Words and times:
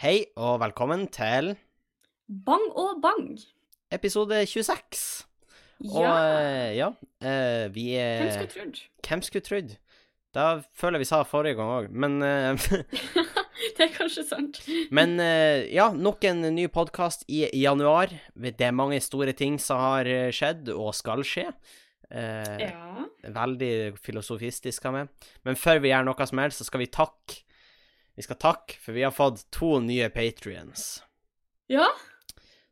Hei 0.00 0.24
og 0.40 0.60
velkommen 0.62 1.06
til 1.12 1.54
Bang 2.46 2.66
og 2.78 3.00
bang. 3.02 3.34
episode 3.92 4.46
26. 4.46 5.26
Ja, 5.80 5.88
Og 5.90 6.76
ja, 6.76 6.88
eh, 7.24 7.66
vi 7.74 7.86
er 7.98 8.22
hvem 8.22 8.30
skulle 8.36 8.52
trodd? 8.54 8.80
Hvem 9.08 9.22
skulle 9.26 9.44
trodd? 9.44 9.76
Da 10.34 10.44
føler 10.78 10.98
jeg 11.00 11.06
vi 11.06 11.08
sa 11.10 11.22
forrige 11.26 11.56
gang 11.58 11.72
òg, 11.74 11.88
men 11.90 12.22
eh, 12.22 12.54
Det 13.76 13.86
er 13.88 13.92
kanskje 13.92 14.24
sant. 14.24 14.60
Men 14.96 15.18
eh, 15.20 15.66
ja, 15.74 15.90
nok 15.92 16.24
en 16.24 16.40
ny 16.54 16.66
podkast 16.72 17.26
i 17.28 17.42
januar. 17.60 18.08
Det 18.34 18.60
er 18.64 18.72
mange 18.72 19.00
store 19.04 19.32
ting 19.36 19.58
som 19.60 19.80
har 19.80 20.08
eh, 20.08 20.30
skjedd 20.32 20.70
og 20.72 20.94
skal 20.96 21.24
skje. 21.26 21.46
Eh, 22.10 22.56
Ja. 22.70 23.06
Veldig 23.20 23.98
filosofistisk 24.00 24.86
av 24.88 24.94
meg. 24.96 25.10
Men 25.44 25.58
før 25.60 25.82
vi 25.84 25.90
gjør 25.92 26.06
noe 26.08 26.26
som 26.26 26.40
helst, 26.40 26.62
så 26.62 26.68
skal 26.70 26.80
vi 26.80 26.88
takke. 26.88 27.42
Vi 28.20 28.26
skal 28.26 28.36
takke, 28.36 28.76
for 28.76 28.92
vi 28.92 29.00
har 29.06 29.14
fått 29.16 29.46
to 29.54 29.78
nye 29.80 30.10
patrions. 30.12 31.00
Ja, 31.72 31.86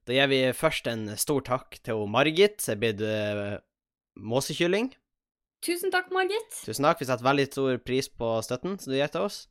Da 0.05 0.13
gir 0.17 0.29
vi 0.29 0.41
først 0.57 0.89
en 0.89 1.07
stor 1.21 1.41
takk 1.45 1.79
til 1.85 2.03
Margit, 2.09 2.61
som 2.65 2.75
er 2.75 2.81
blitt 2.81 3.01
uh, 3.05 3.59
måsekylling. 4.17 4.91
tusen 5.65 5.93
takk, 5.93 6.11
Margit. 6.13 6.53
Tusen 6.65 6.85
takk. 6.85 7.01
Vi 7.01 7.09
setter 7.09 7.25
veldig 7.25 7.47
stor 7.49 7.81
pris 7.81 8.09
på 8.09 8.31
støtten 8.45 8.77
som 8.81 8.93
du 8.93 8.97
gir 8.99 9.09
til 9.13 9.25
oss. 9.25 9.47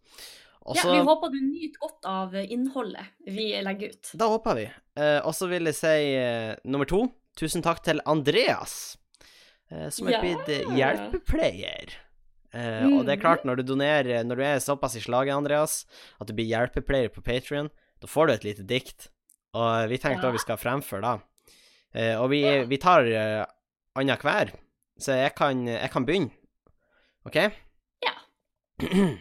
Også, 0.67 0.85
Ja, 0.85 0.99
vi 0.99 1.05
håper 1.09 1.33
du 1.33 1.39
nyter 1.41 1.81
godt 1.81 2.09
av 2.09 2.35
innholdet 2.41 3.05
vi 3.25 3.49
legger 3.66 3.93
ut. 3.93 4.13
Da 4.13 4.29
håper 4.33 4.57
vi. 4.59 4.66
Eh, 5.02 5.19
og 5.21 5.33
så 5.33 5.49
vil 5.49 5.69
jeg 5.69 5.77
si 5.77 5.95
eh, 6.17 6.57
nummer 6.66 6.89
to. 6.89 7.07
Tusen 7.38 7.66
takk 7.66 7.81
til 7.85 8.02
Andreas, 8.05 8.97
eh, 9.71 9.89
som 9.93 10.09
er 10.09 10.21
blitt 10.21 10.52
ja. 10.52 10.73
hjelpepleier. 10.79 11.97
Eh, 12.57 12.85
Og 12.89 13.03
det 13.05 13.13
er 13.17 13.21
klart, 13.21 13.43
når 13.45 13.59
du 13.59 13.63
donerer 13.70 14.23
Når 14.25 14.39
du 14.39 14.43
er 14.47 14.61
såpass 14.63 14.95
i 14.97 15.02
slaget, 15.03 15.35
Andreas, 15.35 15.85
at 16.20 16.27
du 16.29 16.34
blir 16.34 16.47
hjelpepleier 16.49 17.11
på 17.13 17.21
Patrion, 17.21 17.70
da 18.02 18.07
får 18.09 18.27
du 18.27 18.33
et 18.33 18.47
lite 18.47 18.66
dikt. 18.66 19.09
Og 19.53 19.89
vi 19.91 19.97
tenkte 20.02 20.25
Ja. 20.25 20.31
vi 20.33 20.41
skal 20.41 20.58
fremføre 20.58 21.02
da. 21.02 21.13
Eh, 21.94 22.16
og 22.22 22.30
vi, 22.31 22.41
Ja. 22.41 22.63
vi 22.66 22.78
tar 22.78 23.05
uh, 23.05 23.45
annenhver, 23.95 24.52
så 25.00 25.16
jeg 25.17 25.35
kan, 25.35 25.66
jeg 25.67 25.91
kan 25.91 26.05
begynne. 26.05 26.31
OK? 27.25 27.35
Ja. 28.03 28.16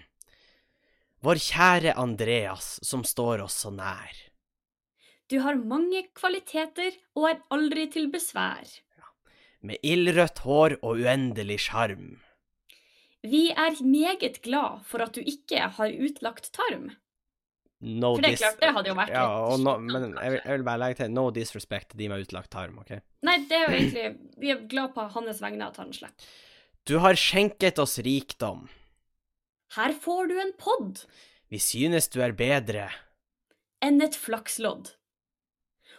Vår 1.26 1.40
kjære 1.42 1.94
Andreas, 1.98 2.78
som 2.86 3.02
står 3.04 3.42
oss 3.46 3.56
så 3.64 3.72
nær. 3.74 4.12
Du 5.28 5.40
har 5.42 5.56
mange 5.58 6.04
kvaliteter 6.14 6.92
og 7.16 7.30
er 7.30 7.40
aldri 7.50 7.88
til 7.90 8.10
besvær. 8.12 8.66
med 9.66 9.78
ildrødt 9.82 10.38
hår 10.44 10.76
og 10.82 11.00
uendelig 11.02 11.56
sjarm. 11.64 12.20
Vi 13.26 13.48
er 13.52 13.76
meget 13.84 14.40
glad 14.44 14.82
for 14.88 15.02
at 15.04 15.16
du 15.16 15.20
ikke 15.20 15.66
har 15.78 15.92
utlagt 16.06 16.52
tarm. 16.54 16.90
No 17.86 18.14
For 18.16 18.24
det 18.24 18.30
er 18.32 18.38
klart, 18.40 18.60
det 18.62 18.70
hadde 18.72 18.88
jo 18.88 18.94
vært 18.96 19.10
ja, 19.12 19.24
litt 19.52 19.64
no, 19.66 19.72
Men 19.84 20.04
jeg 20.16 20.38
jeg 20.38 20.54
vil 20.54 20.62
bare 20.64 20.80
legge 20.80 20.96
til 21.02 21.10
no 21.12 21.26
disrespect 21.36 21.90
til 21.92 22.00
de 22.00 22.08
med 22.08 22.22
utlagt 22.24 22.48
tarm, 22.54 22.78
OK? 22.80 22.94
Nei, 23.28 23.34
det 23.50 23.58
er 23.58 23.66
jo 23.66 23.74
egentlig 23.76 24.06
Vi 24.40 24.52
er 24.54 24.62
glad 24.70 24.94
på 24.96 25.04
hans 25.12 25.42
vegne 25.44 25.68
at 25.68 25.76
han 25.82 25.92
slipper. 25.92 26.30
Du 26.88 26.96
har 27.02 27.18
skjenket 27.20 27.78
oss 27.82 27.98
rikdom. 28.06 28.68
Her 29.76 29.92
får 29.92 30.30
du 30.30 30.36
en 30.40 30.54
pod 30.56 31.02
Vi 31.52 31.58
synes 31.60 32.08
du 32.08 32.22
er 32.24 32.32
bedre. 32.32 32.88
enn 33.84 34.00
et 34.02 34.16
flakslodd. 34.16 34.94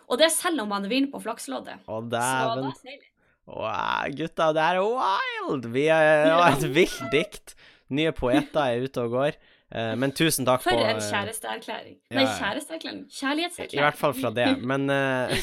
Og 0.09 0.17
det 0.17 0.25
er 0.25 0.33
selv 0.33 0.63
om 0.63 0.71
man 0.73 0.87
vinner 0.89 1.11
på 1.13 1.21
flaksloddet. 1.21 1.83
Å, 1.85 1.99
Så 2.01 2.09
da 2.09 2.71
vi 2.81 2.97
Wow, 3.47 4.07
gutta, 4.11 4.51
det 4.55 4.63
er 4.63 4.81
wild! 4.83 5.69
Vi 5.71 5.87
er, 5.87 6.33
var 6.41 6.57
et 6.57 6.67
vilt 6.75 7.03
dikt. 7.13 7.55
Nye 7.95 8.11
poeter 8.11 8.73
er 8.73 8.83
ute 8.83 9.05
og 9.05 9.15
går. 9.15 9.37
Eh, 9.67 9.93
men 9.99 10.13
tusen 10.15 10.47
takk 10.47 10.61
For 10.63 10.71
For 10.71 10.79
en 10.79 10.99
eh, 10.99 11.07
kjæresteerklæring. 11.11 11.95
ja, 12.07 12.17
Nei, 12.19 12.25
kjæresteerklæring. 12.39 13.01
Kjærlighetserklæring. 13.11 13.79
I 13.79 13.83
hvert 13.83 13.99
fall 13.99 14.13
fra 14.15 14.31
det. 14.35 14.47
Men 14.71 14.87
uh, 14.87 15.33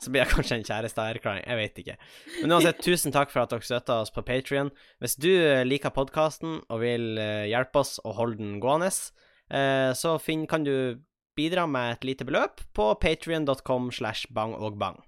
så 0.00 0.12
blir 0.12 0.24
det 0.24 0.32
kanskje 0.32 0.58
en 0.60 0.66
kjæresteerklæring. 0.68 1.46
Jeg 1.46 1.60
vet 1.60 1.80
ikke. 1.84 1.96
Men 2.42 2.56
uansett, 2.56 2.82
tusen 2.84 3.16
takk 3.16 3.32
for 3.32 3.44
at 3.44 3.52
dere 3.52 3.68
støtta 3.68 4.00
oss 4.04 4.12
på 4.12 4.24
Patrion. 4.28 4.72
Hvis 5.00 5.16
du 5.16 5.30
liker 5.64 5.94
podkasten 5.96 6.60
og 6.68 6.82
vil 6.84 7.16
hjelpe 7.48 7.80
oss 7.80 7.96
å 8.04 8.12
holde 8.16 8.42
den 8.42 8.58
gående, 8.60 8.92
uh, 8.92 9.92
så 9.96 10.18
finn, 10.20 10.44
kan 10.48 10.68
du 10.68 11.00
bidra 11.36 11.64
med 11.64 11.96
et 11.96 12.04
lite 12.04 12.28
beløp 12.28 12.60
på 12.76 12.92
patrion.com 13.00 13.88
slash 13.92 14.28
bang 14.36 14.52
og 14.52 14.76
bang. 14.80 15.00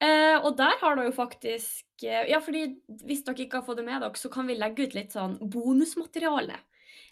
Eh, 0.00 0.36
og 0.46 0.56
der 0.56 0.76
har 0.80 0.94
dere 0.94 1.08
jo 1.08 1.14
faktisk 1.16 2.04
eh, 2.06 2.28
Ja, 2.30 2.38
fordi 2.38 2.76
hvis 3.02 3.24
dere 3.26 3.34
ikke 3.42 3.58
har 3.58 3.64
fått 3.66 3.80
det 3.80 3.84
med 3.88 4.00
dere, 4.04 4.14
så 4.14 4.30
kan 4.30 4.46
vi 4.46 4.54
legge 4.54 4.86
ut 4.86 4.94
litt 4.94 5.10
sånn 5.16 5.38
bonusmateriale. 5.42 6.54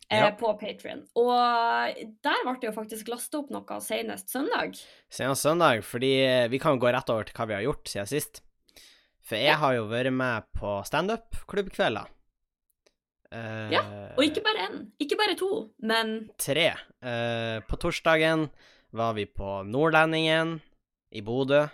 Eh, 0.08 0.20
Ja. 0.22 0.30
På 0.38 0.52
Patrion. 0.60 1.00
Og 1.18 1.32
der 2.22 2.42
ble 2.46 2.54
det 2.60 2.68
jo 2.68 2.74
faktisk 2.76 3.08
lasta 3.10 3.40
opp 3.40 3.50
noe 3.50 3.80
senest 3.82 4.30
søndag. 4.30 4.78
Senest 5.10 5.42
søndag, 5.42 5.82
fordi 5.82 6.12
eh, 6.22 6.46
vi 6.48 6.60
kan 6.62 6.76
jo 6.76 6.84
gå 6.84 6.92
rett 6.94 7.10
over 7.10 7.24
til 7.26 7.34
hva 7.34 7.48
vi 7.50 7.54
har 7.58 7.64
gjort 7.66 7.90
siden 7.90 8.06
sist. 8.06 8.40
For 9.26 9.34
jeg 9.34 9.50
Ja. 9.50 9.56
har 9.58 9.74
jo 9.74 9.88
vært 9.90 10.12
med 10.14 10.44
på 10.54 10.76
standup-klubbkvelder. 10.86 12.06
Eh, 13.32 13.70
Ja, 13.72 13.82
Og 14.16 14.22
ikke 14.22 14.44
bare 14.46 14.68
én, 14.68 14.86
ikke 15.02 15.16
bare 15.18 15.34
to, 15.34 15.70
men 15.82 16.30
tre. 16.38 16.68
Eh, 17.02 17.58
på 17.66 17.76
torsdagen 17.76 18.48
var 18.92 19.14
vi 19.14 19.24
på 19.26 19.64
Nordlendingen 19.66 20.60
i 21.12 21.20
Bodø, 21.20 21.66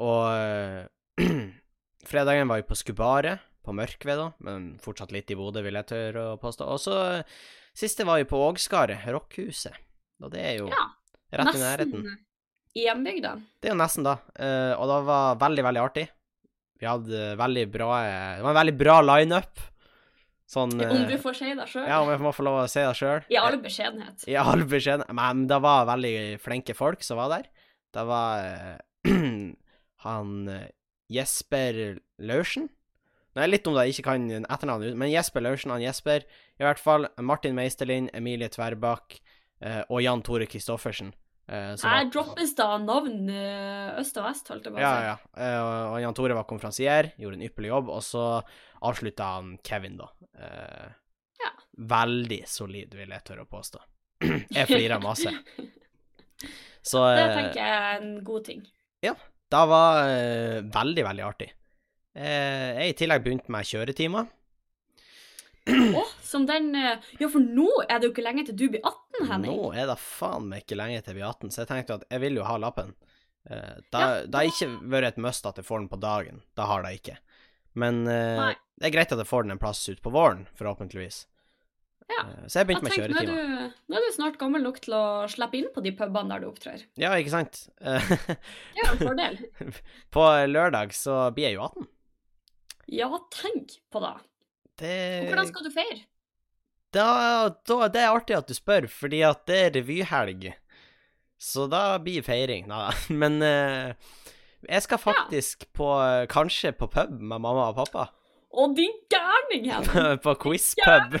og 0.00 0.22
eh, 0.32 1.28
fredagen 2.10 2.50
var 2.50 2.62
vi 2.62 2.68
på 2.68 2.78
Skubaret 2.78 3.46
på 3.60 3.74
Mørkved, 3.76 4.16
da, 4.16 4.30
men 4.46 4.70
fortsatt 4.80 5.12
litt 5.12 5.30
i 5.30 5.36
Bodø, 5.36 5.62
vil 5.66 5.76
jeg 5.76 5.90
tørre 5.90 6.30
å 6.32 6.40
påstå. 6.40 6.68
Og 6.72 6.80
så 6.80 6.96
eh, 7.20 7.36
siste 7.76 8.08
var 8.08 8.22
vi 8.22 8.28
på 8.30 8.40
Ågskaret, 8.48 9.04
rockhuset. 9.12 9.76
Og 10.24 10.32
det 10.32 10.42
er 10.44 10.58
jo 10.62 10.70
ja, 10.72 10.86
rett 11.36 11.54
i 11.54 11.62
nærheten. 11.62 12.02
nesten 12.08 12.26
i 12.78 12.84
hjembygda. 12.86 13.34
Det 13.58 13.70
er 13.70 13.74
jo 13.74 13.80
nesten, 13.80 14.06
da. 14.06 14.20
Uh, 14.38 14.78
og 14.78 14.84
det 14.86 14.98
var 15.08 15.38
veldig, 15.40 15.62
veldig 15.66 15.80
artig. 15.82 16.04
Vi 16.80 16.88
hadde 16.88 17.34
veldig 17.36 17.66
bra 17.68 17.88
eh, 18.06 18.36
Det 18.38 18.44
var 18.46 18.54
en 18.54 18.56
veldig 18.56 18.76
bra 18.80 18.94
lineup. 19.04 19.64
Sånn 20.50 20.72
Om 20.80 21.02
du 21.06 21.14
eh, 21.14 21.20
får 21.20 21.36
si 21.36 21.50
det 21.54 21.66
sjøl. 21.68 21.84
Ja, 21.84 21.98
om 22.00 22.08
jeg 22.10 22.22
må 22.24 22.32
få 22.32 22.46
lov 22.46 22.62
å 22.62 22.68
si 22.70 22.80
det 22.80 22.94
sjøl. 22.96 23.26
I 23.30 23.36
all 23.38 23.58
beskjedenhet. 23.60 24.24
I 24.24 24.38
all 24.40 24.64
beskjedenhet. 24.64 25.12
Men 25.14 25.44
det 25.50 25.58
var 25.62 25.84
veldig 25.90 26.14
flinke 26.42 26.74
folk 26.78 27.04
som 27.06 27.20
var 27.20 27.34
der. 27.34 27.50
Det 27.92 28.06
var 28.08 28.46
eh, 28.48 29.12
han 30.04 30.48
eh, 30.48 30.68
Jesper 31.10 31.98
Laursen. 32.22 32.68
Nå 33.34 33.42
er 33.44 33.50
litt 33.52 33.66
om 33.70 33.74
det 33.76 33.84
jeg 33.86 33.94
ikke 33.98 34.08
kan 34.10 34.24
etternavnet 34.42 34.96
men 34.98 35.10
Jesper 35.12 35.42
Laursen, 35.44 35.70
han 35.70 35.82
Jesper, 35.84 36.24
i 36.58 36.64
hvert 36.66 36.80
fall 36.82 37.06
Martin 37.22 37.54
Meisterlind, 37.54 38.10
Emilie 38.18 38.48
Tverbakk 38.50 39.20
eh, 39.62 39.82
og 39.88 40.00
Jan 40.02 40.22
Tore 40.26 40.48
Kristoffersen. 40.50 41.12
eh, 41.46 41.76
Her 41.82 42.08
droppes 42.10 42.54
da 42.58 42.72
navn 42.82 43.30
eh, 43.30 44.00
øst 44.02 44.18
og 44.18 44.26
vest, 44.26 44.50
holdt 44.50 44.66
jeg 44.66 44.74
på 44.74 44.80
å 44.80 44.82
Ja, 44.82 44.94
si. 44.96 45.06
ja. 45.06 45.44
Eh, 45.46 45.92
Og 45.94 46.00
Jan 46.02 46.14
Tore 46.18 46.34
var 46.40 46.48
konferansier, 46.50 47.12
gjorde 47.22 47.38
en 47.38 47.46
ypperlig 47.46 47.70
jobb, 47.70 47.88
og 47.94 48.02
så 48.02 48.24
avslutta 48.82 49.30
han 49.36 49.54
Kevin, 49.62 49.96
da. 50.02 50.10
Eh, 50.34 50.90
Ja. 51.40 51.50
Veldig 51.94 52.42
solid, 52.50 52.94
vil 52.98 53.08
jeg 53.14 53.24
tørre 53.24 53.46
å 53.46 53.50
påstå. 53.50 53.78
jeg 54.58 54.66
flirer 54.68 55.00
masse. 55.00 55.30
Så 56.82 57.00
Det 57.14 57.26
tenker 57.36 57.60
jeg 57.60 57.72
er 57.78 58.00
en 58.00 58.12
god 58.24 58.44
ting. 58.48 58.62
Det 59.50 59.62
var 59.70 60.02
eh, 60.08 60.58
veldig, 60.74 61.04
veldig 61.06 61.24
artig. 61.26 61.48
Eh, 62.14 62.68
jeg 62.80 62.92
i 62.92 62.98
tillegg 62.98 63.24
begynte 63.24 63.52
med 63.52 63.66
kjøretimer. 63.68 64.28
Å, 65.70 66.02
som 66.24 66.46
den 66.48 66.72
eh, 66.74 66.98
Ja, 67.20 67.28
for 67.30 67.42
nå 67.42 67.68
er 67.84 67.98
det 68.00 68.08
jo 68.08 68.12
ikke 68.14 68.24
lenge 68.24 68.46
til 68.48 68.56
du 68.58 68.66
blir 68.72 68.80
18, 68.80 69.28
Henning. 69.28 69.58
Nå 69.60 69.72
er 69.76 69.90
det 69.90 69.98
faen 70.02 70.48
meg 70.50 70.64
ikke 70.64 70.78
lenge 70.80 71.02
til 71.02 71.12
jeg 71.12 71.20
blir 71.20 71.28
18, 71.28 71.52
så 71.52 71.62
jeg 71.62 71.70
tenkte 71.70 71.98
at 72.00 72.06
jeg 72.10 72.22
vil 72.24 72.40
jo 72.40 72.46
ha 72.48 72.56
lappen. 72.62 72.94
Eh, 73.50 73.76
da, 73.92 74.00
Ja, 74.00 74.08
det 74.26 74.40
har 74.40 74.48
ikke 74.50 74.70
vært 74.94 75.12
et 75.12 75.20
must 75.26 75.46
at 75.50 75.60
jeg 75.60 75.68
får 75.68 75.82
den 75.84 75.90
på 75.92 76.00
dagen. 76.00 76.42
Det 76.56 76.70
har 76.70 76.86
det 76.86 76.94
ikke. 77.00 77.18
Men 77.78 78.02
eh, 78.10 78.56
det 78.80 78.88
er 78.90 78.94
greit 78.96 79.12
at 79.14 79.20
jeg 79.22 79.30
får 79.30 79.46
den 79.46 79.54
en 79.54 79.62
plass 79.62 79.82
ut 79.90 80.02
på 80.02 80.12
våren, 80.14 80.46
forhåpentligvis. 80.58 81.24
Ja. 82.10 82.22
Eh, 82.26 82.46
så 82.50 82.58
jeg 82.60 82.64
Jeg 82.64 82.68
begynte 82.68 82.82
med 82.82 82.90
nå, 82.90 82.96
er 82.96 83.08
kjøretimer. 83.08 83.72
nå 83.88 83.98
er 83.98 84.04
du 84.06 84.14
snart 84.16 84.38
gammel 84.40 84.64
nok 84.66 84.80
til 84.82 84.96
å 84.98 85.04
slippe 85.30 85.58
inn 85.60 85.68
på 85.74 85.82
de 85.84 85.92
pubene 85.96 86.32
der 86.34 86.42
du 86.44 86.48
opptrer. 86.50 86.84
Ja, 87.00 87.12
ikke 87.20 87.34
sant? 87.34 87.62
Det 87.80 88.82
er 88.82 88.90
en 88.90 89.00
fordel. 89.00 89.38
på 90.14 90.26
lørdag 90.50 90.94
så 90.96 91.22
blir 91.36 91.50
jeg 91.50 91.58
jo 91.60 91.66
18. 91.68 91.88
Ja, 92.90 93.10
tenk 93.30 93.76
på 93.92 94.02
det. 94.02 94.14
Det, 94.80 94.94
Og 95.22 95.28
hvordan 95.30 95.50
skal 95.52 95.66
du 95.68 95.70
feire? 95.74 96.00
da, 96.90 97.06
da, 97.68 97.76
det 97.92 98.00
er 98.02 98.10
artig 98.10 98.34
at 98.34 98.48
du 98.50 98.54
spør, 98.56 98.88
fordi 98.90 99.20
at 99.22 99.44
det 99.46 99.58
er 99.68 99.74
revyhelg. 99.78 100.48
Så 101.40 101.68
da 101.70 101.98
blir 102.02 102.24
feiring. 102.26 102.66
da. 102.68 102.90
men 103.22 103.38
eh, 103.46 103.94
jeg 104.66 104.82
skal 104.84 104.98
faktisk 105.00 105.68
på 105.76 105.86
Kanskje 106.32 106.72
på 106.76 106.90
pub 106.90 107.14
med 107.20 107.38
mamma 107.40 107.70
og 107.70 107.78
pappa. 107.78 108.08
Å, 108.50 108.66
din 108.74 108.94
gærning, 109.12 109.68
Henning! 109.70 110.20
på 110.24 110.34
quizpub. 110.42 111.18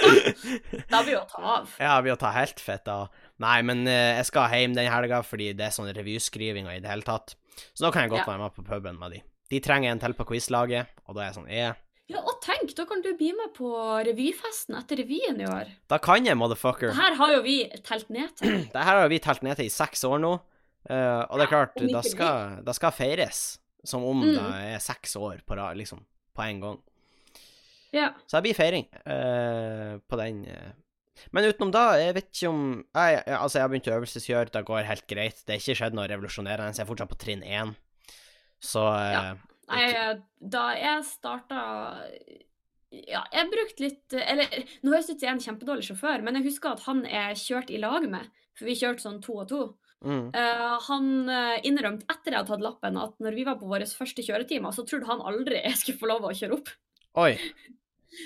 Da 0.00 1.02
blir 1.04 1.12
jo 1.12 1.18
å 1.20 1.26
ta 1.28 1.40
av. 1.58 1.72
ja, 1.76 1.98
vi 2.00 2.08
å 2.08 2.16
ta 2.16 2.30
helt 2.32 2.60
fett, 2.62 2.86
av. 2.88 3.10
Nei, 3.44 3.58
men 3.68 3.82
eh, 3.84 4.16
jeg 4.16 4.30
skal 4.30 4.54
hjem 4.54 4.72
den 4.72 4.88
helga 4.88 5.18
fordi 5.26 5.50
det 5.52 5.66
er 5.66 5.74
sånn 5.76 5.90
revyskriving 5.92 6.70
og 6.70 6.72
i 6.72 6.80
det 6.80 6.88
hele 6.88 7.04
tatt. 7.04 7.34
Så 7.76 7.84
da 7.84 7.90
kan 7.92 8.06
jeg 8.06 8.14
godt 8.14 8.22
Ja. 8.24 8.30
være 8.30 8.40
med 8.46 8.56
på 8.56 8.64
puben 8.64 8.96
med 8.96 9.12
de. 9.12 9.20
De 9.52 9.60
trenger 9.60 9.92
en 9.92 10.00
til 10.00 10.14
på 10.16 10.24
quizlaget, 10.30 10.88
og 11.04 11.18
da 11.18 11.26
er 11.26 11.28
jeg 11.28 11.36
sånn, 11.36 11.50
eh. 11.52 11.76
Ja, 12.10 12.22
og 12.24 12.40
tenk, 12.42 12.72
da 12.78 12.86
kan 12.88 13.04
du 13.04 13.12
bli 13.18 13.28
med 13.36 13.52
på 13.54 13.68
revyfesten 14.08 14.74
etter 14.80 14.98
revyen 15.02 15.38
i 15.44 15.46
år. 15.46 15.68
Da 15.92 16.00
kan 16.02 16.24
jeg, 16.26 16.38
motherfucker. 16.40 16.90
Det 16.90 16.96
her 16.98 17.14
har 17.20 17.34
jo 17.36 17.42
vi 17.44 17.58
telt 17.86 18.08
ned 18.10 18.32
til. 18.40 18.56
Det 18.74 18.86
her 18.88 19.02
har 19.04 19.12
vi 19.12 19.20
telt 19.22 19.44
ned 19.44 19.60
til 19.60 19.68
i 19.68 19.74
seks 19.74 20.02
år 20.08 20.18
nå, 20.24 20.32
uh, 20.88 21.22
og 21.28 21.36
det 21.36 21.44
er 21.44 21.52
klart, 21.52 21.76
ja, 21.76 21.92
da 21.92 22.02
skal, 22.08 22.56
da 22.64 22.72
skal 22.72 22.96
feires 22.96 23.44
som 23.84 24.04
om 24.04 24.20
Mm. 24.22 24.34
det 24.34 24.74
er 24.74 24.78
seks 24.84 25.16
år 25.16 25.40
på 25.46 25.56
rad, 25.56 25.76
liksom, 25.76 26.04
på 26.36 26.42
en 26.42 26.60
gang. 26.60 26.78
Ja. 27.92 28.12
Så 28.26 28.36
det 28.38 28.42
blir 28.50 28.54
feiring 28.54 28.86
uh, 29.06 29.98
på 30.06 30.16
den. 30.20 30.44
eh. 30.46 30.72
Men 31.32 31.44
utenom 31.50 31.72
da, 31.74 31.98
jeg 31.98 32.14
vet 32.14 32.28
ikke 32.30 32.48
om 32.48 32.60
jeg, 32.94 33.22
jeg, 33.26 33.34
Altså, 33.36 33.58
jeg 33.58 33.62
har 33.64 33.68
begynt 33.68 33.88
å 33.90 33.96
øvelseskjøre, 33.98 34.50
det 34.54 34.64
går 34.64 34.86
helt 34.88 35.06
greit. 35.06 35.42
Det 35.46 35.54
er 35.54 35.58
ikke 35.60 35.74
skjedd 35.80 35.94
noe 35.98 36.06
revolusjonerende, 36.08 36.72
jeg 36.76 36.84
er 36.84 36.88
fortsatt 36.88 37.10
på 37.10 37.18
trinn 37.20 37.42
én. 37.42 37.74
Så 38.60 38.84
eh, 38.94 39.12
Ja. 39.12 39.34
Nei, 39.70 40.20
da 40.40 40.62
jeg 40.74 41.04
starta 41.06 41.58
Ja, 42.90 43.20
jeg 43.32 43.50
brukte 43.52 43.84
litt 43.84 44.14
Eller 44.18 44.48
nå 44.82 44.90
høres 44.90 45.06
det 45.06 45.14
ut 45.14 45.20
som 45.20 45.26
jeg 45.26 45.30
er 45.30 45.36
en 45.36 45.44
kjempedårlig 45.44 45.84
sjåfør, 45.86 46.22
men 46.26 46.34
jeg 46.40 46.48
husker 46.48 46.72
at 46.72 46.80
han 46.88 47.04
jeg 47.06 47.36
kjørte 47.38 47.74
i 47.76 47.78
lag 47.82 48.08
med, 48.10 48.26
for 48.58 48.66
vi 48.66 48.74
kjørte 48.80 49.04
sånn 49.04 49.20
to 49.22 49.36
og 49.38 49.46
to. 49.52 49.60
Mm, 50.04 50.30
Eh, 50.34 50.78
han 50.88 51.28
eh, 51.28 51.58
innrømte 51.68 52.06
etter 52.10 52.32
jeg 52.32 52.38
hadde 52.40 52.50
tatt 52.54 52.64
lappen, 52.64 52.96
at 53.00 53.18
når 53.20 53.34
vi 53.36 53.44
var 53.48 53.58
på 53.60 53.68
våre 53.70 53.86
første 53.86 54.22
kjøretimer, 54.26 54.72
så 54.76 54.84
trodde 54.88 55.06
han 55.10 55.20
aldri 55.20 55.60
jeg 55.64 55.76
skulle 55.80 56.00
få 56.00 56.08
lov 56.12 56.24
å 56.30 56.32
kjøre 56.36 56.56
opp. 56.60 56.72
Oi. 57.20 57.34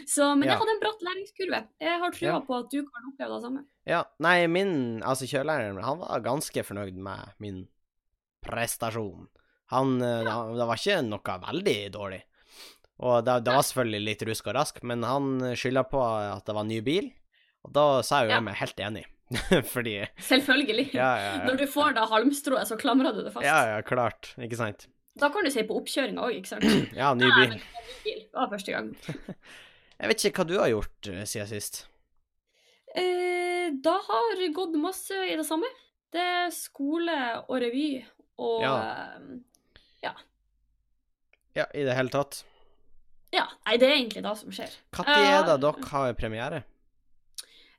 Så, 0.09 0.31
men 0.33 0.47
Ja. 0.49 0.55
jeg 0.55 0.61
hadde 0.63 0.73
en 0.73 0.81
bratt 0.81 1.03
læringskurve. 1.05 1.59
Jeg 1.85 1.99
har 2.01 2.11
trua 2.17 2.29
Ja. 2.31 2.37
på 2.41 2.55
at 2.57 2.71
du 2.73 2.79
kan 2.89 3.09
oppleve 3.11 3.35
det 3.35 3.43
samme. 3.45 3.65
Ja, 3.85 3.99
nei, 4.19 4.47
min 4.49 5.03
Altså, 5.05 5.27
kjørelæreren, 5.29 5.83
han 5.85 5.99
var 6.01 6.23
ganske 6.25 6.63
fornøyd 6.65 6.97
med 6.97 7.35
min 7.39 7.67
prestasjon. 8.45 9.27
Han 9.73 9.99
ja. 10.01 10.23
det, 10.25 10.57
det 10.59 10.67
var 10.69 10.81
ikke 10.81 11.03
noe 11.05 11.37
veldig 11.45 11.77
dårlig. 11.93 12.23
Og 13.05 13.25
det, 13.27 13.35
det 13.45 13.55
var 13.57 13.65
selvfølgelig 13.67 14.05
litt 14.07 14.23
rusk 14.31 14.49
og 14.49 14.55
rask, 14.57 14.81
men 14.87 15.03
han 15.05 15.31
skylda 15.59 15.83
på 15.91 16.01
at 16.01 16.45
det 16.47 16.55
var 16.55 16.65
ny 16.69 16.79
bil, 16.87 17.09
og 17.67 17.73
da 17.75 17.85
sa 18.07 18.23
jo 18.25 18.31
jeg 18.31 18.45
meg 18.47 18.55
helt 18.61 18.81
enig. 18.87 19.05
Fordi 19.75 19.95
Selvfølgelig. 20.19 20.91
Ja, 20.95 21.11
ja, 21.17 21.31
ja. 21.39 21.45
Når 21.49 21.61
du 21.63 21.67
får 21.71 21.95
da 21.99 22.07
halmstrået, 22.11 22.69
så 22.69 22.79
klamrer 22.81 23.15
du 23.17 23.23
det 23.25 23.33
fast. 23.35 23.47
Ja, 23.47 23.75
ja, 23.75 23.81
klart. 23.87 24.35
Ikke 24.41 24.59
sant? 24.61 24.89
Da 25.21 25.31
kan 25.31 25.47
du 25.47 25.51
si 25.55 25.63
på 25.67 25.77
oppkjøringa 25.79 26.25
òg, 26.27 26.41
ikke 26.41 26.55
sant? 26.57 26.67
Ja, 27.01 27.13
ny 27.15 27.29
bil. 27.29 27.55
det 27.55 27.61
var 27.63 27.89
ny 27.89 27.99
bil. 28.07 28.21
Det 28.27 28.41
var 28.41 28.51
første 28.53 28.75
gang. 28.75 28.91
Jeg 30.01 30.11
vet 30.11 30.25
ikke 30.27 30.43
hva 30.43 30.49
du 30.51 30.55
har 30.59 30.71
gjort 30.73 31.11
eh, 31.13 31.23
siden 31.31 31.51
sist. 31.53 31.85
Eh, 32.99 33.71
da 33.85 33.95
har 34.09 34.43
gått 34.55 34.75
masse 34.81 35.19
i 35.31 35.37
det 35.39 35.47
samme. 35.47 35.71
Det 36.15 36.23
er 36.23 36.51
skole 36.55 37.15
og 37.47 37.57
revy 37.63 37.89
og 38.43 38.63
Ja. 38.63 38.77
Uh, 39.19 39.43
Ja, 41.55 41.65
i 41.71 41.85
det 41.87 41.95
hele 41.95 42.11
tatt. 42.11 42.41
ja. 43.33 43.45
Nei, 43.67 43.77
det 43.79 43.87
er 43.87 43.93
egentlig 43.95 44.23
det 44.25 44.33
som 44.41 44.51
skjer. 44.55 44.73
Når 44.99 45.11
er 45.11 45.45
det 45.47 45.55
uh, 45.55 45.61
dere 45.63 45.91
har 45.93 46.17
premiere? 46.19 46.65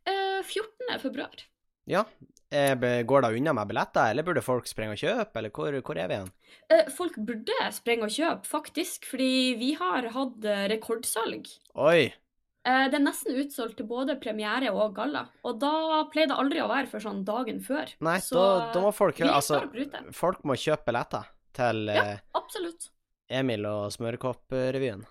Eh, 0.07 0.41
14. 0.43 0.99
februar. 1.01 1.45
Ja. 1.85 2.05
Eh, 2.51 2.75
Går 3.03 3.21
det 3.25 3.31
unna 3.39 3.53
med 3.53 3.67
billetter, 3.67 4.11
eller 4.11 4.23
burde 4.23 4.41
folk 4.45 4.67
sprenge 4.69 4.93
og 4.95 5.01
kjøpe, 5.01 5.37
eller 5.41 5.49
hvor, 5.53 5.75
hvor 5.81 5.97
er 5.97 6.07
vi 6.11 6.17
igjen? 6.19 6.29
Eh, 6.71 6.91
folk 6.93 7.15
burde 7.17 7.57
sprenge 7.73 8.05
og 8.07 8.13
kjøpe, 8.13 8.45
faktisk, 8.47 9.05
fordi 9.09 9.55
vi 9.59 9.73
har 9.79 10.07
hatt 10.13 10.45
eh, 10.45 10.67
rekordsalg. 10.71 11.49
Oi. 11.75 12.13
Eh, 12.65 12.85
det 12.89 12.97
er 12.97 13.03
nesten 13.03 13.35
utsolgt 13.41 13.77
til 13.77 13.85
både 13.89 14.15
premiere 14.21 14.71
og 14.73 14.95
galla, 14.97 15.27
og 15.45 15.59
da 15.61 16.03
pleier 16.13 16.31
det 16.31 16.37
aldri 16.41 16.61
å 16.63 16.69
være 16.71 16.87
for 16.89 17.03
sånn 17.03 17.23
dagen 17.27 17.59
før. 17.65 17.91
Nei, 18.05 18.17
Så, 18.25 18.39
da, 18.39 18.71
da 18.73 18.81
må 18.85 18.93
folk 18.95 19.19
Altså, 19.25 19.59
folk 20.13 20.45
må 20.47 20.55
kjøpe 20.57 20.87
billetter 20.89 21.27
til 21.53 21.89
Ja. 21.93 22.05
eh, 22.15 22.23
Absolutt. 22.37 22.89
Emil 23.29 23.65
og 23.65 23.89
Smørekopp-revyen. 23.93 25.03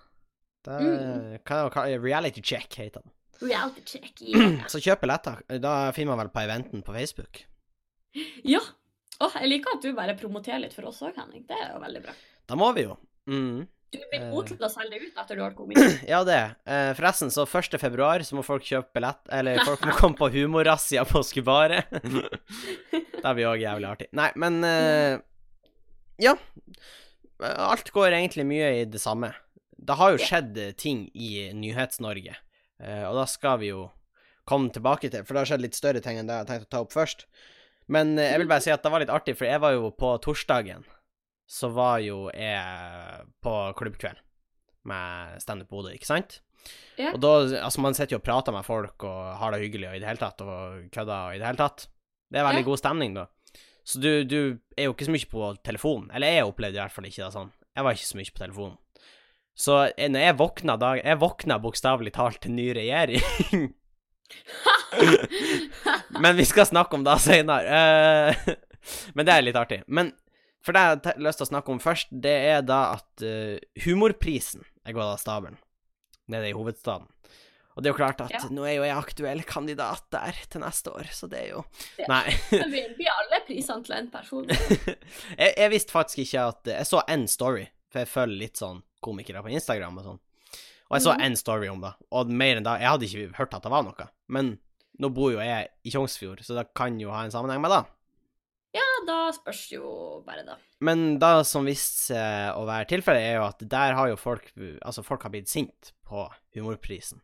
Mm. 0.65 2.01
Reality 2.01 2.41
check 2.41 2.73
heter 2.79 3.01
den. 3.03 3.11
Reality 3.41 3.81
check. 3.85 4.13
Yeah. 4.25 4.65
Så 4.71 4.79
kjøp 4.83 5.01
billetter. 5.03 5.41
Da 5.61 5.91
finner 5.95 6.15
man 6.15 6.25
vel 6.25 6.33
på 6.33 6.43
eventen 6.45 6.83
på 6.85 6.93
Facebook. 6.95 7.43
ja. 8.43 8.61
Åh, 9.23 9.31
jeg 9.39 9.47
liker 9.47 9.77
at 9.77 9.83
du 9.85 9.93
bare 9.95 10.11
promoterer 10.19 10.59
litt 10.65 10.73
for 10.75 10.89
oss 10.89 10.97
òg, 11.07 11.15
Henning. 11.15 11.45
Det 11.47 11.55
er 11.55 11.69
jo 11.71 11.77
veldig 11.79 12.01
bra. 12.03 12.11
Da 12.51 12.55
må 12.59 12.67
vi 12.75 12.81
jo. 12.83 12.97
Mm. 13.31 13.61
Du 13.95 13.99
blir 14.11 14.19
Eh. 14.25 14.31
god 14.33 14.49
til 14.49 14.65
å 14.65 14.69
selge 14.73 14.91
det 14.97 15.05
ut 15.07 15.19
etter 15.21 15.37
du 15.39 15.41
har 15.45 15.53
kommet 15.55 15.79
inn. 15.79 15.93
Ja, 16.11 16.19
det. 16.27 16.39
Eh, 16.67 16.89
forresten, 16.97 17.31
så 17.31 17.45
1. 17.47 17.77
februar 17.79 18.19
så 18.27 18.35
må 18.35 18.43
folk 18.43 18.65
kjøpe 18.67 18.91
billett 18.97 19.21
Eller 19.31 19.61
folk 19.63 19.85
må 19.87 19.93
komme 19.95 20.19
på 20.19 20.27
humorrazzia 20.33 21.05
på 21.07 21.21
Skubaret. 21.23 21.87
det 22.91 23.33
blir 23.37 23.47
òg 23.53 23.63
jævlig 23.63 23.87
artig. 23.93 24.09
Nei, 24.19 24.27
men 24.35 24.59
eh, 24.67 25.15
Ja. 26.27 26.35
Alt 27.39 27.91
går 27.95 28.13
egentlig 28.15 28.45
mye 28.47 28.67
i 28.81 28.85
det 28.87 28.99
samme. 29.03 29.31
Det 29.79 29.95
har 29.99 30.11
jo 30.15 30.19
skjedd 30.23 30.57
eh, 30.59 30.71
ting 30.75 31.05
i 31.15 31.51
Nyhets-Norge, 31.55 32.35
eh, 32.79 33.03
og 33.09 33.15
da 33.19 33.25
skal 33.29 33.59
vi 33.61 33.69
jo 33.73 33.89
komme 34.45 34.69
tilbake 34.73 35.09
til, 35.09 35.23
for 35.25 35.33
det 35.33 35.41
har 35.43 35.51
skjedd 35.53 35.63
litt 35.65 35.77
større 35.77 36.01
ting 36.05 36.19
enn 36.21 36.27
det 36.29 36.35
jeg 36.37 36.43
har 36.45 36.49
tenkt 36.51 36.67
å 36.67 36.73
ta 36.75 36.81
opp 36.85 36.93
først. 36.93 37.25
Men 37.87 38.17
eh, 38.19 38.31
jeg 38.31 38.41
vil 38.43 38.49
bare 38.51 38.61
si 38.65 38.73
at 38.73 38.83
det 38.85 38.91
var 38.93 39.01
litt 39.03 39.13
artig, 39.13 39.37
for 39.37 39.45
jeg 39.49 39.61
var 39.63 39.73
jo 39.77 39.91
på 39.95 40.15
torsdagen 40.25 40.85
så 41.45 41.69
var 41.69 41.99
jo 42.01 42.23
jeg 42.33 43.25
på 43.45 43.53
klubbkveld 43.77 44.17
med 44.89 45.41
Standup 45.41 45.69
Bodø, 45.69 45.91
ikke 45.93 46.07
sant? 46.09 46.39
Ja. 46.97 47.11
Og 47.13 47.19
da, 47.21 47.31
altså 47.61 47.81
Man 47.85 47.93
sitter 47.93 48.15
jo 48.15 48.19
og 48.21 48.25
prater 48.25 48.53
med 48.55 48.65
folk 48.65 49.03
og 49.05 49.35
har 49.37 49.53
det 49.53 49.59
hyggelig 49.61 49.91
og 49.91 49.97
i 49.97 49.99
det 50.01 50.07
hele 50.09 50.21
tatt, 50.21 50.41
og 50.41 50.87
kødder 50.93 51.27
og 51.29 51.35
i 51.35 51.41
det 51.41 51.45
hele 51.45 51.59
tatt. 51.61 51.85
Det 52.33 52.39
er 52.41 52.47
veldig 52.47 52.63
Ja. 52.63 52.69
god 52.71 52.81
stemning, 52.81 53.13
da. 53.13 53.27
Så 53.85 54.01
du, 54.01 54.23
du 54.25 54.39
er 54.77 54.87
jo 54.87 54.95
ikke 54.95 55.05
så 55.05 55.13
mye 55.13 55.29
på 55.29 55.49
telefonen. 55.61 56.09
Eller 56.17 56.33
jeg 56.33 56.47
opplevde 56.49 56.79
i 56.79 56.81
hvert 56.81 56.95
fall 56.95 57.05
ikke 57.05 57.21
det 57.27 57.33
sånn. 57.37 57.51
Jeg 57.77 57.85
var 57.85 57.93
ikke 57.93 58.09
så 58.09 58.17
mye 58.17 58.33
på 58.33 58.41
telefonen. 58.41 58.77
Så 59.55 59.77
eh, 59.95 60.09
når 60.11 60.19
jeg 60.25 60.35
våkna 60.39 60.75
dag 60.81 60.99
Jeg 60.99 61.19
våkna 61.21 61.55
bokstavelig 61.63 62.11
talt 62.17 62.41
til 62.43 62.51
ny 62.57 62.69
regjering. 62.75 63.21
Men 66.19 66.35
vi 66.35 66.45
skal 66.45 66.65
snakke 66.67 66.95
om 66.97 67.03
det 67.05 67.17
senere. 67.23 67.79
Eh, 67.79 68.53
men 69.17 69.25
det 69.25 69.33
er 69.33 69.41
litt 69.45 69.57
artig. 69.57 69.79
Men 69.87 70.11
for 70.65 70.75
det 70.75 70.81
jeg 70.83 70.99
har 71.07 71.23
lyst 71.25 71.39
til 71.41 71.47
å 71.47 71.49
snakke 71.51 71.73
om 71.73 71.79
først, 71.81 72.11
det 72.11 72.35
er 72.51 72.61
da 72.65 72.79
at 72.97 73.23
eh, 73.25 73.57
humorprisen 73.85 74.61
er 74.85 74.93
gått 74.97 75.07
av 75.09 75.17
stabelen 75.21 75.57
nede 76.29 76.49
i 76.51 76.55
hovedstaden. 76.57 77.07
Og 77.75 77.83
det 77.83 77.89
er 77.89 77.91
jo 77.91 77.97
klart 77.99 78.21
at 78.23 78.31
Ja. 78.31 78.39
nå 78.55 78.63
er 78.63 78.77
jo 78.77 78.85
jeg 78.85 78.95
aktuell 78.95 79.41
kandidat 79.45 80.05
der 80.13 80.37
til 80.49 80.61
neste 80.63 80.93
år, 80.95 81.09
så 81.11 81.27
det 81.29 81.41
er 81.43 81.49
jo 81.57 81.65
Ja. 81.99 82.07
Nei. 82.13 82.37
Men 82.61 82.71
vi 82.71 82.85
blir 82.97 83.11
alle 83.11 83.41
prisene 83.49 83.83
til 83.85 83.97
en 83.97 84.09
person. 84.13 84.45
jeg, 85.41 85.51
jeg 85.57 85.69
visste 85.73 85.91
faktisk 85.97 86.23
ikke 86.23 86.45
at 86.53 86.71
Jeg 86.77 86.87
så 86.93 87.01
én 87.09 87.25
story, 87.29 87.65
for 87.91 88.05
jeg 88.05 88.13
følger 88.13 88.41
litt 88.45 88.61
sånn 88.61 88.84
komikere 89.03 89.41
på 89.45 89.51
Instagram 89.53 89.97
og 90.01 90.03
sånn. 90.09 90.21
Og 90.85 90.95
jeg 90.99 91.01
så 91.07 91.15
én 91.17 91.33
story 91.39 91.67
om 91.71 91.81
det, 91.81 91.93
og 92.13 92.29
mer 92.29 92.59
enn 92.59 92.63
det 92.67 92.75
Jeg 92.83 92.89
hadde 92.91 93.07
ikke 93.09 93.37
hørt 93.39 93.53
at 93.57 93.63
det 93.65 93.71
var 93.73 93.83
noe. 93.87 94.05
Men 94.29 94.59
nå 95.01 95.09
bor 95.11 95.31
jo 95.33 95.39
jeg 95.41 95.67
i 95.83 95.91
Tjongsfjord, 95.91 96.43
så 96.45 96.53
det 96.55 96.67
kan 96.77 96.99
jo 97.01 97.09
ha 97.11 97.23
en 97.25 97.33
sammenheng 97.33 97.61
med 97.63 97.73
det. 97.73 97.83
Ja, 98.75 98.85
da 99.07 99.17
spørs 99.33 99.63
jo 99.71 100.21
bare, 100.27 100.43
da. 100.45 100.57
Men 100.83 101.17
det 101.19 101.31
som 101.47 101.65
viste 101.65 102.11
seg 102.11 102.57
å 102.59 102.65
være 102.67 102.85
tilfellet, 102.91 103.23
er 103.23 103.37
jo 103.39 103.45
at 103.47 103.63
der 103.71 103.95
har 103.95 104.09
jo 104.11 104.17
folk 104.19 104.51
Altså, 104.83 105.01
folk 105.03 105.23
har 105.23 105.31
blitt 105.33 105.49
sint 105.49 105.93
på 106.05 106.27
humorprisen. 106.55 107.21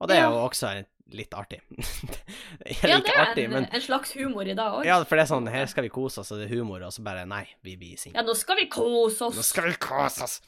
Og 0.00 0.08
det 0.08 0.16
er 0.18 0.24
Ja. 0.26 0.30
jo 0.34 0.42
også 0.48 0.72
litt 1.14 1.32
artig. 1.34 1.60
det 1.70 2.76
Ja, 2.82 2.98
det 3.00 3.10
er 3.14 3.22
artig, 3.24 3.44
en, 3.46 3.50
men 3.52 3.68
en 3.70 3.80
slags 3.80 4.12
humor 4.18 4.42
i 4.46 4.54
dag 4.54 4.80
òg. 4.80 4.84
Ja, 4.86 4.98
for 5.04 5.16
det 5.16 5.24
er 5.24 5.30
sånn 5.32 5.48
Her 5.50 5.66
skal 5.66 5.86
vi 5.86 5.90
kose 5.94 6.20
oss, 6.20 6.30
og 6.32 6.38
det 6.42 6.50
er 6.50 6.56
humor, 6.58 6.82
og 6.86 6.92
så 6.92 7.02
bare 7.06 7.24
Nei, 7.26 7.46
vi 7.66 7.76
blir 7.80 7.96
sinte. 7.98 8.18
Ja, 8.18 8.22
nå 8.26 8.34
skal 8.38 8.56
vi 8.60 8.66
kose 8.70 9.30
oss. 9.30 9.36
Nå 9.40 9.46
skal 9.46 9.70
vi 9.70 9.78
kose 9.80 10.26
oss! 10.26 10.40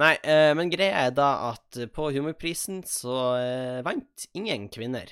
Nei, 0.00 0.14
eh, 0.24 0.54
men 0.56 0.70
greia 0.72 1.02
er 1.06 1.10
da 1.14 1.50
at 1.50 1.76
på 1.92 2.06
Humorprisen 2.14 2.80
så 2.88 3.16
eh, 3.36 3.80
vant 3.84 4.26
ingen 4.38 4.68
kvinner 4.72 5.10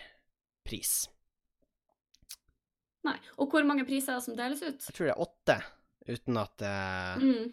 pris. 0.67 1.09
Nei. 3.07 3.17
Og 3.41 3.49
hvor 3.53 3.65
mange 3.69 3.85
priser 3.89 4.15
er 4.15 4.21
det 4.21 4.27
som 4.27 4.37
deles 4.39 4.61
ut? 4.65 4.87
Jeg 4.89 4.97
tror 4.97 5.09
det 5.11 5.15
er 5.15 5.25
åtte, 5.25 5.59
uten 6.11 6.41
at 6.41 6.65
eh, 6.69 7.25
Mm. 7.25 7.51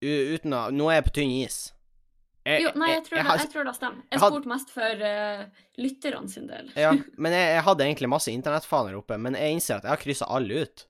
Uten 0.00 0.54
å 0.56 0.60
Nå 0.72 0.86
er 0.88 0.96
jeg 1.00 1.04
på 1.10 1.12
tynn 1.18 1.32
is. 1.42 1.56
Jeg, 2.48 2.62
Jo, 2.64 2.70
nei, 2.80 2.86
jeg 2.94 3.02
tror, 3.04 3.16
jeg, 3.18 3.24
det, 3.24 3.28
har- 3.28 3.40
jeg 3.42 3.50
tror 3.52 3.66
det 3.68 3.74
stemmer. 3.76 3.98
jeg 4.06 4.16
Jeg 4.16 4.20
spurte 4.32 4.48
mest 4.48 4.70
for 4.72 5.02
uh, 5.04 5.42
lytterne 5.76 6.30
sin 6.32 6.46
del. 6.48 6.70
Ja, 6.74 6.92
men 7.22 7.34
jeg, 7.36 7.50
jeg 7.58 7.64
hadde 7.66 7.84
egentlig 7.84 8.08
masse 8.08 8.32
internettfaner 8.32 8.96
oppe, 8.96 9.18
men 9.20 9.36
jeg 9.36 9.58
innser 9.58 9.76
at 9.76 9.84
jeg 9.84 9.92
har 9.92 10.00
kryssa 10.00 10.28
alle 10.32 10.62
ut. 10.64 10.86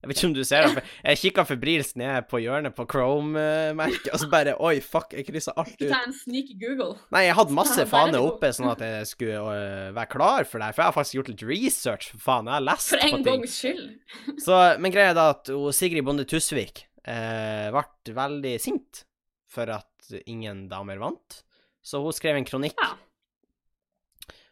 Jeg 0.00 0.08
vet 0.08 0.16
ikke 0.16 0.28
om 0.30 0.34
du 0.36 0.44
ser 0.48 0.64
det, 0.64 0.70
for 0.78 0.92
jeg 1.10 1.18
kikka 1.20 1.42
febrilsk 1.44 1.96
ned 2.00 2.24
på 2.30 2.38
hjørnet 2.40 2.72
på 2.72 2.86
Chrome-merket, 2.88 4.06
og 4.14 4.22
så 4.22 4.28
bare 4.32 4.54
Oi, 4.64 4.78
fuck, 4.80 5.12
jeg 5.12 5.26
kryssa 5.26 5.52
alt 5.60 5.74
ut. 5.76 5.90
ta 5.90 5.98
en 6.06 6.14
sneak 6.16 6.54
Google. 6.62 6.94
Nei, 7.12 7.26
jeg 7.26 7.36
hadde 7.36 7.56
masse 7.58 7.84
faner 7.90 8.24
oppe, 8.24 8.48
sånn 8.56 8.70
at 8.72 8.80
jeg 8.86 9.10
skulle 9.10 9.42
uh, 9.44 9.90
være 9.96 10.10
klar 10.14 10.48
for 10.48 10.56
det 10.56 10.70
her, 10.70 10.76
for 10.78 10.82
jeg 10.84 10.88
har 10.88 10.96
faktisk 10.96 11.18
gjort 11.18 11.30
litt 11.34 11.44
research, 11.50 12.08
for 12.14 12.24
faen. 12.24 12.48
Jeg 12.48 12.56
har 12.56 12.64
lest 12.70 12.94
For 12.94 13.02
på 13.04 13.10
en 13.10 13.18
ting. 13.18 13.26
gangs 13.28 13.58
skyld. 13.60 13.84
Så, 14.46 14.56
men 14.80 14.94
greia 14.96 15.12
er 15.12 15.18
da 15.20 15.26
at 15.34 15.52
Sigrid 15.76 16.08
Bonde 16.08 16.24
Tusvik 16.32 16.86
uh, 17.04 17.68
ble 17.76 18.16
veldig 18.16 18.54
sint 18.64 19.04
for 19.50 19.68
at 19.76 20.14
ingen 20.24 20.64
damer 20.70 20.96
vant, 21.02 21.42
så 21.84 22.00
hun 22.00 22.14
skrev 22.16 22.38
en 22.40 22.48
kronikk. 22.48 22.80
Ja. 22.80 22.96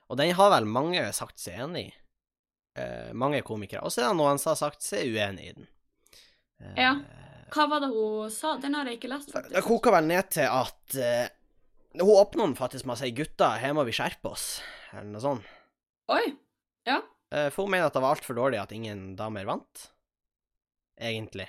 Og 0.09 0.21
den 0.21 0.33
har 0.37 0.53
vel 0.53 0.69
mange 0.69 1.03
sagt 1.17 1.41
seg 1.41 1.59
enig 1.65 1.87
i. 1.89 1.95
Eh, 2.79 3.13
mange 3.19 3.41
komikere. 3.47 3.83
Og 3.83 3.91
så 3.95 4.05
er 4.05 4.11
det 4.13 4.19
noen 4.21 4.39
som 4.41 4.53
har 4.53 4.61
sagt 4.61 4.85
seg 4.87 5.09
uenig 5.15 5.49
i 5.51 5.55
den. 5.57 5.69
Eh, 6.63 6.75
Ja. 6.85 6.93
Hva 7.55 7.65
var 7.71 7.81
det 7.81 7.89
hun 7.95 8.29
sa? 8.31 8.57
Den 8.61 8.75
har 8.77 8.85
jeg 8.85 8.99
ikke 8.99 9.09
lest, 9.09 9.31
Det 9.33 9.39
faktisk. 9.39 9.67
koker 9.71 9.95
vel 9.95 10.05
ned 10.11 10.27
til 10.35 10.45
at 10.45 10.97
eh, 11.01 11.29
Hun 11.99 12.11
åpner 12.21 12.45
den 12.45 12.55
faktisk 12.59 12.85
med 12.85 12.95
å 12.97 13.01
si 13.01 13.09
'gutta, 13.11 13.57
her 13.59 13.73
må 13.75 13.83
vi 13.89 13.93
skjerpe 13.97 14.29
oss', 14.31 14.61
eller 14.93 15.09
noe 15.15 15.21
sånt. 15.25 15.45
Oi. 16.13 16.37
Ja. 16.87 17.01
Eh, 17.33 17.49
For 17.51 17.65
hun 17.65 17.71
mener 17.73 17.87
at 17.89 17.95
det 17.97 18.03
var 18.03 18.15
altfor 18.15 18.37
dårlig 18.37 18.61
at 18.61 18.73
ingen 18.77 19.17
damer 19.17 19.45
vant. 19.49 19.89
Egentlig. 21.01 21.49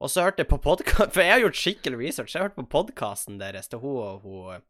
Og 0.00 0.08
så 0.10 0.22
hørte 0.22 0.42
jeg 0.42 0.48
på 0.48 0.58
podkast... 0.62 1.12
For 1.14 1.20
jeg 1.22 1.32
har 1.32 1.40
gjort 1.42 1.58
skikkelig 1.58 1.98
research. 1.98 2.34
Jeg 2.34 2.42
hørte 2.42 2.62
på 2.62 2.68
podkasten 2.70 3.38
deres 3.40 3.68
til 3.68 3.80
hun 3.82 3.98
og 3.98 4.22
hun 4.22 4.54
eh, 4.54 4.60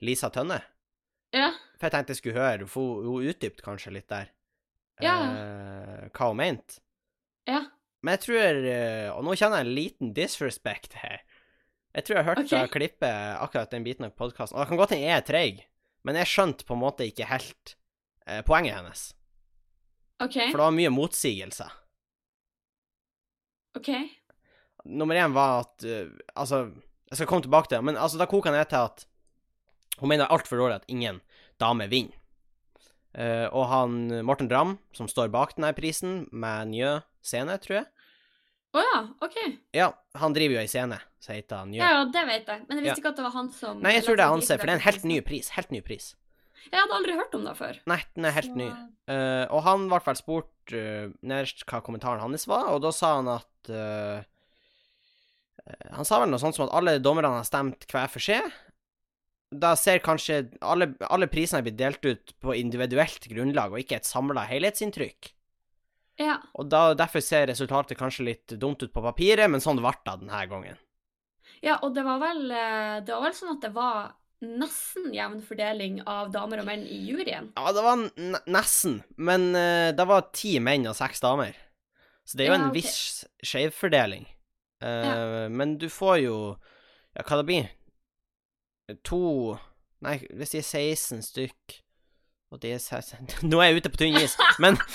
Lisa 0.00 0.30
Tønne. 0.30 0.62
Ja. 1.34 1.50
For 1.78 1.86
jeg 1.88 1.92
tenkte 1.92 2.14
jeg 2.14 2.22
skulle 2.22 2.38
høre, 2.40 2.66
for 2.70 3.02
hun 3.02 3.26
utdypte 3.26 3.62
kanskje 3.66 3.92
litt 3.98 4.08
der 4.08 4.30
Ja. 5.04 5.16
eh, 5.28 6.04
hva 6.16 6.28
hun 6.30 6.38
mente. 6.40 6.78
Ja. 7.46 7.62
Men 8.02 8.16
jeg 8.16 8.22
tror 8.26 8.66
eh, 8.70 9.08
Og 9.12 9.24
nå 9.26 9.34
kjenner 9.36 9.60
jeg 9.60 9.66
en 9.66 9.74
liten 9.76 10.12
disrespect 10.16 10.94
her. 11.02 11.20
Jeg 11.96 12.04
tror 12.06 12.16
jeg 12.18 12.26
hørte 12.28 12.60
Ok. 12.64 12.70
klippet 12.74 13.40
akkurat 13.40 13.70
den 13.72 13.84
biten 13.84 14.04
av 14.04 14.14
podkasten. 14.16 14.56
Og 14.56 14.62
det 14.64 14.68
kan 14.68 14.80
godt 14.80 14.92
hende 14.94 15.06
jeg 15.08 15.16
er 15.16 15.26
treig, 15.26 15.62
men 16.04 16.18
jeg 16.20 16.26
skjønte 16.28 16.66
på 16.68 16.74
en 16.76 16.82
måte 16.82 17.06
ikke 17.08 17.28
helt 17.30 17.76
eh, 18.26 18.42
poenget 18.46 18.76
hennes. 18.76 19.06
OK. 20.20 20.32
For 20.32 20.56
det 20.56 20.64
var 20.66 20.76
mye 20.76 20.92
motsigelser. 20.92 21.72
OK. 23.76 23.90
Nummer 24.86 25.18
én 25.18 25.32
var 25.34 25.64
at 25.64 25.84
uh, 25.84 26.08
Altså, 26.36 26.70
jeg 27.10 27.18
skal 27.18 27.26
komme 27.28 27.42
tilbake 27.44 27.68
til 27.68 27.78
det, 27.78 27.84
men 27.84 27.96
altså, 27.96 28.18
da 28.20 28.26
koker 28.30 28.52
det 28.54 28.60
ned 28.62 28.70
til 28.70 28.84
at 28.86 29.06
hun 30.00 30.08
mener 30.12 30.24
er 30.26 30.32
altfor 30.36 30.60
dårlig 30.60 30.76
at 30.82 30.88
ingen 30.92 31.20
dame 31.60 31.88
vinner. 31.88 32.14
Eh, 33.16 33.46
og 33.48 33.64
han 33.70 33.92
Morten 34.28 34.48
Dram, 34.50 34.74
som 34.92 35.08
står 35.08 35.30
bak 35.32 35.54
denne 35.56 35.70
prisen, 35.76 36.26
med 36.36 36.68
Njø 36.74 36.98
scene, 37.24 37.54
tror 37.64 37.78
jeg 37.80 37.86
Å 38.76 38.82
ja. 38.84 38.98
OK. 39.24 39.36
Ja, 39.72 39.86
han 40.20 40.34
driver 40.36 40.58
jo 40.58 40.60
ei 40.60 40.68
scene 40.68 40.98
som 41.24 41.32
heter 41.34 41.64
Njø. 41.70 41.78
Ja, 41.80 41.88
ja, 41.96 42.02
det 42.12 42.24
vet 42.28 42.50
jeg. 42.52 42.66
Men 42.68 42.76
jeg 42.76 42.84
visste 42.84 42.98
Ja. 42.98 43.00
ikke 43.00 43.12
at 43.14 43.16
det 43.16 43.24
var 43.24 43.32
han 43.38 43.48
som 43.56 43.80
Nei, 43.80 43.94
jeg 43.96 44.04
tror 44.04 44.16
det 44.20 44.24
er 44.26 44.34
han 44.34 44.42
ser, 44.44 44.58
for 44.60 44.66
det 44.68 44.74
er 44.74 44.80
en 44.82 44.84
helt 44.90 45.04
ny 45.08 45.20
pris. 45.24 45.48
Helt 45.56 45.72
ny 45.72 45.80
pris. 45.80 46.10
Jeg 46.66 46.80
hadde 46.82 46.96
aldri 46.98 47.14
hørt 47.16 47.34
om 47.38 47.44
det 47.46 47.56
før. 47.56 47.78
Nei, 47.86 48.00
den 48.14 48.24
er 48.28 48.34
helt 48.36 48.52
Så- 48.52 48.56
ny. 48.60 48.68
Uh, 49.08 49.46
og 49.54 49.62
han 49.62 49.88
ble 49.88 50.00
fall 50.02 50.16
spurt 50.18 50.72
uh, 50.74 51.08
nederst 51.22 51.64
hva 51.64 51.80
kommentaren 51.80 52.20
hans 52.20 52.44
var, 52.50 52.66
og 52.74 52.82
da 52.82 52.90
sa 52.92 53.14
han 53.20 53.28
at 53.38 53.70
eh, 53.70 54.24
Han 55.94 56.04
sa 56.04 56.20
vel 56.20 56.30
noe 56.30 56.38
sånt 56.42 56.54
som 56.54 56.66
at 56.68 56.74
alle 56.74 56.98
dommerne 57.02 57.30
har 57.38 57.46
stemt 57.46 57.86
hver 57.90 58.08
for 58.12 58.22
seg. 58.22 58.44
Da 59.50 59.76
ser 59.78 60.00
kanskje 60.02 60.40
alle, 60.60 60.88
alle 61.06 61.28
prisene 61.30 61.62
blitt 61.62 61.78
delt 61.78 62.04
ut 62.04 62.32
på 62.42 62.54
individuelt 62.58 63.28
grunnlag, 63.30 63.72
og 63.72 63.78
ikke 63.82 64.00
et 64.00 64.08
samla 64.08 64.42
helhetsinntrykk. 64.50 65.32
Ja. 66.18 66.38
Og 66.56 66.70
da, 66.72 66.94
derfor 66.96 67.20
ser 67.22 67.46
resultatet 67.50 67.98
kanskje 68.00 68.24
litt 68.26 68.54
dumt 68.58 68.82
ut 68.82 68.92
på 68.92 69.02
papiret, 69.04 69.50
men 69.52 69.60
sånn 69.62 69.78
ble 69.78 69.92
det 69.92 70.14
denne 70.24 70.42
gangen. 70.50 70.78
ja, 71.62 71.78
og 71.82 71.94
det 71.94 72.02
var 72.04 72.18
vel 72.20 72.50
eh, 72.50 73.00
Det 73.04 73.12
var 73.14 73.22
vel 73.28 73.34
sånn 73.36 73.54
at 73.54 73.62
det 73.62 73.70
var 73.76 74.14
nesten 74.42 75.12
jevn 75.14 75.38
fordeling 75.44 76.02
av 76.04 76.28
damer 76.34 76.60
og 76.60 76.66
menn 76.68 76.82
i 76.84 76.98
juryen. 77.08 77.52
Ja, 77.56 77.70
det 77.72 77.84
var 77.86 78.02
nesten, 78.52 78.98
men 79.16 79.46
uh, 79.56 79.92
det 79.96 80.04
var 80.10 80.26
ti 80.36 80.58
menn 80.60 80.84
og 80.90 80.96
seks 80.98 81.22
damer. 81.24 81.54
Så 82.26 82.36
det 82.36 82.44
er 82.44 82.50
jo 82.50 82.56
Ja, 82.56 82.58
en 82.58 82.68
okay. 82.68 82.80
viss 82.82 83.24
skjevfordeling. 83.46 84.26
Eh, 84.84 85.46
Men 85.48 85.78
du 85.80 85.86
får 85.88 86.18
jo 86.24 86.34
Ja, 87.16 87.22
hva 87.24 87.38
det 87.40 87.46
blir? 87.48 87.68
To 89.04 89.56
Nei, 90.04 90.18
hvis 90.36 90.52
de 90.52 90.58
er 90.60 90.66
16 90.66 91.22
stykk 91.22 91.80
og 92.54 92.60
de 92.62 92.70
er 92.76 92.78
16 92.78 93.26
Nå 93.50 93.58
er 93.60 93.72
jeg 93.72 93.80
ute 93.82 93.90
på 93.90 93.98
tynn 94.04 94.18
is, 94.20 94.36
men 94.62 94.76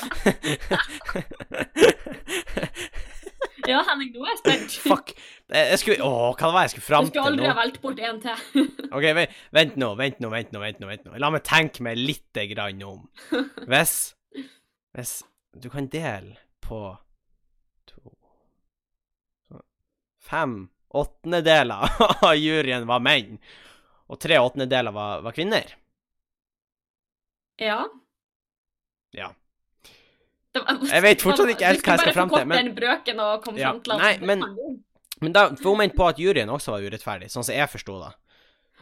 Ja, 3.70 3.84
Henning, 3.86 4.10
nå 4.16 4.24
er 4.26 4.32
jeg 4.32 4.40
spent. 4.40 4.76
Fuck. 4.84 5.12
Jeg 5.54 5.78
skulle 5.80 6.02
Å, 6.04 6.32
hva 6.34 6.48
det 6.50 6.56
var 6.56 6.64
jeg 6.66 6.72
skulle 6.74 6.88
fram 6.88 7.06
Du 7.06 7.12
fram 7.12 7.12
skulle 7.12 7.26
til 7.26 7.32
aldri 7.32 7.46
nå? 7.46 7.52
ha 7.52 7.58
valgt 7.60 7.78
bort 7.84 8.00
en 8.02 8.22
til. 8.24 8.64
OK, 8.98 9.06
vent, 9.18 9.36
vent 9.54 9.76
nå, 9.80 9.90
vent 10.00 10.24
nå, 10.24 10.32
vent 10.34 10.50
nå, 10.56 10.62
vent 10.64 10.80
nå. 10.82 10.90
vent 10.90 11.06
nå. 11.06 11.14
La 11.22 11.30
meg 11.34 11.44
tenke 11.48 11.86
meg 11.86 12.00
lite 12.00 12.48
grann 12.52 12.82
om. 12.88 13.04
Hvis 13.70 13.94
Hvis 14.98 15.14
du 15.62 15.70
kan 15.72 15.88
dele 15.94 16.36
på 16.64 16.82
to 17.92 18.16
Fem 20.22 20.56
åttendedeler 20.96 22.02
av 22.28 22.34
juryen 22.36 22.88
var 22.90 23.00
menn, 23.04 23.38
og 24.12 24.20
tre 24.20 24.38
åttendedeler 24.44 24.94
var, 24.96 25.22
var 25.26 25.36
kvinner. 25.36 25.72
Ja. 27.62 27.86
Ja. 29.16 29.30
Jeg 30.56 31.04
vet 31.06 31.24
fortsatt 31.24 31.52
ikke 31.54 31.70
helt 31.70 31.84
hva 31.86 31.94
jeg 31.96 32.02
skal 32.04 32.16
frem 32.18 32.32
til, 32.34 32.48
men- 32.50 32.74
brøken 32.76 33.20
og 33.24 33.44
komme 33.46 33.60
Ja, 33.62 33.72
til 33.80 33.98
nei, 33.98 34.18
men- 34.20 34.44
Men 35.22 35.32
da, 35.34 35.50
for 35.56 35.70
hun 35.76 35.78
mente 35.78 35.96
på 35.96 36.08
at 36.10 36.18
juryen 36.18 36.50
også 36.50 36.72
var 36.74 36.82
urettferdig, 36.82 37.30
sånn 37.30 37.44
som 37.46 37.54
jeg 37.54 37.70
forsto 37.70 37.94
det. 38.04 38.14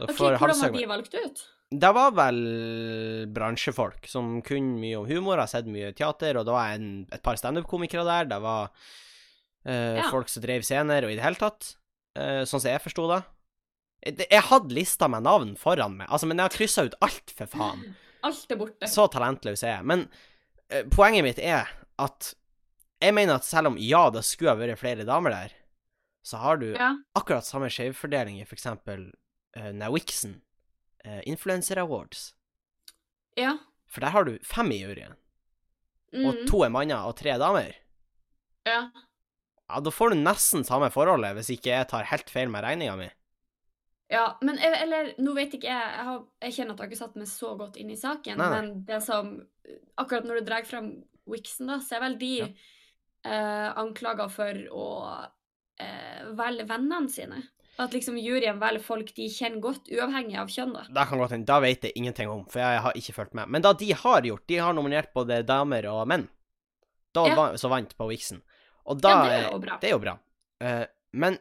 Okay, 0.00 0.14
Ok, 0.14 0.38
Hvordan 0.40 0.60
var 0.62 0.70
de 0.72 0.86
valgt 0.88 1.14
ut? 1.14 1.42
Det 1.70 1.90
var 1.94 2.10
vel 2.10 3.26
bransjefolk 3.30 4.06
som 4.08 4.40
kunne 4.42 4.80
mye 4.80 4.96
om 4.98 5.06
humor, 5.06 5.36
har 5.36 5.46
sett 5.46 5.66
mye 5.66 5.92
teater, 5.94 6.38
og 6.40 6.46
det 6.46 6.52
var 6.52 6.70
en, 6.72 7.06
et 7.12 7.22
par 7.22 7.36
standup-komikere 7.36 8.04
der. 8.04 8.24
Det 8.24 8.40
var 8.40 8.70
uh, 9.66 9.96
Ja. 10.00 10.10
folk 10.10 10.28
som 10.30 10.42
drev 10.42 10.62
scener, 10.62 11.04
og 11.04 11.10
i 11.10 11.14
det 11.16 11.22
hele 11.22 11.36
tatt. 11.36 11.76
uh, 12.16 12.42
sånn 12.48 12.58
som 12.60 12.70
jeg 12.72 12.80
forsto 12.82 13.06
det. 13.14 13.24
Jeg, 14.06 14.42
hadde 14.48 14.72
lista 14.74 15.08
med 15.12 15.22
navn 15.26 15.56
foran 15.60 15.98
meg, 15.98 16.08
altså, 16.08 16.26
men 16.30 16.38
jeg 16.40 16.48
har 16.48 16.54
kryssa 16.56 16.84
ut 16.88 16.94
alt, 17.04 17.32
for 17.36 17.46
faen. 17.52 17.82
Alt 18.24 18.52
er 18.52 18.56
borte. 18.60 18.88
Så 18.88 19.04
talentløs 19.12 19.62
er 19.64 19.74
jeg. 19.78 19.84
Men 19.90 20.06
uh, 20.72 20.82
poenget 20.94 21.24
mitt 21.26 21.38
er 21.40 21.68
at 22.00 22.34
jeg 23.00 23.14
mener 23.16 23.36
at 23.40 23.44
selv 23.44 23.72
om 23.72 23.76
ja, 23.80 24.06
det 24.12 24.22
skulle 24.28 24.52
ha 24.54 24.60
vært 24.60 24.80
flere 24.80 25.04
damer 25.08 25.30
der, 25.36 25.52
så 26.24 26.36
har 26.40 26.56
du 26.60 26.66
Ja. 26.74 26.94
akkurat 27.16 27.44
samme 27.48 27.68
skjevfordeling 27.72 28.40
i 28.40 28.44
eksempel 28.44 29.06
uh, 29.56 29.70
Nawixen, 29.72 30.40
uh, 31.06 31.20
Influencer 31.28 31.80
Awards. 31.80 32.34
ja. 33.36 33.58
For 33.90 34.00
der 34.04 34.12
har 34.14 34.22
du 34.24 34.36
fem 34.46 34.68
i 34.70 34.76
juryen, 34.84 35.16
og 36.14 36.34
Mm, 36.36 36.46
to 36.46 36.60
er 36.62 36.70
manner 36.70 37.06
og 37.08 37.16
tre 37.18 37.32
damer. 37.38 37.72
ja. 38.66 38.90
Ja, 39.70 39.80
da 39.80 39.90
får 39.90 40.10
du 40.10 40.16
nesten 40.22 40.64
samme 40.66 40.90
forholdet, 40.90 41.34
hvis 41.36 41.50
ikke 41.56 41.70
jeg 41.70 41.88
tar 41.88 42.04
helt 42.10 42.30
feil 42.30 42.48
med 42.50 42.62
regninga 42.64 42.96
mi. 42.98 43.08
Ja, 44.10 44.24
men 44.42 44.58
eller 44.58 45.12
nå 45.22 45.34
vet 45.36 45.52
ikke 45.54 45.68
jeg 45.70 45.78
jeg, 45.96 46.04
har, 46.08 46.22
jeg 46.42 46.52
kjenner 46.56 46.72
at 46.74 46.80
jeg 46.80 46.86
har 46.86 46.90
ikke 46.90 46.98
satt 47.04 47.16
meg 47.20 47.28
så 47.30 47.52
godt 47.58 47.76
inn 47.78 47.90
i 47.94 47.96
saken, 48.00 48.38
Nei, 48.40 48.48
men 48.56 48.70
det 48.88 49.02
som 49.06 49.28
Akkurat 50.02 50.24
når 50.26 50.40
du 50.40 50.48
drar 50.48 50.64
fram 50.66 50.88
Wixen, 51.30 51.68
da, 51.70 51.76
så 51.78 51.96
er 51.96 52.00
vel 52.08 52.16
de 52.18 52.30
Ja. 52.40 52.48
eh, 53.24 53.68
anklaga 53.78 54.26
for 54.32 54.50
å 54.74 54.86
eh, 55.78 56.24
velge 56.34 56.66
vennene 56.66 57.08
sine. 57.12 57.42
At 57.80 57.94
liksom 57.94 58.18
juryen 58.20 58.58
velger 58.60 58.82
folk 58.84 59.12
de 59.16 59.28
kjenner 59.32 59.62
godt, 59.62 59.86
uavhengig 59.94 60.36
av 60.40 60.50
kjønn, 60.52 60.72
da. 60.74 60.82
Da 60.92 61.04
kan 61.08 61.20
godt 61.22 61.30
hende, 61.36 61.46
da 61.48 61.60
vet 61.62 61.86
jeg 61.86 61.94
ingenting 61.96 62.28
om, 62.28 62.42
for 62.50 62.60
jeg 62.60 62.80
har 62.84 62.98
ikke 62.98 63.14
fulgt 63.16 63.36
med. 63.38 63.48
Men 63.48 63.62
da 63.64 63.72
de 63.72 63.92
har 63.96 64.26
gjort, 64.26 64.42
de 64.50 64.58
har 64.60 64.74
nominert 64.76 65.12
både 65.16 65.38
damer 65.48 65.86
og 65.92 66.02
menn. 66.10 66.26
Da 67.14 67.26
Ja. 67.30 67.46
så 67.56 67.70
vant 67.70 67.94
på 67.96 68.08
Wixen. 68.10 68.42
Og 68.86 69.00
da 69.00 69.08
Ja, 69.08 69.22
det 69.22 69.38
er 69.46 69.50
jo 69.52 69.58
bra. 69.62 69.78
Det 69.80 69.88
er 69.88 69.94
jo 69.94 70.02
bra. 70.02 70.18
Eh, 70.60 70.86
men 71.12 71.38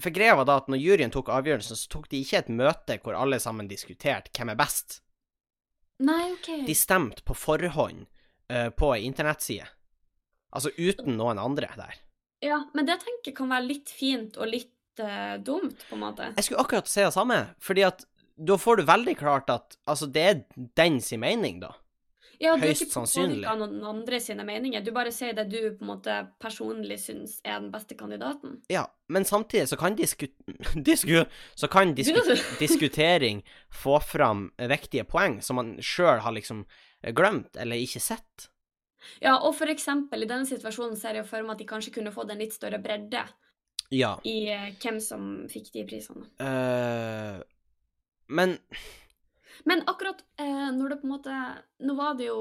for 0.00 0.14
greia 0.14 0.34
var 0.34 0.48
da 0.48 0.58
at 0.58 0.70
når 0.70 0.80
juryen 0.82 1.12
tok 1.14 1.30
avgjørelsen, 1.32 1.78
så 1.78 1.90
tok 1.92 2.08
de 2.10 2.20
ikke 2.24 2.40
et 2.42 2.50
møte 2.50 2.98
hvor 3.04 3.18
alle 3.18 3.38
sammen 3.42 3.70
diskuterte 3.70 4.32
hvem 4.34 4.52
er 4.54 4.58
best. 4.58 5.00
Nei, 6.02 6.32
OK. 6.32 6.50
De 6.66 6.74
stemte 6.74 7.22
på 7.26 7.36
forhånd 7.38 8.06
uh, 8.50 8.70
på 8.74 8.90
ei 8.96 9.04
internettside. 9.06 9.68
Altså 10.54 10.72
uten 10.78 11.14
noen 11.18 11.38
andre 11.42 11.70
der. 11.78 12.00
Ja, 12.44 12.60
men 12.74 12.86
det 12.88 12.98
tenker 13.02 13.30
jeg 13.30 13.38
kan 13.38 13.52
være 13.52 13.68
litt 13.68 13.92
fint 13.94 14.36
og 14.38 14.50
litt 14.50 15.02
uh, 15.02 15.36
dumt, 15.42 15.86
på 15.88 15.96
en 15.96 16.02
måte. 16.02 16.32
Jeg 16.34 16.48
skulle 16.48 16.66
akkurat 16.66 16.90
si 16.90 17.02
det 17.04 17.14
samme, 17.14 17.38
fordi 17.62 17.86
at 17.86 18.04
da 18.34 18.58
får 18.58 18.80
du 18.80 18.88
veldig 18.88 19.14
klart 19.18 19.50
at 19.54 19.78
altså, 19.86 20.10
det 20.10 20.24
er 20.26 20.42
den 20.78 20.98
sin 21.02 21.22
mening, 21.22 21.62
da. 21.62 21.70
Ja, 22.42 22.54
du 22.56 22.64
er 22.66 22.72
ikke 22.74 22.90
påvirka 22.92 23.52
av 23.52 23.60
noen 23.60 23.82
andre 23.88 24.20
sine 24.22 24.46
meninger. 24.46 24.82
Du 24.84 24.90
bare 24.96 25.12
sier 25.14 25.36
det 25.36 25.46
du 25.52 25.58
på 25.76 25.84
en 25.84 25.90
måte 25.92 26.16
personlig 26.42 26.98
syns 27.04 27.36
er 27.44 27.60
den 27.60 27.70
beste 27.74 27.96
kandidaten. 27.98 28.58
Ja, 28.72 28.86
men 29.08 29.26
samtidig 29.28 29.68
så 29.70 29.78
kan 29.80 29.98
disku... 29.98 30.26
disku 30.88 31.24
så 31.54 31.70
kan 31.70 31.94
disku, 31.94 32.20
diskutering 32.60 33.44
få 33.72 34.00
fram 34.00 34.48
viktige 34.58 35.06
poeng 35.08 35.40
som 35.44 35.60
man 35.60 35.76
sjøl 35.82 36.22
har 36.24 36.34
liksom 36.36 36.64
glemt 37.14 37.56
eller 37.60 37.80
ikke 37.80 38.02
sett. 38.02 38.48
Ja, 39.20 39.36
og 39.36 39.54
for 39.58 39.70
eksempel 39.72 40.24
i 40.24 40.28
denne 40.28 40.48
situasjonen 40.48 40.96
ser 40.98 41.18
jeg 41.18 41.28
for 41.28 41.44
meg 41.44 41.56
at 41.56 41.62
de 41.62 41.68
kanskje 41.68 41.94
kunne 41.98 42.12
fått 42.14 42.32
en 42.32 42.40
litt 42.40 42.54
større 42.56 42.80
bredde 42.82 43.24
Ja. 43.92 44.14
i 44.24 44.48
eh, 44.52 44.70
hvem 44.80 45.00
som 45.02 45.44
fikk 45.50 45.72
de 45.74 45.84
prisene. 45.88 46.28
Uh, 46.40 47.42
men 48.32 48.56
Men 49.64 49.82
akkurat 49.90 50.22
eh, 50.40 50.70
når 50.74 50.88
det 50.94 51.00
på 51.00 51.06
en 51.08 51.12
måte 51.14 51.34
Nå 51.86 51.94
var 51.98 52.14
det 52.18 52.26
jo 52.26 52.40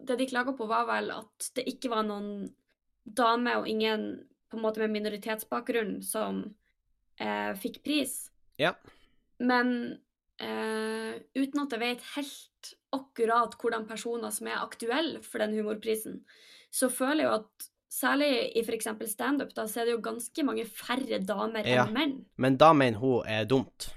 Det 0.00 0.16
de 0.18 0.26
klaga 0.30 0.54
på, 0.56 0.66
var 0.70 0.86
vel 0.88 1.10
at 1.14 1.50
det 1.58 1.66
ikke 1.70 1.90
var 1.92 2.06
noen 2.08 2.48
dame 3.04 3.52
og 3.60 3.68
ingen 3.68 4.06
på 4.48 4.56
en 4.56 4.62
måte 4.64 4.80
med 4.80 4.94
minoritetsbakgrunn 4.94 5.98
som 6.06 6.38
eh, 7.20 7.52
fikk 7.60 7.82
pris. 7.84 8.14
Ja. 8.56 8.70
Men 9.42 9.98
eh, 10.40 11.18
uten 11.36 11.64
at 11.64 11.74
jeg 11.74 11.82
vet 11.82 12.06
helt 12.14 12.70
akkurat 12.94 13.58
hvordan 13.60 13.84
personer 13.88 14.32
som 14.32 14.48
er 14.48 14.62
aktuelle 14.62 15.20
for 15.26 15.42
den 15.42 15.56
humorprisen, 15.58 16.22
så 16.72 16.88
føler 16.88 17.24
jeg 17.24 17.28
jo 17.28 17.36
at 17.42 17.68
særlig 17.94 18.30
i 18.56 18.62
f.eks. 18.64 18.88
standup, 19.12 19.52
da, 19.54 19.66
så 19.70 19.82
er 19.82 19.90
det 19.90 19.96
jo 19.98 20.02
ganske 20.02 20.46
mange 20.46 20.64
færre 20.66 21.20
damer 21.22 21.66
Ja. 21.66 21.84
enn 21.84 21.94
menn. 21.94 22.16
Men 22.36 22.56
da 22.58 22.72
mener 22.72 22.98
hun 22.98 23.26
er 23.26 23.44
dumt. 23.44 23.90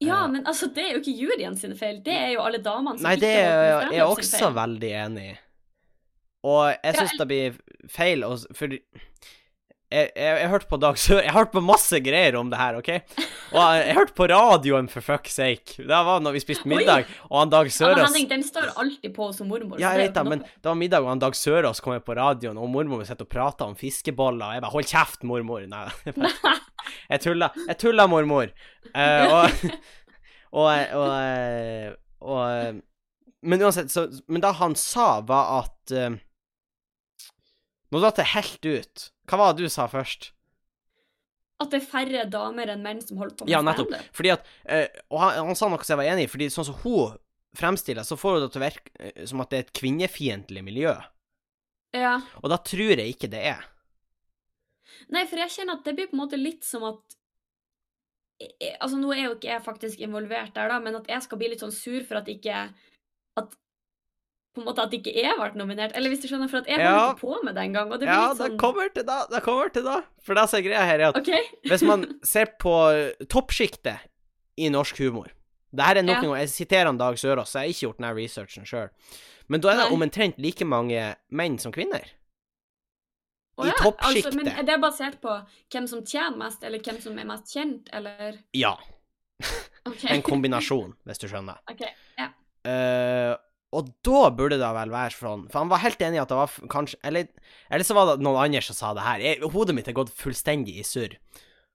Ja, 0.00 0.24
Eh. 0.24 0.30
men 0.30 0.46
altså, 0.46 0.66
det 0.74 0.82
er 0.84 0.92
jo 0.92 1.00
ikke 1.00 1.16
juryen 1.22 1.56
sine 1.56 1.76
feil. 1.76 2.02
Det 2.04 2.12
er 2.12 2.32
jo 2.34 2.42
alle 2.44 2.58
damene 2.62 2.98
som 2.98 3.06
Nei, 3.08 3.16
det 3.16 3.30
er 3.32 3.90
jeg 3.90 4.00
er 4.02 4.04
også 4.04 4.50
veldig 4.52 4.90
enig 5.06 5.24
i. 5.30 5.36
Og 6.46 6.76
jeg 6.84 6.94
syns 6.98 7.14
ja, 7.14 7.18
det 7.18 7.26
blir 7.30 7.56
feil 7.90 8.22
For 8.54 8.76
jeg, 9.86 10.10
jeg, 10.18 10.38
jeg 10.42 10.48
hørte 10.50 10.66
på 10.66 10.78
Dag 10.82 10.96
Sør 10.98 11.20
Jeg 11.22 11.30
hørte 11.30 11.52
på 11.54 11.60
masse 11.62 11.98
greier 12.02 12.34
om 12.40 12.48
det 12.50 12.58
her, 12.58 12.78
OK? 12.80 12.88
Og 13.54 13.58
jeg, 13.60 13.82
jeg 13.86 13.94
hørte 13.94 14.16
på 14.18 14.26
radioen, 14.32 14.88
for 14.90 15.04
fuck's 15.04 15.36
sake. 15.38 15.76
Det 15.78 16.00
var 16.08 16.24
når 16.24 16.34
vi 16.34 16.42
spiste 16.42 16.70
middag, 16.70 17.06
og 17.30 17.38
han 17.38 17.52
Dag 17.52 17.70
Ja, 17.70 17.74
Sørås 17.76 18.02
Henning, 18.02 18.26
den 18.32 18.42
står 18.46 18.72
alltid 18.82 19.14
på 19.14 19.30
som 19.36 19.50
mormor. 19.52 19.78
Ja, 19.78 19.92
jeg 19.94 20.08
vet 20.08 20.18
det, 20.18 20.26
men 20.26 20.42
det 20.42 20.66
var 20.66 20.78
middag, 20.80 21.06
og 21.06 21.12
han 21.12 21.22
Dag 21.22 21.38
Sørås 21.38 21.82
kom 21.84 21.94
på 22.02 22.18
radioen, 22.18 22.58
og 22.58 22.70
mormor 22.72 23.06
sitter 23.06 23.28
og 23.28 23.30
prater 23.30 23.70
om 23.70 23.78
fiskeboller, 23.78 24.48
og 24.48 24.58
jeg 24.58 24.66
bare 24.66 24.74
'hold 24.74 24.90
kjeft, 24.90 25.22
mormor'. 25.22 25.68
Nei, 25.70 25.86
jeg 27.12 27.22
tulla. 27.22 27.52
Jeg 27.68 27.78
tulla, 27.78 28.06
mormor. 28.10 28.50
Uh, 28.90 29.24
og, 29.30 29.66
og, 30.52 30.68
og, 31.00 31.10
eh, 31.22 31.90
og 32.20 32.82
Men 33.42 33.62
uansett, 33.62 33.90
så 33.90 34.08
Men 34.28 34.42
det 34.42 34.56
han 34.58 34.74
sa, 34.74 35.20
var 35.20 35.60
at 35.62 35.92
uh, 35.94 36.16
Nå 37.92 38.00
datt 38.02 38.18
det 38.18 38.32
helt 38.34 38.66
ut. 38.66 39.10
Hva 39.26 39.38
var 39.40 39.54
det 39.58 39.66
du 39.66 39.72
sa 39.72 39.86
først? 39.90 40.30
At 41.62 41.70
det 41.72 41.78
er 41.80 41.86
færre 41.88 42.24
damer 42.30 42.68
enn 42.74 42.82
menn 42.84 42.98
som 43.00 43.16
holder 43.20 43.36
på 43.38 43.46
med 43.46 43.52
Ja, 43.54 43.62
nettopp. 43.64 43.88
standup. 43.88 44.16
Fordi 44.18 44.32
at 44.34 44.48
eh, 44.68 44.88
Og 45.10 45.20
han, 45.22 45.38
han 45.48 45.56
sa 45.56 45.70
noe 45.72 45.80
som 45.82 45.94
jeg 45.94 46.00
var 46.02 46.10
enig 46.12 46.26
i, 46.26 46.32
fordi 46.32 46.48
sånn 46.52 46.66
som 46.68 46.76
hun 46.82 47.14
fremstiller, 47.56 48.04
så 48.04 48.18
får 48.20 48.34
hun 48.36 48.42
det 48.44 48.50
til 48.52 48.60
å 48.60 48.66
virke 48.66 48.90
eh, 49.00 49.22
som 49.30 49.40
at 49.40 49.50
det 49.52 49.58
er 49.58 49.64
et 49.64 49.72
kvinnefiendtlig 49.80 50.64
miljø. 50.66 50.92
Ja. 51.96 52.18
Og 52.42 52.50
da 52.52 52.58
tror 52.60 52.92
jeg 53.00 53.14
ikke 53.14 53.30
det 53.32 53.40
er. 53.54 53.62
Nei, 55.12 55.22
for 55.30 55.40
jeg 55.40 55.54
kjenner 55.54 55.78
at 55.78 55.86
det 55.88 55.94
blir 55.96 56.10
på 56.10 56.16
en 56.18 56.22
måte 56.26 56.40
litt 56.40 56.64
som 56.66 56.84
at 56.92 57.16
Altså, 58.36 58.98
nå 59.00 59.08
er 59.14 59.22
jo 59.30 59.34
ikke 59.38 59.48
jeg 59.48 59.62
faktisk 59.64 60.00
involvert 60.04 60.52
der, 60.52 60.68
da, 60.68 60.76
men 60.84 60.98
at 60.98 61.06
jeg 61.08 61.24
skal 61.24 61.38
bli 61.40 61.48
litt 61.54 61.62
sånn 61.64 61.72
sur 61.72 62.02
for 62.04 62.18
at 62.20 62.26
ikke 62.28 62.66
At 63.40 63.54
på 64.56 64.62
en 64.62 64.66
måte 64.66 64.82
at 64.82 64.90
det 64.90 64.98
ikke 65.02 65.12
jeg 65.20 65.36
ble 65.38 65.50
nominert. 65.60 65.92
Eller 65.94 66.10
hvis 66.12 66.22
du 66.24 66.26
skjønner, 66.30 66.48
for 66.50 66.64
at 66.64 66.66
jeg 66.72 66.80
Ja. 66.80 66.90
holdt 66.96 67.18
ikke 67.18 67.26
på 67.28 67.44
med 67.44 67.54
det 67.54 67.62
engang. 67.68 67.92
Og 67.92 68.00
det 68.00 68.08
blir 68.08 68.14
Ja, 68.16 68.28
litt 68.32 68.38
det 68.40 68.46
sånn 68.46 68.58
kommer 68.58 68.88
til 68.96 69.04
da. 69.06 69.18
Det 69.30 69.42
kommer 69.44 69.72
til 69.72 69.84
da. 69.84 69.96
For 70.24 70.34
det 70.34 70.48
som 70.48 70.58
er 70.58 70.64
greia 70.66 70.84
her, 70.88 70.98
er 71.00 71.08
at 71.12 71.16
okay. 71.20 71.42
hvis 71.70 71.82
man 71.86 72.06
ser 72.24 72.46
på 72.58 72.74
toppsjiktet 73.28 73.98
i 74.58 74.68
norsk 74.72 74.96
humor 75.04 75.28
Det 75.76 75.84
her 75.84 75.96
er 76.00 76.02
nok 76.02 76.22
Ja. 76.22 76.22
noe, 76.22 76.38
Jeg 76.40 76.48
siterer 76.48 76.86
han 76.86 76.96
Dag 76.96 77.14
Sørås, 77.20 77.50
så 77.52 77.60
jeg 77.60 77.66
har 77.66 77.72
ikke 77.74 77.84
gjort 77.86 77.98
denne 78.00 78.14
researchen 78.16 78.64
sjøl. 78.64 78.88
Men 79.48 79.60
da 79.60 79.68
er 79.70 79.76
det 79.76 79.92
omtrent 79.92 80.38
like 80.38 80.64
mange 80.64 81.16
menn 81.30 81.58
som 81.58 81.70
kvinner. 81.72 82.02
I 83.58 83.66
ja, 83.68 83.72
toppsjiktet. 83.80 84.26
Altså, 84.32 84.36
men 84.36 84.48
er 84.48 84.62
det 84.68 84.80
basert 84.80 85.20
på 85.20 85.32
hvem 85.72 85.86
som 85.88 86.02
tjener 86.04 86.36
mest, 86.36 86.62
eller 86.64 86.78
hvem 86.78 86.98
som 87.00 87.18
er 87.18 87.24
mest 87.28 87.52
kjent, 87.54 87.88
eller 87.92 88.38
Ja. 88.54 88.76
Okay. 89.86 90.08
En 90.16 90.22
kombinasjon, 90.22 90.94
hvis 91.06 91.18
du 91.18 91.26
skjønner. 91.28 91.58
Ok, 91.70 91.82
ja. 92.18 92.28
Eh, 92.64 93.36
og 93.76 93.90
da 94.06 94.30
burde 94.34 94.56
det 94.60 94.68
vel 94.76 94.92
være 94.92 95.14
sånn 95.14 95.46
For 95.52 95.60
han 95.60 95.70
var 95.72 95.82
helt 95.82 96.00
enig 96.02 96.18
i 96.18 96.22
at 96.22 96.30
det 96.32 96.38
var 96.38 96.52
kanskje 96.72 96.98
Eller, 97.04 97.26
eller 97.70 97.84
så 97.84 97.96
var 97.96 98.08
det 98.10 98.24
noen 98.24 98.38
andre 98.46 98.62
som 98.64 98.78
sa 98.78 98.92
det 98.96 99.04
her. 99.04 99.24
Jeg, 99.24 99.40
hodet 99.52 99.76
mitt 99.76 99.88
er 99.90 99.96
gått 99.98 100.14
fullstendig 100.16 100.78
i 100.80 100.84
surr. 100.86 101.18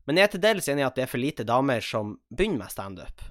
Men 0.09 0.17
jeg 0.17 0.27
er 0.27 0.33
til 0.33 0.43
dels 0.43 0.69
enig 0.71 0.81
i 0.83 0.87
at 0.87 0.97
det 0.97 1.05
er 1.05 1.11
for 1.11 1.21
lite 1.21 1.45
damer 1.47 1.83
som 1.85 2.15
begynner 2.33 2.63
med 2.63 2.73
standup. 2.73 3.21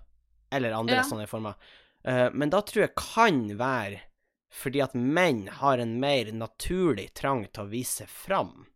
Eller 0.55 0.77
andre 0.77 1.00
Ja. 1.00 1.07
sånne 1.07 1.27
former. 1.31 1.59
Uh, 2.07 2.29
men 2.33 2.50
da 2.50 2.62
tror 2.62 2.87
jeg 2.87 2.95
kan 2.97 3.43
være 3.59 4.00
fordi 4.50 4.81
at 4.83 4.95
menn 4.95 5.45
har 5.61 5.79
en 5.79 5.99
mer 6.03 6.31
naturlig 6.35 7.12
trang 7.15 7.45
til 7.53 7.65
å 7.65 7.71
vise 7.71 8.07
fram. 8.11 8.67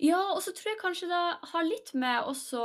Ja, 0.00 0.20
og 0.34 0.40
så 0.44 0.52
tror 0.54 0.72
jeg 0.72 0.80
kanskje 0.82 1.08
det 1.08 1.48
har 1.52 1.64
litt 1.64 1.92
med 1.94 2.24
også 2.28 2.62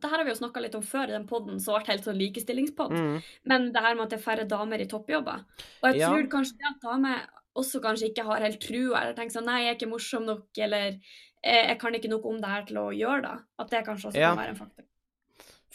Det 0.00 0.10
her 0.10 0.18
har 0.18 0.24
vi 0.24 0.30
jo 0.34 0.38
snakka 0.38 0.62
litt 0.62 0.74
om 0.78 0.82
før 0.86 1.08
i 1.08 1.16
den 1.16 1.26
poden, 1.26 1.60
som 1.60 1.74
ble 1.78 1.86
helt 1.92 2.04
sånn 2.06 2.18
likestillingspod. 2.20 2.92
Mm. 2.94 3.22
Men 3.50 3.72
det 3.74 3.82
her 3.82 3.94
med 3.94 4.04
at 4.06 4.10
det 4.14 4.18
er 4.20 4.24
færre 4.28 4.46
damer 4.48 4.80
i 4.80 4.86
toppjobber. 4.90 5.44
Og 5.82 5.88
jeg 5.90 6.00
Ja. 6.00 6.08
tror 6.10 6.28
kanskje 6.38 6.56
det 6.58 6.70
at 6.70 6.80
damer 6.82 7.26
også 7.56 7.80
kanskje 7.82 8.10
ikke 8.12 8.24
har 8.24 8.40
helt 8.40 8.60
trua, 8.60 9.00
eller 9.02 9.14
tenker 9.14 9.38
sånn 9.40 9.46
Nei, 9.46 9.60
jeg 9.64 9.70
er 9.74 9.78
ikke 9.78 9.90
morsom 9.92 10.24
nok, 10.26 10.46
eller 10.58 10.98
eh, 11.44 11.68
jeg 11.68 11.78
kan 11.78 11.94
ikke 11.94 12.08
noe 12.10 12.24
om 12.24 12.40
det 12.40 12.48
her 12.50 12.64
til 12.64 12.76
å 12.76 12.88
gjøre 12.94 13.22
det. 13.22 13.36
At 13.58 13.70
det 13.70 13.84
kanskje 13.86 14.08
også 14.10 14.18
Ja. 14.18 14.34
kan 14.34 14.38
være 14.44 14.48
en 14.54 14.56
faktor. 14.62 14.84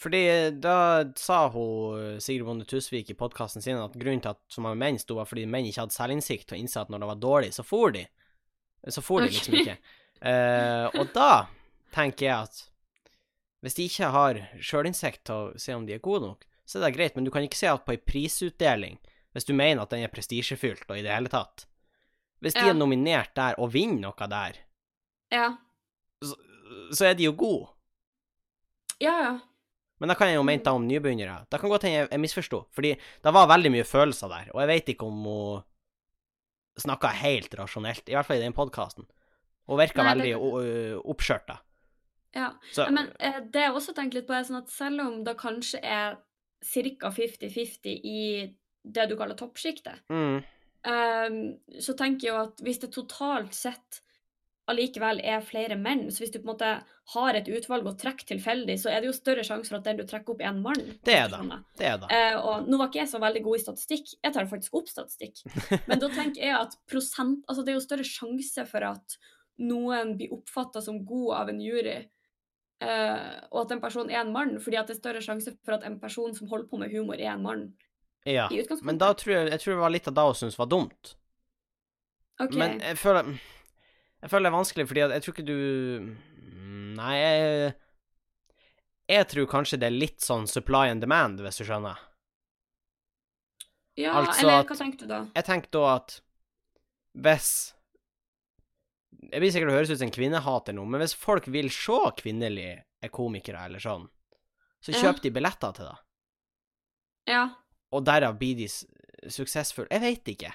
Fordi 0.00 0.58
da 0.60 1.04
sa 1.14 1.48
hun 1.52 2.18
Sigrid 2.24 2.46
Bonde 2.46 2.64
Tusvik 2.64 3.10
i 3.10 3.14
podkasten 3.14 3.60
sin 3.62 3.76
at 3.76 3.92
grunnen 4.00 4.22
til 4.22 4.30
at 4.30 4.38
så 4.48 4.62
mange 4.64 4.78
menn 4.80 4.98
sto, 4.98 5.14
var 5.16 5.26
fordi 5.28 5.44
menn 5.46 5.66
ikke 5.68 5.82
hadde 5.84 5.92
selvinnsikt 5.92 6.52
og 6.52 6.58
innså 6.58 6.80
at 6.80 6.88
når 6.88 7.00
det 7.00 7.08
var 7.10 7.20
dårlig, 7.20 7.50
så 7.52 7.62
for 7.62 7.90
de. 7.92 8.06
Så 8.88 9.02
for 9.04 9.20
de 9.20 9.28
liksom 9.28 9.58
ikke. 9.60 9.76
Eh, 10.20 10.86
og 11.00 11.12
da 11.14 11.46
tenker 11.94 12.26
jeg 12.26 12.36
at 12.48 12.66
hvis 13.64 13.74
de 13.76 13.86
ikke 13.88 14.08
har 14.12 14.38
sjølinnsikt 14.60 15.22
til 15.28 15.34
å 15.34 15.58
se 15.60 15.74
om 15.76 15.86
de 15.88 15.94
er 15.96 16.02
gode 16.04 16.26
nok, 16.26 16.44
så 16.68 16.78
er 16.78 16.86
det 16.86 16.96
greit, 16.96 17.16
men 17.16 17.24
du 17.26 17.30
kan 17.34 17.42
ikke 17.44 17.58
se 17.58 17.68
at 17.68 17.84
på 17.84 17.92
ei 17.96 18.00
prisutdeling, 18.00 18.98
hvis 19.34 19.44
du 19.48 19.52
mener 19.56 19.82
at 19.82 19.90
den 19.92 20.04
er 20.04 20.12
prestisjefylt 20.12 20.86
og 20.88 20.96
i 20.98 21.02
det 21.06 21.12
hele 21.12 21.28
tatt 21.32 21.66
Hvis 22.40 22.54
de 22.56 22.60
Ja. 22.64 22.70
er 22.70 22.78
nominert 22.78 23.34
der 23.36 23.54
og 23.60 23.72
vinner 23.74 24.00
noe 24.08 24.28
der, 24.28 24.56
Ja. 25.30 25.56
så 26.92 27.04
er 27.10 27.14
de 27.14 27.24
jo 27.24 27.32
gode. 27.32 27.68
Ja, 29.00 29.12
ja. 29.22 29.38
Men 30.00 30.08
da 30.08 30.14
kan 30.14 30.28
jeg 30.28 30.36
jo 30.36 30.42
mente 30.42 30.72
om 30.72 30.86
nybegynnere. 30.88 31.46
Da 31.50 31.58
kan 31.58 31.68
godt 31.68 31.82
hende 31.82 31.98
jeg, 31.98 32.08
jeg 32.10 32.20
misforsto, 32.20 32.62
fordi 32.72 32.94
det 32.96 33.32
var 33.34 33.46
veldig 33.46 33.70
mye 33.74 33.84
følelser 33.84 34.28
der, 34.32 34.48
og 34.54 34.60
jeg 34.62 34.68
vet 34.68 34.88
ikke 34.94 35.04
om 35.06 35.22
hun 35.24 35.62
snakka 36.80 37.08
helt 37.20 37.52
rasjonelt, 37.60 38.08
i 38.08 38.12
hvert 38.16 38.24
fall 38.26 38.36
i 38.40 38.44
den 38.46 38.56
podkasten. 38.56 39.04
Hun 39.70 39.78
virka 39.78 40.02
Nei, 40.02 40.12
veldig 40.14 40.30
det- 40.34 40.40
o- 40.42 41.02
oppskjørta. 41.14 41.58
ja. 42.34 42.50
Så 42.74 42.90
Men 42.90 43.12
eh, 43.20 43.40
det 43.46 43.62
jeg 43.68 43.72
også 43.78 43.94
tenker 43.94 44.18
litt 44.20 44.26
på, 44.28 44.34
er 44.34 44.42
sånn 44.48 44.60
at 44.64 44.68
selv 44.74 45.00
om 45.06 45.20
det 45.24 45.36
kanskje 45.38 45.80
er 45.82 46.16
ca. 46.60 47.10
50-50 47.14 48.00
i 48.04 48.54
det 48.84 49.08
du 49.08 49.16
kaller 49.16 49.38
toppsjiktet, 49.38 50.02
mm, 50.10 50.42
Ehm, 50.88 51.58
så 51.78 51.92
tenker 51.92 52.24
jeg 52.24 52.32
jo 52.32 52.38
at 52.40 52.60
hvis 52.64 52.78
det 52.80 52.88
totalt 52.94 53.52
sett 53.52 53.98
allikevel 54.70 55.18
er 55.20 55.42
flere 55.44 55.76
menn, 55.76 56.06
så 56.08 56.22
hvis 56.22 56.30
du 56.32 56.38
på 56.38 56.46
en 56.46 56.52
måte 56.54 56.70
har 57.14 57.34
et 57.36 57.48
utvalg 57.52 57.84
å 57.90 57.92
trekke 58.00 58.24
tilfeldig, 58.28 58.78
så 58.80 58.88
er 58.88 59.02
det 59.02 59.10
jo 59.10 59.16
større 59.16 59.42
sjanse 59.44 59.68
for 59.68 59.76
at 59.80 59.84
den 59.84 59.98
du 59.98 60.04
trekker 60.08 60.32
opp, 60.32 60.40
er 60.40 60.48
en 60.54 60.62
mann. 60.64 60.80
Det 61.04 61.16
er 61.18 61.28
det. 61.28 61.40
det 61.76 61.86
er 61.90 61.98
det. 62.00 62.08
Eh, 62.16 62.36
og 62.38 62.68
nå 62.70 62.78
var 62.80 62.88
ikke 62.88 63.02
jeg 63.02 63.10
så 63.12 63.20
veldig 63.20 63.42
god 63.44 63.58
i 63.58 63.62
statistikk, 63.64 64.14
jeg 64.24 64.32
tar 64.38 64.48
faktisk 64.48 64.78
opp 64.80 64.88
statistikk. 64.88 65.42
Men 65.90 66.00
da 66.00 66.08
tenker 66.14 66.40
jeg 66.46 66.56
at 66.56 66.78
prosent 66.88 67.44
Altså 67.50 67.64
det 67.66 67.74
er 67.74 67.78
jo 67.80 67.84
større 67.84 68.06
sjanse 68.06 68.64
for 68.70 68.88
at 68.94 69.18
noen 69.60 70.16
blir 70.18 70.32
oppfatta 70.34 70.82
som 70.84 71.02
god 71.06 71.36
av 71.36 71.52
en 71.52 71.60
jury, 71.62 71.98
uh, 72.84 73.36
og 73.52 73.62
at 73.64 73.76
en 73.76 73.82
person 73.82 74.10
er 74.10 74.22
en 74.22 74.32
mann, 74.34 74.56
fordi 74.62 74.80
at 74.80 74.90
det 74.90 74.96
er 74.96 75.02
større 75.02 75.24
sjanse 75.24 75.54
for 75.64 75.76
at 75.76 75.86
en 75.88 76.00
person 76.00 76.34
som 76.36 76.50
holder 76.50 76.68
på 76.70 76.80
med 76.80 76.92
humor, 76.94 77.20
er 77.20 77.34
en 77.34 77.44
mann. 77.44 77.64
Ja. 78.28 78.48
Men 78.82 78.98
da 79.00 79.14
tror 79.16 79.34
jeg, 79.34 79.50
jeg 79.54 79.62
tror 79.62 79.74
det 79.74 79.80
var 79.80 79.92
litt 79.94 80.08
av 80.10 80.16
det 80.16 80.26
hun 80.28 80.36
syntes 80.36 80.58
var 80.60 80.68
dumt. 80.68 81.14
Okay. 82.40 82.56
Men 82.56 82.80
jeg 82.80 82.96
føler 82.96 83.34
Jeg 84.20 84.30
føler 84.32 84.46
det 84.46 84.50
er 84.50 84.56
vanskelig, 84.56 84.86
fordi 84.88 85.00
at 85.04 85.12
jeg 85.12 85.22
tror 85.24 85.34
ikke 85.34 85.48
du 85.48 85.58
Nei, 86.96 87.14
jeg 87.16 87.72
Jeg 89.08 89.26
tror 89.32 89.48
kanskje 89.50 89.80
det 89.80 89.88
er 89.88 89.96
litt 89.96 90.24
sånn 90.24 90.46
supply 90.48 90.88
and 90.92 91.04
demand, 91.04 91.40
hvis 91.44 91.60
du 91.60 91.64
skjønner. 91.64 91.98
ja, 93.96 94.12
altså 94.14 94.46
eller 94.46 94.64
hva 94.68 94.76
tenker 94.78 95.02
du 95.02 95.10
da? 95.10 95.20
Jeg 95.34 95.44
tenker 95.44 95.72
da 95.74 95.82
at 95.96 96.20
hvis 97.20 97.50
Jeg 99.30 99.42
blir 99.42 99.52
sikkert 99.54 99.70
å 99.70 99.76
høres 99.76 99.90
ut 99.92 100.00
som 100.00 100.08
en 100.08 100.14
kvinnehater 100.14 100.74
nå, 100.74 100.84
men 100.90 101.02
hvis 101.04 101.14
folk 101.18 101.46
vil 101.52 101.70
se 101.70 101.98
kvinnelige 102.18 103.10
komikere 103.14 103.64
eller 103.68 103.82
sånn, 103.82 104.08
så 104.82 104.92
Ja. 104.92 105.02
kjøper 105.02 105.22
de 105.22 105.30
billetter 105.30 105.72
til 105.76 105.84
det. 105.86 105.98
Ja. 107.30 107.44
Og 107.92 108.04
derav 108.04 108.38
blir 108.38 108.56
de 108.56 108.66
suksessfulle. 109.30 109.90
Jeg 109.90 110.00
vet 110.00 110.24
ikke. 110.34 110.52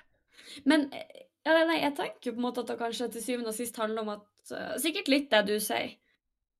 Men 0.65 0.89
eh, 0.93 1.25
ja, 1.45 1.65
nei, 1.65 1.79
jeg 1.81 1.95
tenker 1.95 2.33
på 2.33 2.39
en 2.39 2.47
måte 2.47 2.63
at 2.63 2.67
det 2.67 2.79
kanskje 2.79 3.11
til 3.13 3.23
syvende 3.23 3.53
og 3.53 3.57
sist 3.57 3.77
handler 3.77 4.01
om 4.01 4.09
at 4.15 4.51
uh, 4.51 4.75
Sikkert 4.81 5.07
litt 5.07 5.29
det 5.31 5.45
du 5.47 5.55
sier, 5.61 5.95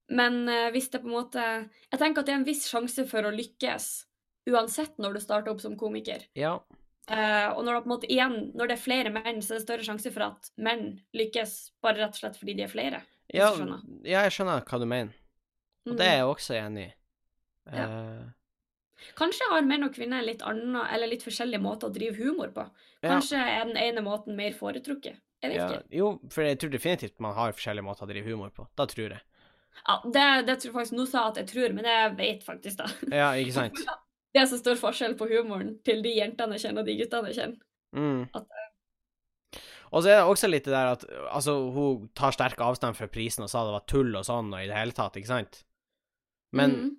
men 0.09 0.47
uh, 0.47 0.69
hvis 0.73 0.89
det 0.93 1.01
på 1.01 1.09
en 1.09 1.17
måte 1.17 1.41
Jeg 1.41 1.99
tenker 1.99 2.21
at 2.21 2.25
det 2.25 2.33
er 2.35 2.39
en 2.39 2.47
viss 2.47 2.67
sjanse 2.69 3.07
for 3.09 3.25
å 3.25 3.33
lykkes 3.33 4.05
uansett 4.45 4.99
når 5.01 5.17
du 5.17 5.19
starter 5.23 5.51
opp 5.51 5.61
som 5.63 5.77
komiker. 5.77 6.27
Ja. 6.37 6.59
Eh, 7.11 7.49
og 7.53 7.59
når 7.67 7.75
det 7.83 7.89
måte 7.91 8.07
igjen, 8.09 8.37
når 8.57 8.67
det 8.71 8.77
er 8.77 8.81
flere 8.81 9.11
menn, 9.13 9.41
så 9.45 9.53
er 9.53 9.59
det 9.59 9.65
større 9.67 9.85
sjanse 9.85 10.11
for 10.13 10.23
at 10.25 10.47
menn 10.57 10.87
lykkes 11.13 11.51
bare 11.85 11.99
rett 12.01 12.15
og 12.17 12.21
slett 12.23 12.39
fordi 12.39 12.55
de 12.57 12.63
er 12.65 12.71
flere. 12.71 13.01
Ja, 13.33 13.51
skjønner. 13.53 13.83
ja, 14.05 14.23
jeg 14.25 14.33
skjønner 14.33 14.63
hva 14.65 14.79
du 14.81 14.85
mener, 14.89 15.13
og 15.85 15.91
Mm. 15.93 15.97
det 15.99 16.05
er 16.07 16.15
jeg 16.17 16.25
også 16.31 16.55
enig 16.57 16.87
i. 16.87 16.93
Ja. 17.75 17.85
Eh, 17.85 18.23
Kanskje 19.19 19.45
har 19.51 19.61
menn 19.67 19.83
og 19.85 19.93
kvinner 19.93 20.17
en 20.21 20.25
litt 20.25 20.41
annen, 20.41 20.75
eller 20.89 21.07
litt 21.11 21.21
forskjellig 21.25 21.59
måte 21.61 21.85
å 21.85 21.93
drive 21.93 22.15
humor 22.17 22.49
på. 22.55 22.63
ja, 23.03 23.09
Kanskje 23.11 23.37
er 23.37 23.65
den 23.65 23.77
ene 23.77 24.01
måten 24.01 24.35
mer 24.35 24.51
foretrukket. 24.57 25.19
Jeg 25.43 25.51
vet 25.51 25.57
ja, 25.59 25.67
ikke. 25.69 25.83
jo, 25.99 26.07
for 26.31 26.41
jeg 26.47 26.57
tror 26.57 26.71
definitivt 26.73 27.19
man 27.19 27.35
har 27.35 27.51
forskjellige 27.53 27.83
måter 27.85 28.07
å 28.07 28.09
drive 28.09 28.25
humor 28.31 28.49
på. 28.55 28.65
Da 28.75 28.85
tror 28.89 29.09
jeg. 29.17 29.21
Ja, 29.87 29.99
det, 30.05 30.23
det 30.47 30.55
tror 30.61 30.71
jeg 30.71 30.73
faktisk 30.79 30.95
Nå 30.97 31.05
sa 31.11 31.25
jeg 31.25 31.29
at 31.35 31.37
jeg 31.43 31.47
tror, 31.51 31.73
men 31.75 31.85
jeg 31.85 32.15
vet 32.17 32.43
faktisk 32.47 32.77
da. 32.79 32.87
Ja, 33.11 33.27
ikke 33.35 33.53
sant? 33.53 33.77
Det 34.35 34.41
er 34.43 34.49
så 34.51 34.57
stor 34.59 34.75
forskjell 34.79 35.13
på 35.15 35.29
humoren 35.31 35.77
til 35.87 36.01
de 36.03 36.11
jentene 36.17 36.57
jeg 36.57 36.65
kjenner, 36.67 36.83
og 36.83 36.89
de 36.89 36.97
guttene 36.99 37.31
jeg 37.31 37.37
kjenner. 37.39 37.61
Mm. 37.95 38.25
At, 38.35 38.49
Og 39.95 40.03
så 40.03 40.09
er 40.11 40.17
det 40.19 40.27
også 40.27 40.49
litt 40.51 40.65
det 40.67 40.73
der 40.75 40.89
at 40.97 41.05
altså, 41.31 41.53
hun 41.71 42.09
tar 42.17 42.35
sterk 42.35 42.59
avstand 42.59 42.97
fra 42.97 43.07
prisen 43.07 43.45
og 43.45 43.49
sa 43.53 43.61
det 43.63 43.75
var 43.77 43.85
tull 43.87 44.11
og 44.19 44.25
sånn 44.27 44.51
og 44.51 44.59
i 44.59 44.67
det 44.67 44.75
hele 44.75 44.91
tatt, 44.97 45.15
ikke 45.21 45.31
sant? 45.31 45.63
Men 46.55 46.75
Mhm. 46.75 46.93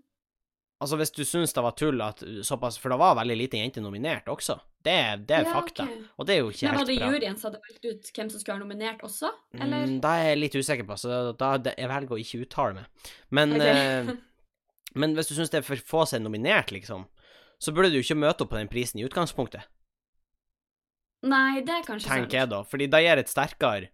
Altså, 0.76 0.98
hvis 1.00 1.08
du 1.16 1.22
syns 1.24 1.54
det 1.56 1.62
var 1.64 1.72
tull 1.72 2.02
at 2.04 2.18
såpass 2.44 2.74
For 2.76 2.92
det 2.92 2.98
var 3.00 3.14
veldig 3.16 3.36
lite 3.40 3.56
jenter 3.56 3.80
nominert 3.80 4.26
også. 4.28 4.58
Det, 4.84 4.96
det 5.26 5.38
er 5.38 5.46
Ja, 5.46 5.52
fakta. 5.54 5.86
Okay. 5.88 6.02
Og 6.20 6.26
det 6.28 6.34
er 6.34 6.40
jo 6.42 6.50
ikke 6.50 6.66
Men 6.66 6.74
var 6.74 6.76
helt 6.82 6.90
det 6.90 6.96
bra. 6.98 7.06
juryen 7.08 7.38
som 7.40 7.46
hadde 7.48 7.60
valgt 7.64 7.86
ut 7.86 8.10
hvem 8.12 8.28
som 8.30 8.40
skulle 8.42 8.54
være 8.58 8.64
nominert 8.66 9.00
også, 9.08 9.30
eller? 9.56 9.86
Mm, 9.86 10.00
da 10.04 10.10
er 10.18 10.28
jeg 10.28 10.38
litt 10.42 10.58
usikker 10.60 10.86
på, 10.90 10.98
så 11.00 11.32
da 11.32 11.56
da 11.56 11.72
jeg 11.78 11.88
velger 11.88 12.12
å 12.12 12.20
ikke 12.20 12.42
uttale 12.44 12.74
meg. 12.74 13.08
Men, 13.30 13.54
okay. 13.56 13.72
eh, 13.72 14.12
men 15.00 15.14
hvis 15.16 15.28
du 15.32 15.34
syns 15.38 15.50
det 15.54 15.62
er 15.62 15.66
for 15.70 15.76
få 15.80 16.04
som 16.06 16.20
er 16.20 16.24
nominert, 16.28 16.68
liksom, 16.76 17.06
så 17.62 17.72
burde 17.72 17.90
du 17.94 17.98
ikke 18.02 18.18
møte 18.18 18.44
opp 18.44 18.50
på 18.52 18.58
den 18.60 18.68
prisen 18.72 19.00
i 19.00 19.06
utgangspunktet, 19.08 19.66
Nei, 21.26 21.62
det 21.64 21.72
er 21.72 21.84
kanskje 21.86 22.06
sant. 22.06 22.12
tenker 22.26 22.38
jeg 22.42 22.48
da. 22.52 22.58
Fordi 22.68 22.86
da 22.92 22.98
gir 23.02 23.18
et 23.18 23.30
sterkere 23.32 23.88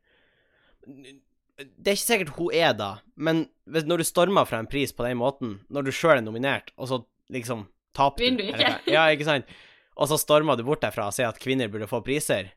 Det 0.82 1.92
er 1.92 1.94
ikke 1.94 2.02
sikkert 2.02 2.32
hun 2.36 2.50
er 2.58 2.72
da, 2.76 2.88
men 3.14 3.44
når 3.70 4.02
du 4.02 4.04
stormer 4.08 4.48
fra 4.48 4.58
en 4.60 4.66
pris 4.68 4.90
på 4.92 5.06
den 5.06 5.20
måten, 5.20 5.60
når 5.70 5.86
du 5.86 5.92
sjøl 5.94 6.18
er 6.18 6.24
nominert, 6.26 6.72
og 6.76 6.90
så 6.90 6.98
liksom 7.32 7.68
taper 7.96 8.24
Vinner 8.26 8.42
du 8.42 8.50
ikke? 8.50 8.66
eller 8.66 8.92
Ja, 8.92 9.04
ikke 9.14 9.28
sant? 9.28 9.54
Og 9.94 10.08
så 10.10 10.18
stormer 10.18 10.58
du 10.58 10.64
bort 10.66 10.82
derfra 10.82 11.06
og 11.10 11.14
sier 11.16 11.28
at 11.30 11.38
kvinner 11.40 11.70
burde 11.70 11.86
få 11.88 12.02
priser. 12.04 12.50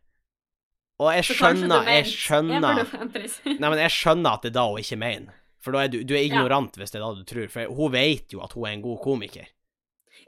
Og 1.00 1.12
jeg 1.14 1.28
skjønner, 1.28 1.84
jeg 1.92 2.08
skjønner 2.08 2.80
Jeg. 2.82 3.32
Nei, 3.60 3.68
men 3.70 3.82
jeg 3.84 3.92
skjønner 3.92 4.38
at 4.38 4.46
det 4.48 4.54
er 4.54 4.58
da 4.58 4.64
hun 4.72 4.80
ikke 4.80 5.00
mener. 5.00 5.36
For 5.60 5.76
da 5.76 5.84
er 5.84 5.92
du, 5.92 6.00
du 6.08 6.14
er 6.16 6.24
ignorant 6.24 6.78
hvis 6.80 6.94
det 6.94 7.02
er 7.02 7.04
da 7.06 7.12
du 7.18 7.26
tror. 7.28 7.50
For 7.52 7.68
hun 7.78 7.92
vet 7.94 8.32
jo 8.34 8.42
at 8.46 8.56
hun 8.56 8.66
er 8.70 8.78
en 8.78 8.86
god 8.86 9.02
komiker. 9.04 9.50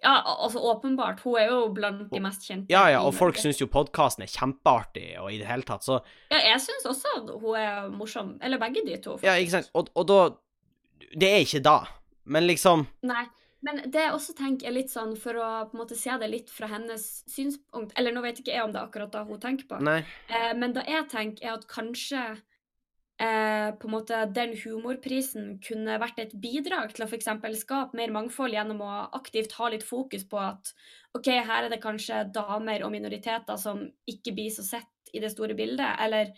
Ja, 0.04 0.22
altså 0.44 0.60
åpenbart. 0.72 1.20
Hun 1.26 1.40
er 1.42 1.48
jo 1.50 1.62
blant 1.74 2.04
de 2.12 2.20
mest 2.22 2.44
kjente. 2.46 2.70
Ja, 2.70 2.84
ja, 2.94 3.00
og 3.02 3.16
folk 3.18 3.40
syns 3.42 3.58
jo 3.62 3.66
podkasten 3.72 4.24
er 4.28 4.30
kjempeartig, 4.30 5.08
og 5.22 5.32
i 5.34 5.40
det 5.42 5.48
hele 5.50 5.66
tatt, 5.66 5.84
så 5.88 6.02
Ja, 6.32 6.38
jeg 6.52 6.60
syns 6.62 6.86
også 6.86 7.16
at 7.18 7.32
hun 7.42 7.56
er 7.58 7.90
morsom. 7.90 8.36
Eller 8.42 8.62
begge 8.62 8.84
de 8.86 8.98
to. 9.02 9.18
Ja, 9.26 9.34
ikke 9.42 9.56
sant. 9.58 9.72
Og, 9.74 9.90
og 9.98 10.08
da 10.08 10.20
Det 11.18 11.32
er 11.32 11.42
ikke 11.46 11.64
da. 11.66 11.80
Men 12.26 12.46
liksom 12.48 12.86
Nei. 13.08 13.26
Men 13.66 13.80
det 13.90 14.04
jeg 14.04 14.14
også 14.14 14.36
tenker 14.38 14.68
er 14.70 14.76
litt 14.76 14.92
sånn, 14.94 15.16
for 15.18 15.34
å 15.42 15.48
på 15.66 15.74
en 15.74 15.82
måte 15.82 15.96
se 15.98 16.14
det 16.22 16.28
litt 16.30 16.52
fra 16.54 16.68
hennes 16.70 17.04
synspunkt 17.26 17.96
Eller 17.98 18.14
nå 18.14 18.22
vet 18.22 18.38
ikke 18.44 18.54
jeg 18.54 18.64
om 18.64 18.72
det 18.72 18.78
er 18.80 18.86
akkurat 18.86 19.12
da 19.16 19.24
hun 19.26 19.40
tenker 19.42 19.66
på, 19.72 19.80
Nei. 19.82 20.04
eh, 20.30 20.52
men 20.54 20.76
det 20.76 20.84
jeg 20.86 21.08
tenker, 21.10 21.42
er 21.48 21.56
at 21.58 21.66
kanskje 21.72 22.22
eh, 23.20 23.70
på 23.78 23.88
en 23.88 23.94
måte 23.94 24.20
den 24.34 24.54
humorprisen 24.62 25.58
kunne 25.64 25.98
vært 26.02 26.20
et 26.24 26.36
bidrag 26.42 26.94
til 26.94 27.06
å 27.06 27.10
f.eks. 27.10 27.30
skape 27.62 27.98
mer 27.98 28.14
mangfold 28.14 28.54
gjennom 28.54 28.84
å 28.86 28.92
aktivt 29.18 29.58
ha 29.60 29.72
litt 29.74 29.86
fokus 29.88 30.28
på 30.30 30.42
at 30.42 30.74
OK, 31.18 31.32
her 31.32 31.66
er 31.66 31.74
det 31.74 31.82
kanskje 31.84 32.26
damer 32.34 32.86
og 32.86 32.94
minoriteter 32.94 33.58
som 33.58 33.82
ikke 34.10 34.36
blir 34.38 34.54
så 34.54 34.66
sett 34.66 35.14
i 35.16 35.22
det 35.24 35.32
store 35.32 35.56
bildet, 35.58 35.98
eller, 36.04 36.34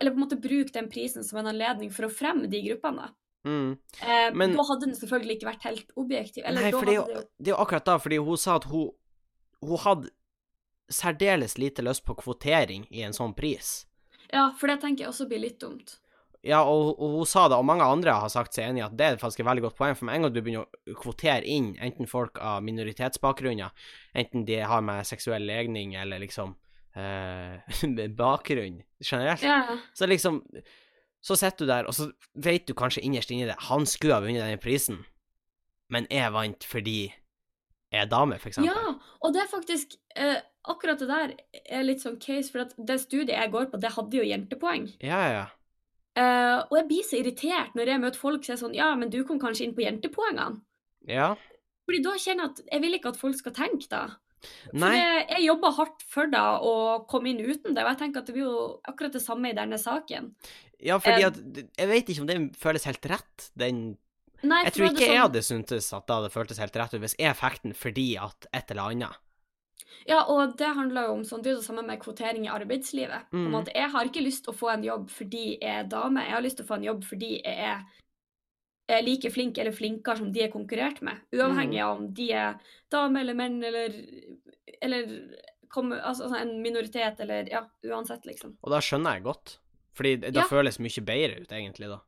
eller 0.00 0.12
på 0.12 0.18
en 0.18 0.24
måte 0.24 0.40
bruke 0.42 0.74
den 0.74 0.90
prisen 0.92 1.24
som 1.24 1.38
en 1.40 1.52
anledning 1.52 1.92
for 1.94 2.08
å 2.08 2.12
fremme 2.12 2.50
de 2.50 2.62
gruppene. 2.66 3.06
da. 3.06 3.14
Mm. 3.44 3.78
Eh, 4.00 4.34
Men- 4.34 4.56
da 4.56 4.62
hadde 4.62 4.86
den 4.86 4.94
selvfølgelig 4.94 5.36
ikke 5.38 5.50
vært 5.50 5.62
helt 5.62 5.92
objektiv. 5.96 6.42
Eller 6.44 6.62
Nei, 6.62 6.70
for 6.70 6.84
det 6.84 6.94
jo, 6.94 7.04
det 7.38 7.48
er 7.48 7.56
jo 7.56 7.62
akkurat 7.64 7.84
da, 7.84 7.98
fordi 7.98 8.18
hun 8.24 8.36
sa 8.36 8.56
at 8.56 8.64
hun 8.64 8.90
Hun 9.62 9.78
hadde 9.78 10.10
særdeles 10.90 11.56
lite 11.56 11.82
lyst 11.82 12.04
på 12.04 12.16
kvotering 12.16 12.86
i 12.90 13.02
en 13.02 13.12
sånn 13.12 13.32
pris. 13.32 13.86
Ja, 14.32 14.48
for 14.58 14.70
det 14.70 14.80
tenker 14.82 15.04
jeg 15.04 15.12
også 15.12 15.28
blir 15.30 15.42
litt 15.42 15.60
dumt. 15.60 15.98
Ja, 16.42 16.64
og, 16.66 16.96
og 16.98 17.20
hun 17.20 17.28
sa 17.28 17.44
det, 17.46 17.54
og 17.54 17.66
mange 17.68 17.86
andre 17.86 18.16
har 18.18 18.30
sagt 18.32 18.56
seg 18.56 18.66
enig 18.66 18.82
i 18.82 18.84
at 18.88 18.94
det 18.98 19.06
er 19.06 19.20
faktisk 19.20 19.44
et 19.44 19.46
veldig 19.46 19.62
godt 19.68 19.76
poeng, 19.78 19.94
for 19.94 20.08
med 20.08 20.16
en 20.16 20.26
gang 20.26 20.32
du 20.34 20.40
begynner 20.40 20.64
å 20.66 20.96
kvotere 20.98 21.46
inn 21.46 21.68
enten 21.78 22.10
folk 22.10 22.40
av 22.42 22.64
minoritetsbakgrunner, 22.66 23.70
enten 24.18 24.46
de 24.48 24.58
har 24.66 24.82
med 24.82 25.06
seksuell 25.06 25.46
legning 25.46 25.94
eller 26.00 26.18
liksom 26.24 26.56
eh, 26.98 27.62
bakgrunn 28.22 28.80
generelt, 28.98 29.46
Ja, 29.46 29.78
så 29.94 30.10
liksom 30.10 30.42
Så 31.22 31.36
sitter 31.38 31.62
du 31.62 31.70
der, 31.70 31.86
og 31.86 31.94
så 31.94 32.08
vet 32.34 32.66
du 32.66 32.74
kanskje 32.74 33.04
innerst 33.06 33.30
inni 33.30 33.46
det 33.46 33.54
Han 33.68 33.86
skulle 33.86 34.16
ha 34.16 34.24
vunnet 34.24 34.42
denne 34.42 34.58
prisen, 34.58 35.04
men 35.94 36.10
jeg 36.10 36.34
vant 36.34 36.66
fordi 36.66 37.12
er 37.92 38.08
dame, 38.10 38.38
eksempel. 38.40 38.70
ja, 38.70 38.94
og 39.20 39.34
det 39.34 39.42
er 39.44 39.50
faktisk 39.50 39.96
eh, 40.16 40.40
Akkurat 40.62 41.00
det 41.02 41.08
der 41.10 41.30
er 41.74 41.82
litt 41.82 42.04
sånn 42.04 42.20
case, 42.22 42.52
for 42.52 42.62
at 42.62 42.74
det 42.78 43.00
studiet 43.02 43.32
jeg 43.34 43.50
går 43.50 43.64
på, 43.72 43.80
det 43.82 43.90
hadde 43.96 44.14
jo 44.14 44.22
jentepoeng. 44.22 44.84
Ja, 45.02 45.18
ja, 45.26 45.30
ja. 45.40 45.46
Eh, 46.14 46.58
og 46.68 46.76
jeg 46.76 46.86
blir 46.86 47.06
så 47.08 47.18
irritert 47.18 47.74
når 47.74 47.90
jeg 47.90 48.02
møter 48.04 48.20
folk 48.20 48.44
som 48.46 48.54
er 48.54 48.60
sånn 48.60 48.76
Ja, 48.76 48.92
men 48.94 49.10
du 49.10 49.24
kom 49.26 49.40
kanskje 49.42 49.64
inn 49.66 49.74
på 49.74 49.82
jentepoengene. 49.82 50.60
Ja. 51.10 51.32
Fordi 51.88 52.02
da 52.04 52.12
kjenner 52.14 52.44
jeg 52.46 52.52
at 52.52 52.60
jeg 52.76 52.84
vil 52.84 52.98
ikke 52.98 53.10
at 53.10 53.18
folk 53.18 53.40
skal 53.40 53.56
tenke 53.56 53.90
da. 53.90 54.04
For 54.42 54.78
Nei. 54.84 54.92
jeg, 54.98 55.26
jeg 55.32 55.46
jobber 55.48 55.74
hardt 55.80 56.06
for 56.14 56.30
det 56.30 56.42
å 56.68 56.74
komme 57.10 57.30
inn 57.32 57.42
uten 57.42 57.74
det, 57.74 57.82
og 57.82 57.90
jeg 57.90 58.00
tenker 58.04 58.22
at 58.22 58.30
det 58.30 58.36
blir 58.36 58.46
jo 58.46 58.62
akkurat 58.90 59.18
det 59.18 59.22
samme 59.24 59.50
i 59.50 59.56
denne 59.58 59.78
saken. 59.82 60.30
Ja, 60.82 61.00
fordi 61.02 61.26
Eh, 61.26 61.28
at 61.30 61.42
Jeg 61.78 61.90
vet 61.90 62.08
ikke 62.14 62.22
om 62.24 62.30
det 62.30 62.38
føles 62.58 62.86
helt 62.86 63.10
rett, 63.10 63.50
den 63.58 63.82
Nei, 64.42 64.64
Jeg 64.64 64.72
tror 64.74 64.86
ikke 64.88 64.98
sånn... 64.98 65.12
jeg 65.12 65.20
hadde 65.22 65.42
syntes 65.46 65.92
at 65.92 66.06
det 66.06 66.14
hadde 66.16 66.30
føltes 66.34 66.58
helt 66.58 66.76
rett 66.76 66.94
ut 66.94 67.00
hvis 67.04 67.14
jeg 67.18 67.36
fikk 67.38 67.62
den 67.62 67.74
fordi 67.78 68.06
at 68.18 68.46
et 68.52 68.70
eller 68.74 68.82
annet. 68.90 69.16
Ja, 70.08 70.24
og 70.26 70.56
det 70.58 70.66
handler 70.74 71.06
jo 71.06 71.12
om 71.18 71.22
sånn, 71.24 71.42
det 71.44 71.50
er 71.52 71.54
jo 71.54 71.60
det 71.60 71.66
samme 71.68 71.84
med 71.86 72.00
kvotering 72.02 72.46
i 72.46 72.50
arbeidslivet. 72.50 73.28
Mm. 73.32 73.46
Om 73.46 73.54
at 73.60 73.68
Jeg 73.74 73.90
har 73.92 74.04
ikke 74.08 74.24
lyst 74.24 74.44
til 74.44 74.52
å 74.52 74.56
få 74.58 74.72
en 74.72 74.82
jobb 74.82 75.10
fordi 75.10 75.58
jeg 75.60 75.76
er 75.82 75.84
dame, 75.90 76.24
jeg 76.26 76.34
har 76.34 76.42
lyst 76.42 76.56
til 76.58 76.64
å 76.66 76.70
få 76.72 76.78
en 76.80 76.88
jobb 76.88 77.04
fordi 77.04 77.30
jeg 77.44 77.58
er, 77.68 77.84
er 78.88 79.02
like 79.06 79.30
flink 79.30 79.58
eller 79.58 79.72
flinkere 79.72 80.18
som 80.18 80.32
de 80.32 80.42
er 80.42 80.50
konkurrert 80.50 81.02
med. 81.02 81.20
Uavhengig 81.32 81.78
Mm. 81.78 81.86
av 81.86 81.96
om 82.00 82.12
de 82.12 82.32
er 82.32 82.58
dame 82.90 83.20
eller 83.20 83.34
menn 83.34 83.62
eller, 83.62 83.94
eller 84.82 85.36
kommer, 85.72 86.00
altså, 86.02 86.24
altså, 86.26 86.40
en 86.42 86.62
minoritet 86.62 87.20
eller 87.20 87.48
Ja, 87.48 87.62
uansett, 87.84 88.26
liksom. 88.26 88.56
Og 88.62 88.70
da 88.70 88.78
skjønner 88.80 89.14
jeg 89.14 89.22
godt. 89.24 89.58
Fordi 89.94 90.16
det 90.20 90.34
Ja. 90.34 90.48
føles 90.48 90.78
mye 90.80 91.04
bedre 91.04 91.42
ut, 91.42 91.48
egentlig, 91.52 91.88
da. 91.88 92.00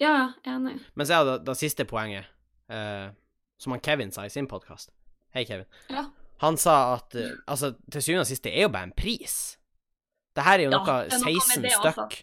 Ja, 0.00 0.32
enig. 0.48 0.78
Men 0.94 1.06
så 1.06 1.20
er 1.20 1.24
det 1.28 1.44
det 1.46 1.56
siste 1.60 1.84
poenget, 1.88 2.26
eh, 2.72 3.10
som 3.58 3.72
han 3.74 3.80
Kevin 3.84 4.12
sa 4.12 4.24
i 4.26 4.32
sin 4.32 4.48
podkast. 4.50 4.90
Hei, 5.34 5.44
Kevin. 5.44 5.66
Ja. 5.90 6.06
Han 6.42 6.56
sa 6.58 6.94
at 6.96 7.14
eh, 7.14 7.36
altså, 7.46 7.74
til 7.92 8.02
syvende 8.02 8.24
og 8.26 8.26
sist, 8.32 8.42
det 8.44 8.56
er 8.56 8.62
jo 8.66 8.72
bare 8.74 8.88
en 8.90 8.96
pris. 8.96 9.58
Det 10.36 10.44
her 10.44 10.58
er 10.58 10.64
jo 10.64 10.70
Ja, 10.72 10.78
noe 10.78 10.98
er 11.04 11.18
noe 11.18 11.40
16 11.40 11.68
stykk 11.70 12.22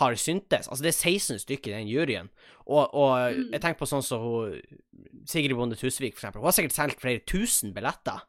har 0.00 0.14
syntes. 0.14 0.68
Altså, 0.70 0.82
det 0.86 0.90
er 0.94 0.98
16 1.18 1.38
stykker 1.42 1.72
i 1.72 1.78
den 1.80 1.88
juryen. 1.90 2.28
Og, 2.66 2.94
og 2.94 3.34
Mm. 3.34 3.50
jeg 3.52 3.60
tenker 3.60 3.78
på 3.80 3.86
sånn 3.90 4.02
som 4.06 4.22
så 4.22 4.60
Sigrid 5.26 5.56
Bonde 5.58 5.76
Tusvik, 5.76 6.14
for 6.16 6.22
eksempel. 6.26 6.40
Hun 6.40 6.46
har 6.46 6.52
sikkert 6.56 6.76
solgt 6.76 7.00
flere 7.02 7.20
tusen 7.26 7.74
billetter. 7.74 8.22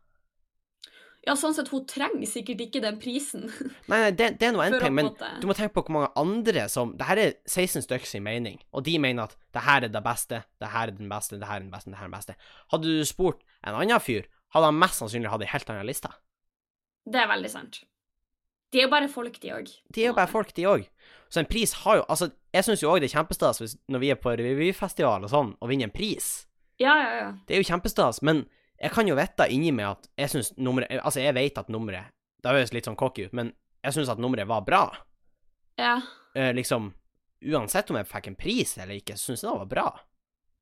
Ja, 1.27 1.35
sånn 1.37 1.53
sett, 1.53 1.67
hun 1.69 1.83
trenger 1.85 2.25
sikkert 2.25 2.63
ikke 2.63 2.79
den 2.81 2.95
prisen. 3.01 3.43
Nei, 3.91 3.99
nei, 3.99 4.11
det, 4.17 4.31
det 4.41 4.47
er 4.47 4.55
noe 4.55 4.65
en 4.65 4.77
ting, 4.81 4.95
men 4.97 5.11
måte- 5.11 5.27
du 5.41 5.45
må 5.45 5.53
tenke 5.57 5.75
på 5.75 5.83
hvor 5.85 5.93
mange 5.99 6.09
andre 6.17 6.63
som 6.73 6.95
Det 6.97 7.05
her 7.05 7.21
er 7.21 7.35
16 7.45 7.83
stykker 7.85 8.09
sin 8.09 8.23
mening, 8.25 8.57
og 8.73 8.87
de 8.87 8.95
mener 9.03 9.29
at 9.29 9.35
det 9.53 9.61
her 9.67 9.85
er 9.85 9.93
det 9.93 10.01
beste, 10.05 10.39
det 10.61 10.71
her 10.73 10.89
er 10.89 10.95
den 10.97 11.11
beste, 11.11 11.37
det 11.37 11.45
her 11.45 11.59
er 11.59 11.65
den 11.67 11.69
beste, 11.73 11.91
det 11.93 11.99
her 11.99 12.07
er 12.07 12.09
den 12.09 12.17
beste. 12.17 12.35
Hadde 12.73 12.89
du 12.97 13.05
spurt 13.05 13.43
en 13.61 13.77
annen 13.77 14.01
fyr, 14.01 14.25
hadde 14.55 14.71
han 14.71 14.81
mest 14.81 14.97
sannsynlig 14.97 15.29
hatt 15.29 15.45
ei 15.45 15.51
helt 15.53 15.69
annen 15.69 15.85
liste. 15.91 16.09
Det 17.05 17.21
er 17.21 17.29
veldig 17.29 17.51
sant. 17.53 17.83
De 18.71 18.79
er 18.79 18.87
jo 18.87 18.91
bare 18.93 19.09
folk, 19.11 19.37
de 19.43 19.51
òg. 19.53 19.69
De 19.93 20.01
er 20.03 20.09
jo 20.09 20.15
bare 20.17 20.31
folk, 20.31 20.53
de 20.55 20.65
òg. 20.69 20.87
Så 21.31 21.41
en 21.41 21.47
pris 21.49 21.73
har 21.83 21.97
jo 21.99 22.05
Altså, 22.07 22.31
jeg 22.55 22.63
syns 22.65 22.81
jo 22.83 22.89
òg 22.91 23.01
det 23.03 23.09
er 23.11 23.17
kjempestas 23.19 23.59
når 23.91 23.99
vi 24.03 24.09
er 24.13 24.19
på 24.19 24.33
revyfestival 24.39 25.27
og 25.27 25.31
sånn, 25.31 25.53
og 25.59 25.69
vinner 25.69 25.89
en 25.89 25.93
pris. 25.93 26.47
Ja, 26.81 26.95
ja, 26.97 27.11
ja. 27.19 27.29
Det 27.45 27.55
er 27.55 27.61
jo 27.61 27.67
kjempestas, 27.67 28.21
men 28.25 28.45
jeg 28.81 28.93
kan 28.95 29.09
jo 29.09 29.17
vite 29.17 29.47
inni 29.53 29.71
meg 29.75 29.91
at 29.91 30.09
jeg 30.17 30.33
syns 30.33 30.51
nummeret 30.57 31.01
Altså, 31.03 31.21
jeg 31.21 31.35
vet 31.37 31.59
at 31.61 31.69
nummeret 31.69 32.09
Det 32.41 32.53
høres 32.55 32.73
litt 32.73 32.87
sånn 32.89 32.97
cocky 32.97 33.27
ut, 33.27 33.35
men 33.37 33.53
jeg 33.81 33.95
syns 33.97 34.09
at 34.13 34.19
nummeret 34.21 34.49
var 34.49 34.61
bra. 34.65 34.83
Ja. 35.81 35.95
Eh, 36.37 36.51
liksom 36.53 36.91
Uansett 37.41 37.89
om 37.89 37.97
jeg 37.97 38.09
fikk 38.09 38.27
en 38.29 38.37
pris 38.37 38.75
eller 38.77 38.99
ikke, 38.99 39.15
så 39.17 39.31
syns 39.31 39.41
jeg 39.41 39.49
det 39.49 39.61
var 39.63 39.69
bra. 39.69 39.87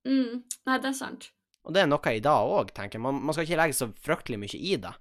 Mm. 0.08 0.46
Nei, 0.68 0.78
det 0.80 0.88
er 0.94 0.96
sant. 0.96 1.26
Og 1.68 1.76
det 1.76 1.82
er 1.82 1.90
noe 1.92 2.14
i 2.16 2.22
dag 2.24 2.52
òg, 2.56 2.72
tenker 2.76 2.96
jeg. 2.96 3.04
Man, 3.04 3.20
man 3.20 3.36
skal 3.36 3.44
ikke 3.44 3.58
legge 3.60 3.76
så 3.76 3.90
fryktelig 4.00 4.40
mye 4.40 4.60
i 4.60 4.78
det. 4.80 4.94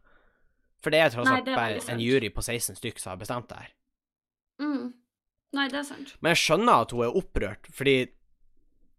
For 0.83 0.95
det 0.95 1.03
er 1.03 1.13
tross 1.15 1.31
alt 1.31 1.47
bare 1.47 1.79
en 1.95 2.03
jury 2.03 2.33
på 2.35 2.43
16 2.43 2.81
stykk 2.81 2.99
som 2.99 3.13
har 3.15 3.21
bestemt 3.21 3.47
det 3.51 3.61
her. 3.63 3.71
Mm. 4.63 4.91
Nei, 5.55 5.69
det 5.71 5.79
er 5.81 5.87
sant. 5.87 6.13
Men 6.19 6.35
jeg 6.35 6.43
skjønner 6.43 6.83
at 6.83 6.95
hun 6.95 7.07
er 7.07 7.19
opprørt, 7.23 7.71
fordi 7.75 7.97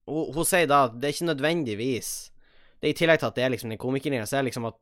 hun, 0.08 0.32
hun 0.36 0.47
sier 0.47 0.71
da 0.71 0.86
at 0.88 0.95
det 0.97 1.10
er 1.10 1.17
ikke 1.17 1.29
nødvendigvis 1.34 2.13
Det 2.79 2.87
er 2.87 2.95
I 2.95 2.97
tillegg 2.97 3.21
til 3.21 3.29
at 3.29 3.37
det 3.37 3.45
er 3.45 3.53
liksom 3.53 3.73
den 3.73 3.81
komikeren, 3.81 4.27
så 4.27 4.37
er 4.37 4.43
det 4.43 4.51
liksom 4.51 4.69
at 4.71 4.79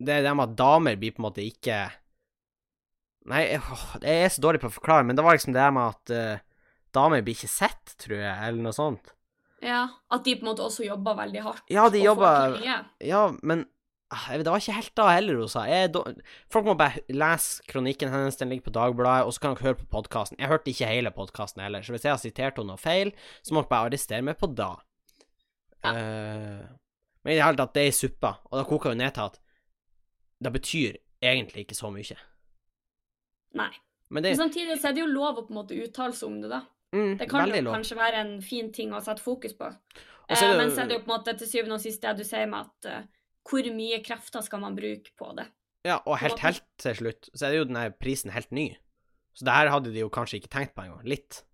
Det 0.00 0.14
er 0.14 0.22
det 0.24 0.36
med 0.36 0.48
at 0.48 0.56
damer 0.56 0.96
blir 0.96 1.12
på 1.12 1.20
en 1.20 1.28
måte 1.28 1.44
ikke 1.44 1.80
Nei, 3.28 3.42
jeg 3.52 4.24
er 4.24 4.30
så 4.32 4.40
dårlig 4.40 4.62
på 4.62 4.70
å 4.70 4.72
forklare, 4.72 5.04
men 5.04 5.16
det 5.16 5.22
var 5.22 5.36
liksom 5.36 5.52
det 5.52 5.66
med 5.76 5.92
at 5.92 6.12
uh, 6.16 6.62
damer 6.96 7.20
blir 7.20 7.36
ikke 7.36 7.50
sett, 7.52 7.92
tror 8.00 8.16
jeg, 8.16 8.32
eller 8.46 8.64
noe 8.64 8.72
sånt. 8.72 9.12
Ja, 9.60 9.82
At 10.08 10.24
de 10.24 10.38
på 10.38 10.44
en 10.46 10.50
måte 10.54 10.64
også 10.64 10.86
jobber 10.86 11.18
veldig 11.18 11.42
hardt. 11.44 11.66
Ja, 11.68 11.84
de 11.92 12.00
jobber. 12.00 12.56
Ja, 13.04 13.26
men 13.44 13.66
ah, 14.08 14.30
det 14.32 14.48
var 14.48 14.62
ikke 14.62 14.78
helt 14.78 14.94
da 14.96 15.08
heller 15.12 15.42
hun 15.42 15.50
sa. 15.52 15.66
Folk 16.52 16.68
må 16.70 16.76
bare 16.80 17.04
lese 17.12 17.64
kronikken 17.68 18.12
hennes, 18.12 18.40
den 18.40 18.52
ligger 18.52 18.70
på 18.70 18.76
Dagbladet, 18.78 19.28
og 19.28 19.36
så 19.36 19.44
kan 19.44 19.56
dere 19.56 19.68
høre 19.68 19.80
på 19.82 19.90
podkasten. 19.98 20.40
Jeg 20.40 20.50
hørte 20.50 20.72
ikke 20.72 20.88
hele 20.90 21.12
podkasten 21.14 21.62
heller, 21.64 21.84
så 21.84 21.94
hvis 21.94 22.08
jeg 22.08 22.14
har 22.14 22.22
sitert 22.22 22.60
henne 22.60 22.72
noe 22.72 22.80
feil, 22.80 23.12
så 23.44 23.52
må 23.52 23.62
dere 23.62 23.74
bare 23.74 23.92
arrestere 23.92 24.24
meg 24.26 24.40
på 24.40 24.48
da. 24.48 24.78
Ja. 25.84 25.92
Eh, 25.94 26.66
men 27.24 27.32
i 27.32 27.36
det 27.36 27.44
hele 27.44 27.60
tatt, 27.60 27.74
det 27.76 27.84
er 27.84 27.92
i 27.92 27.96
suppa, 27.96 28.34
og 28.48 28.58
da 28.58 28.64
koker 28.68 28.94
jo 28.94 29.00
ned 29.00 29.14
til 29.16 29.28
at 29.28 29.38
det 30.40 30.52
betyr 30.54 30.98
egentlig 31.20 31.66
ikke 31.66 31.76
så 31.76 31.90
mye. 31.92 32.16
Nei. 33.60 33.70
Men 34.10 34.24
det 34.24 34.32
Men 34.32 34.48
samtidig 34.48 34.78
så 34.80 34.90
er 34.90 34.96
det 34.96 35.04
jo 35.04 35.10
lov 35.10 35.38
å 35.38 35.46
på 35.46 35.52
en 35.52 35.60
måte 35.60 35.76
uttale 35.78 36.16
seg 36.16 36.30
om 36.30 36.40
det, 36.42 36.50
da. 36.50 36.62
mm, 36.96 37.12
Det 37.20 37.28
kan 37.30 37.46
jo 37.46 37.60
lov. 37.62 37.74
kanskje 37.76 37.98
være 37.98 38.22
en 38.24 38.34
fin 38.42 38.72
ting 38.72 38.94
å 38.96 39.02
sette 39.04 39.22
fokus 39.22 39.54
på. 39.54 39.68
Eh, 40.30 40.40
det 40.40 40.56
men 40.58 40.70
så 40.70 40.82
er 40.82 40.90
det 40.90 40.98
jo 40.98 41.04
på 41.04 41.10
en 41.10 41.16
måte 41.18 41.36
til 41.38 41.50
syvende 41.50 41.76
og 41.76 41.84
sist 41.84 42.02
det 42.02 42.16
du 42.18 42.24
sier 42.26 42.46
med 42.50 42.66
at 42.66 42.90
uh, 42.90 43.06
hvor 43.46 43.66
mye 43.74 44.00
krefter 44.06 44.42
skal 44.46 44.62
man 44.62 44.76
bruke 44.78 45.12
på 45.18 45.30
det? 45.38 45.46
Ja, 45.86 46.00
og 46.04 46.18
helt, 46.20 46.38
helt 46.44 46.64
til 46.78 46.96
slutt, 46.96 47.30
så 47.34 47.46
er 47.46 47.54
det 47.54 47.60
jo 47.60 47.68
den 47.70 47.94
prisen 48.00 48.32
helt 48.34 48.50
ny. 48.52 48.76
Så 49.34 49.46
det 49.46 49.54
her 49.54 49.70
hadde 49.72 49.92
de 49.94 50.02
jo 50.02 50.10
kanskje 50.12 50.40
ikke 50.40 50.52
tenkt 50.52 50.74
på 50.76 50.84
engang. 50.84 51.06
Litt. 51.08 51.44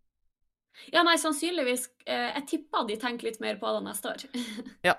Ja, 0.93 1.03
nei, 1.07 1.17
sannsynligvis. 1.21 1.89
eh, 2.07 2.31
jeg 2.37 2.47
tipper 2.53 2.87
de 2.89 2.97
tenker 3.01 3.31
litt 3.31 3.41
mer 3.41 3.59
på 3.61 3.73
det 3.79 3.85
neste 3.87 4.13
år. 4.13 4.25
ja. 4.89 4.97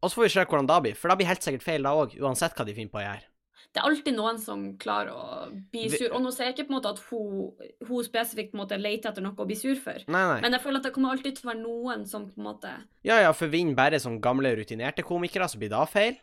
Og 0.00 0.08
så 0.08 0.16
får 0.16 0.24
vi 0.24 0.32
se 0.32 0.44
hvordan 0.48 0.68
det 0.68 0.78
blir, 0.86 0.94
for 0.96 1.12
det 1.12 1.18
blir 1.20 1.28
helt 1.28 1.44
sikkert 1.44 1.66
feil 1.66 1.84
da 1.84 1.92
òg, 1.92 2.14
uansett 2.24 2.56
hva 2.56 2.64
de 2.64 2.72
finner 2.76 2.92
på 2.92 3.02
å 3.02 3.04
gjøre. 3.04 3.26
det 3.70 3.78
er 3.78 3.86
alltid 3.86 4.16
noen 4.16 4.38
som 4.40 4.62
klarer 4.80 5.12
å 5.12 5.50
bli 5.70 5.84
sur. 5.92 6.08
Og 6.16 6.22
nå 6.24 6.32
sier 6.34 6.48
jeg 6.48 6.56
ikke 6.56 6.64
på 6.70 6.72
en 6.72 6.76
måte 6.78 6.90
at 6.94 7.02
hun, 7.10 7.52
hun 7.86 8.06
spesifikt 8.06 8.56
måte 8.58 8.78
leter 8.80 9.12
etter 9.12 9.22
noe 9.22 9.36
å 9.36 9.46
bli 9.46 9.58
sur 9.60 9.76
for. 9.78 10.00
Nei, 10.10 10.22
nei. 10.32 10.40
Men 10.42 10.56
jeg 10.56 10.64
føler 10.64 10.80
at 10.80 10.88
det 10.88 10.94
kommer 10.96 11.12
alltid 11.14 11.36
til 11.36 11.46
å 11.46 11.50
være 11.52 11.60
noen 11.60 12.02
som 12.08 12.24
på 12.26 12.40
en 12.40 12.48
måte 12.48 12.72
Ja, 13.06 13.20
ja, 13.20 13.30
for 13.36 13.52
vinner 13.52 13.76
bare 13.78 14.00
som 14.02 14.16
gamle, 14.24 14.54
rutinerte 14.58 15.04
komikere, 15.06 15.46
så 15.52 15.60
blir 15.60 15.70
det 15.70 15.84
feil. 15.92 16.18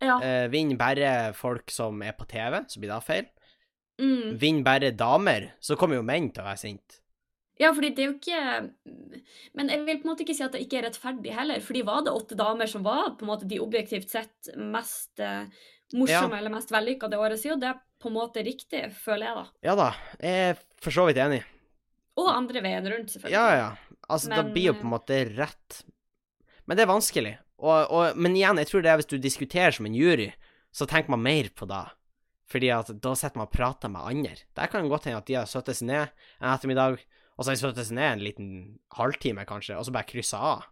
Ja. 0.00 0.16
Eh, 0.24 0.46
vinner 0.54 0.78
bare 0.80 1.12
folk 1.36 1.68
som 1.74 2.00
er 2.06 2.14
på 2.16 2.24
TV, 2.30 2.62
så 2.70 2.80
blir 2.80 2.94
det 2.94 3.02
feil. 3.04 3.28
Mm. 4.00 4.38
Vinner 4.40 4.64
bare 4.64 4.94
damer, 4.96 5.50
så 5.60 5.76
kommer 5.76 5.98
jo 5.98 6.06
menn 6.06 6.30
til 6.32 6.46
å 6.46 6.48
være 6.48 6.62
sint. 6.62 6.99
Ja, 7.60 7.74
fordi 7.76 7.90
det 7.92 8.02
er 8.02 8.08
jo 8.08 8.14
ikke 8.16 8.38
Men 9.58 9.68
jeg 9.68 9.82
vil 9.84 9.98
på 10.00 10.06
en 10.06 10.10
måte 10.14 10.24
ikke 10.24 10.36
si 10.38 10.44
at 10.46 10.54
det 10.56 10.62
ikke 10.64 10.78
er 10.80 10.86
rettferdig 10.88 11.34
heller. 11.36 11.60
Fordi 11.60 11.82
var 11.84 12.06
det 12.06 12.14
åtte 12.16 12.38
damer 12.38 12.70
som 12.70 12.86
var 12.86 13.14
på 13.18 13.26
en 13.26 13.32
måte 13.34 13.48
de 13.50 13.60
objektivt 13.60 14.08
sett 14.12 14.50
mest 14.56 15.20
eh, 15.20 15.44
morsomme 15.92 16.38
eller 16.38 16.52
mest 16.54 16.72
vellykka 16.72 17.10
det 17.10 17.20
året, 17.20 17.40
så 17.40 17.50
er 17.50 17.54
jo 17.54 17.62
det 17.62 17.74
på 18.00 18.08
en 18.08 18.16
måte 18.16 18.44
riktig, 18.46 18.82
føler 18.96 19.26
jeg, 19.26 19.36
da. 19.36 19.44
Ja 19.66 19.76
da, 19.76 19.88
jeg 20.22 20.50
er 20.50 20.60
for 20.80 20.94
så 20.94 21.04
vidt 21.08 21.20
enig. 21.20 21.42
Og 22.20 22.28
andre 22.32 22.62
veien 22.64 22.88
rundt, 22.88 23.12
selvfølgelig. 23.12 23.36
Ja, 23.36 23.58
ja. 23.58 23.98
Altså, 24.10 24.30
det 24.32 24.42
Men, 24.42 24.52
blir 24.54 24.70
jo 24.70 24.76
på 24.78 24.86
en 24.86 24.94
måte 24.94 25.20
rett. 25.36 25.80
Men 26.64 26.78
det 26.78 26.84
er 26.84 26.90
vanskelig. 26.90 27.34
Og, 27.60 27.76
og, 27.92 28.16
men 28.16 28.36
igjen, 28.38 28.60
jeg 28.62 28.70
tror 28.70 28.84
det 28.84 28.92
er 28.92 29.00
hvis 29.00 29.10
du 29.10 29.18
diskuterer 29.20 29.76
som 29.76 29.88
en 29.88 29.96
jury, 29.96 30.30
så 30.72 30.86
tenker 30.88 31.12
man 31.12 31.22
mer 31.26 31.50
på 31.54 31.68
det. 31.70 31.84
Fordi 32.50 32.72
at 32.74 32.90
da 33.02 33.14
sitter 33.14 33.38
man 33.38 33.46
og 33.46 33.54
prater 33.54 33.92
med 33.92 34.06
andre. 34.06 34.34
Der 34.58 34.70
kan 34.70 34.82
det 34.82 34.90
godt 34.90 35.06
hende 35.06 35.20
at 35.20 35.28
de 35.28 35.38
har 35.38 35.50
satt 35.50 35.70
seg 35.70 35.90
ned 35.90 36.08
en 36.40 36.50
ettermiddag, 36.50 37.04
og 37.40 37.46
så 37.46 37.50
har 37.50 37.56
de 37.56 37.60
satt 37.62 37.78
seg 37.88 37.96
ned 37.96 38.10
en 38.12 38.20
liten 38.26 38.48
halvtime, 38.98 39.46
kanskje, 39.48 39.78
og 39.80 39.86
så 39.88 39.94
bare 39.96 40.04
kryssa 40.10 40.36
av. 40.44 40.66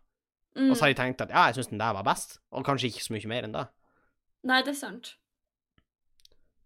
Mm. 0.59 0.67
Og 0.69 0.77
så 0.77 0.85
har 0.85 0.93
de 0.93 0.99
tenkt 1.01 1.23
at 1.25 1.33
ja, 1.33 1.47
jeg 1.49 1.57
syns 1.57 1.71
den 1.73 1.81
der 1.81 1.95
var 1.97 2.05
best, 2.05 2.37
og 2.53 2.67
kanskje 2.69 2.91
ikke 2.91 3.05
så 3.07 3.15
mye 3.17 3.31
mer 3.31 3.47
enn 3.49 3.55
det. 3.57 3.65
Nei, 4.49 4.59
det 4.67 4.75
er 4.75 4.79
sant. 4.83 5.15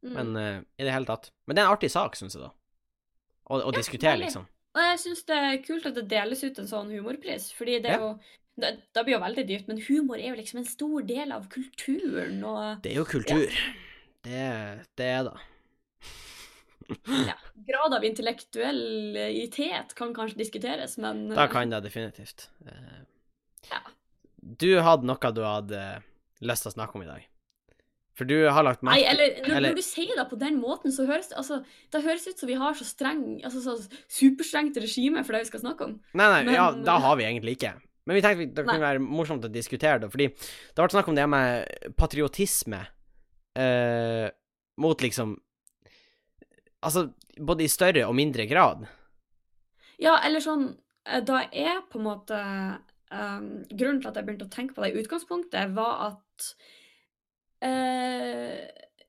Mm. 0.02 0.12
Men 0.16 0.32
uh, 0.34 0.58
i 0.80 0.86
det 0.88 0.92
hele 0.96 1.06
tatt. 1.06 1.30
Men 1.46 1.54
det 1.54 1.62
er 1.62 1.68
en 1.70 1.76
artig 1.76 1.92
sak, 1.94 2.16
syns 2.18 2.34
jeg, 2.34 2.42
da. 2.42 2.50
Å 3.46 3.60
å 3.60 3.68
Ja, 3.70 3.76
diskutere, 3.78 4.16
veldig. 4.16 4.26
liksom. 4.26 4.48
Og 4.72 4.80
jeg 4.88 4.98
syns 5.04 5.22
det 5.28 5.36
er 5.38 5.62
kult 5.62 5.86
at 5.86 5.94
det 6.00 6.06
deles 6.10 6.42
ut 6.42 6.58
en 6.58 6.70
sånn 6.70 6.90
humorpris, 6.96 7.50
fordi 7.54 7.78
det 7.84 7.92
er 7.92 8.00
Ja. 8.00 8.08
jo 8.08 8.18
det, 8.60 8.70
det 8.92 9.04
blir 9.06 9.14
jo 9.14 9.22
veldig 9.22 9.46
dyrt, 9.48 9.68
men 9.68 9.78
humor 9.86 10.18
er 10.18 10.28
jo 10.32 10.36
liksom 10.40 10.58
en 10.60 10.68
stor 10.68 11.06
del 11.08 11.30
av 11.32 11.46
kulturen, 11.48 12.42
og 12.44 12.82
Det 12.82 12.90
er 12.92 12.98
jo 12.98 13.04
kultur. 13.08 13.54
Det, 14.24 14.42
det 14.98 15.06
er 15.06 15.22
det. 15.30 15.36
ja, 17.30 17.34
grad 17.68 17.94
av 17.94 18.04
intellektuellitet 18.04 19.94
kan 19.98 20.14
kanskje 20.14 20.38
diskuteres, 20.40 20.98
men 20.98 21.28
Da 21.34 21.46
kan 21.48 21.70
det 21.70 21.82
definitivt. 21.88 22.48
Eh, 22.66 23.02
Ja. 23.70 23.78
Du 24.42 24.80
hadde 24.82 25.06
noe 25.06 25.30
du 25.32 25.42
hadde 25.46 26.02
lyst 26.42 26.64
til 26.66 26.72
å 26.72 26.74
snakke 26.74 26.96
om 26.98 27.02
i 27.04 27.06
dag. 27.06 27.28
For 28.18 28.26
du 28.28 28.34
har 28.50 28.64
lagt 28.66 28.82
Nei, 28.82 28.98
eller 29.08 29.38
når, 29.40 29.54
eller- 29.56 29.68
når 29.70 29.76
du 29.78 29.82
sier 29.86 30.16
det 30.18 30.24
på 30.28 30.36
den 30.38 30.58
måten, 30.60 30.90
så 30.92 31.06
høres 31.06 31.30
altså, 31.32 31.64
det 31.92 32.02
høres 32.04 32.26
ut 32.26 32.38
som 32.38 32.48
vi 32.50 32.54
har 32.60 32.74
så 32.74 32.84
streng, 32.84 33.40
altså 33.44 33.62
så 33.62 33.76
superstrengt 34.10 34.76
regime 34.76 35.22
for 35.24 35.32
det 35.32 35.44
vi 35.46 35.50
skal 35.52 35.60
snakke 35.62 35.86
om. 35.86 35.94
Nei, 36.12 36.26
nei, 36.28 36.42
Men- 36.44 36.54
ja, 36.54 36.70
da 36.72 36.98
har 36.98 37.16
vi 37.16 37.24
egentlig 37.24 37.56
ikke. 37.56 37.72
Men 38.04 38.16
vi 38.16 38.20
tenkte 38.20 38.54
det 38.54 38.66
kunne 38.66 38.80
være 38.82 38.98
morsomt 38.98 39.44
å 39.46 39.52
diskutere 39.52 40.00
det, 40.02 40.10
fordi 40.10 40.26
det 40.34 40.76
har 40.76 40.88
vært 40.88 40.96
snakk 40.98 41.08
om 41.08 41.14
det 41.14 41.28
med 41.30 41.94
patriotisme 41.96 42.82
eh, 43.56 44.28
mot 44.78 44.98
liksom 45.00 45.36
Altså, 46.82 47.08
både 47.38 47.64
i 47.64 47.70
større 47.70 48.06
og 48.08 48.16
mindre 48.18 48.46
grad. 48.50 48.86
Ja, 50.02 50.16
eller 50.26 50.42
sånn 50.42 50.64
eh, 51.06 51.20
Da 51.22 51.44
er 51.46 51.84
på 51.90 52.00
en 52.00 52.06
måte 52.08 52.38
um, 53.12 53.62
Grunnen 53.70 54.00
til 54.02 54.10
at 54.10 54.18
jeg 54.18 54.26
begynte 54.26 54.48
å 54.48 54.52
tenke 54.52 54.74
på 54.74 54.82
det 54.82 54.92
i 54.92 55.02
utgangspunktet, 55.04 55.74
var 55.76 56.08
at 56.08 56.48
uh, 57.62 58.58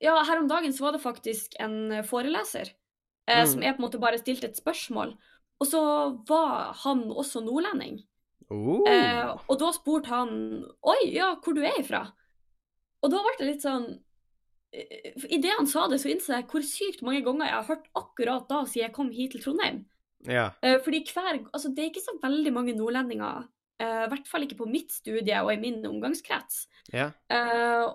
Ja, 0.04 0.14
her 0.28 0.38
om 0.38 0.48
dagen 0.50 0.74
så 0.76 0.86
var 0.86 0.94
det 0.96 1.02
faktisk 1.02 1.58
en 1.58 2.02
foreleser 2.06 2.70
uh, 2.70 2.80
Mm. 3.24 3.46
som 3.48 3.62
jeg 3.64 3.74
på 3.74 3.80
en 3.80 3.86
måte 3.86 4.02
bare 4.02 4.18
stilte 4.20 4.50
et 4.50 4.58
spørsmål. 4.60 5.14
Og 5.62 5.66
så 5.70 5.80
var 6.28 6.74
han 6.82 7.06
også 7.08 7.40
nordlending. 7.40 8.02
Oh. 8.52 8.84
Uh, 8.84 9.38
og 9.48 9.56
da 9.62 9.70
spurte 9.72 10.12
han 10.12 10.34
Oi, 10.84 10.98
ja, 11.14 11.30
hvor 11.40 11.56
du 11.56 11.62
er 11.64 11.78
ifra? 11.80 12.02
Og 13.00 13.10
da 13.12 13.22
ble 13.24 13.32
det 13.38 13.46
litt 13.48 13.64
sånn 13.64 13.86
Idet 15.30 15.52
han 15.58 15.66
sa 15.70 15.86
det, 15.88 16.00
så 16.02 16.10
innså 16.10 16.34
jeg 16.34 16.46
hvor 16.50 16.64
sykt 16.66 17.02
mange 17.06 17.22
ganger 17.26 17.46
jeg 17.46 17.54
har 17.54 17.68
hørt 17.68 17.84
akkurat 17.94 18.48
da 18.50 18.62
siden 18.66 18.88
jeg 18.88 18.94
kom 18.96 19.10
hit 19.14 19.30
til 19.36 19.42
Trondheim. 19.44 19.84
ja. 20.26 20.48
Eh, 20.62 20.78
fordi 20.82 21.04
hver 21.12 21.38
Altså, 21.52 21.68
det 21.70 21.78
er 21.84 21.90
ikke 21.92 22.02
så 22.04 22.18
veldig 22.22 22.52
mange 22.52 22.74
nordlendinger, 22.76 23.46
eh, 23.80 24.04
i 24.06 24.08
hvert 24.10 24.26
fall 24.30 24.42
ikke 24.42 24.56
på 24.58 24.66
mitt 24.70 24.90
studie 24.92 25.42
og 25.42 25.52
i 25.52 25.60
min 25.60 25.84
omgangskrets. 25.86 26.66
Ja. 26.92 27.10
Eh, 27.30 27.86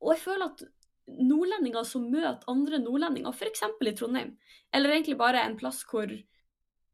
og 0.00 0.14
jeg 0.14 0.22
føler 0.24 0.46
at 0.50 0.62
nordlendinger 1.06 1.84
som 1.84 2.08
møter 2.10 2.42
andre 2.48 2.78
nordlendinger, 2.78 3.32
f.eks. 3.32 3.62
i 3.82 3.92
Trondheim, 3.94 4.36
eller 4.72 4.90
egentlig 4.90 5.18
bare 5.18 5.44
en 5.46 5.56
plass 5.58 5.84
hvor 5.90 6.06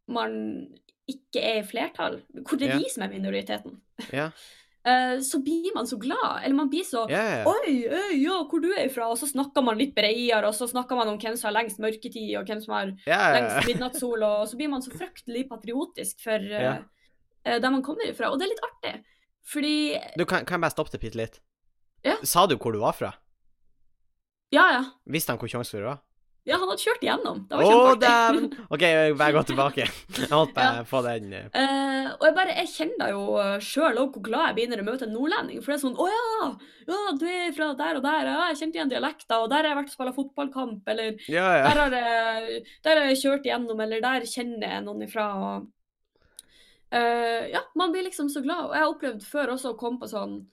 man 0.08 0.36
ikke 1.08 1.40
er 1.42 1.60
i 1.62 1.66
flertall, 1.66 2.20
hvor 2.34 2.58
det 2.58 2.68
er 2.68 2.74
Ja. 2.74 2.78
de 2.78 2.90
som 2.92 3.02
er 3.02 3.08
minoriteten, 3.14 3.80
Ja. 4.12 4.30
eh, 4.86 5.16
så 5.26 5.40
blir 5.44 5.74
man 5.74 5.88
så 5.88 5.98
glad. 6.00 6.40
Eller 6.44 6.56
man 6.58 6.70
blir 6.72 6.86
så 6.86 7.04
ja. 7.10 7.42
Oi, 7.48 7.74
øy, 7.86 8.14
ja, 8.22 8.38
hvor 8.50 8.62
du 8.62 8.68
er 8.72 8.86
ifra? 8.86 9.08
Og 9.12 9.18
så 9.20 9.28
snakker 9.30 9.64
man 9.66 9.80
litt 9.80 9.94
bredere, 9.96 10.46
og 10.48 10.54
så 10.56 10.68
snakker 10.70 10.98
man 10.98 11.10
om 11.12 11.18
hvem 11.22 11.36
som 11.38 11.50
har 11.50 11.58
lengst 11.58 11.82
mørketid, 11.82 12.32
og 12.38 12.48
hvem 12.48 12.62
som 12.64 12.76
har 12.78 12.94
ja, 13.08 13.20
lengst 13.36 13.68
midnattssol, 13.70 14.24
og 14.26 14.46
så 14.50 14.60
blir 14.60 14.72
man 14.72 14.84
så 14.84 14.94
fryktelig 14.94 15.46
patriotisk 15.50 16.24
for 16.24 16.48
uh, 16.56 16.80
der 17.46 17.68
man 17.70 17.84
kommer 17.86 18.08
ifra. 18.10 18.30
Og 18.32 18.40
det 18.40 18.48
er 18.48 18.54
litt 18.54 18.66
artig, 18.70 18.94
fordi 19.46 19.76
Du, 20.18 20.24
kan, 20.24 20.46
kan 20.46 20.58
jeg 20.58 20.66
bare 20.66 20.74
stoppe 20.74 20.94
det 20.94 21.02
bitte 21.04 21.20
litt? 21.20 21.40
Ja. 22.06 22.16
Sa 22.22 22.46
du 22.46 22.56
hvor 22.56 22.74
du 22.74 22.80
var 22.82 22.94
fra? 22.94 23.12
Ja, 24.54 24.66
ja. 24.70 24.82
Visste 25.10 25.34
han 25.34 25.40
hvor 25.42 25.50
Tjongsfjord 25.50 25.88
var? 25.88 26.02
Ja, 26.46 26.60
han 26.60 26.70
hadde 26.70 26.78
kjørt 26.78 27.02
igjennom. 27.02 27.40
Det 27.50 27.58
var 27.58 27.72
oh, 27.74 27.96
dæven! 27.98 28.44
OK, 28.74 28.82
jeg 28.86 29.14
bare 29.18 29.34
gå 29.34 29.40
tilbake. 29.48 29.86
Jeg 30.14 30.28
måtte 30.30 30.54
bare 30.54 30.84
få 30.86 31.00
den 31.02 31.32
eh, 31.34 31.48
Eh, 31.50 32.10
og 32.12 32.22
jeg 32.22 32.34
bare, 32.36 32.54
jeg 32.60 32.70
kjenner 32.70 33.00
da 33.00 33.08
jo 33.10 33.22
sjøl 33.66 33.98
òg 33.98 34.14
hvor 34.14 34.22
glad 34.28 34.44
jeg 34.52 34.56
blir 34.58 34.68
når 34.70 34.82
jeg 34.82 34.86
møter 34.86 35.08
en 35.08 35.16
nordlending. 35.16 35.58
For 35.64 35.72
det 35.72 35.78
er 35.78 35.82
sånn 35.82 35.98
Å 35.98 36.06
ja! 36.12 36.50
Ja, 36.86 36.98
du 37.18 37.24
er 37.26 37.50
fra 37.56 37.72
der 37.80 37.98
og 37.98 38.04
der. 38.04 38.30
Ja, 38.30 38.44
jeg 38.52 38.60
kjente 38.60 38.78
igjen 38.78 38.92
dialekter. 38.92 39.42
Og 39.42 39.50
der 39.50 39.64
har 39.64 39.72
jeg 39.72 39.78
vært 39.80 39.90
og 39.90 39.96
spilt 39.96 40.18
fotballkamp. 40.20 40.92
Eller 40.94 41.18
Ja, 41.26 41.48
ja. 41.58 41.64
der 41.66 41.80
har 41.82 41.96
jeg, 41.98 42.60
der 42.86 43.00
har 43.00 43.10
jeg 43.10 43.20
kjørt 43.24 43.48
igjennom. 43.50 43.82
Eller 43.82 44.04
der 44.04 44.28
kjenner 44.30 44.76
jeg 44.76 44.86
noen 44.86 45.02
ifra. 45.08 45.26
Og, 45.48 45.66
uh, 46.94 47.42
ja, 47.56 47.64
man 47.74 47.96
blir 47.96 48.06
liksom 48.06 48.30
så 48.30 48.44
glad. 48.46 48.68
Og 48.68 48.78
jeg 48.78 48.86
har 48.86 48.94
opplevd 48.94 49.26
før 49.26 49.56
også 49.56 49.74
å 49.74 49.80
komme 49.82 49.98
på 50.04 50.12
sånn 50.14 50.44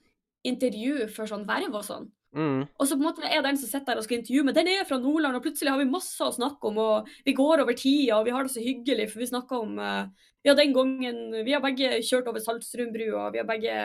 intervju 0.44 1.06
for 1.14 1.30
sånn 1.30 1.46
verv 1.46 1.78
og 1.78 1.86
sånn. 1.86 2.10
Mm. 2.34 2.64
Og 2.66 2.86
så 2.86 2.96
på 2.96 3.00
en 3.04 3.06
måte 3.06 3.28
er 3.30 3.42
den 3.46 3.56
som 3.60 3.68
sitter 3.70 3.92
der 3.94 4.00
og 4.00 4.04
skal 4.08 4.18
intervjue, 4.18 4.44
men 4.48 4.56
den 4.56 4.66
er 4.72 4.84
fra 4.88 4.98
Nordland, 4.98 5.36
og 5.38 5.44
plutselig 5.44 5.70
har 5.70 5.78
vi 5.78 5.86
masse 5.86 6.18
å 6.26 6.32
snakke 6.34 6.66
om, 6.70 6.78
og 6.82 7.10
vi 7.24 7.34
går 7.38 7.62
over 7.62 7.76
tida, 7.78 8.16
og 8.18 8.26
vi 8.26 8.34
har 8.34 8.42
det 8.42 8.50
så 8.56 8.62
hyggelig, 8.64 9.06
for 9.12 9.22
vi 9.22 9.30
snakker 9.30 9.62
om 9.62 9.78
eh, 9.78 10.30
Ja, 10.44 10.52
den 10.58 10.74
gangen 10.76 11.20
Vi 11.46 11.54
har 11.54 11.62
begge 11.64 12.02
kjørt 12.04 12.26
over 12.28 12.42
Saltstrømbrua, 12.42 13.30
vi 13.32 13.38
har 13.40 13.46
begge 13.48 13.76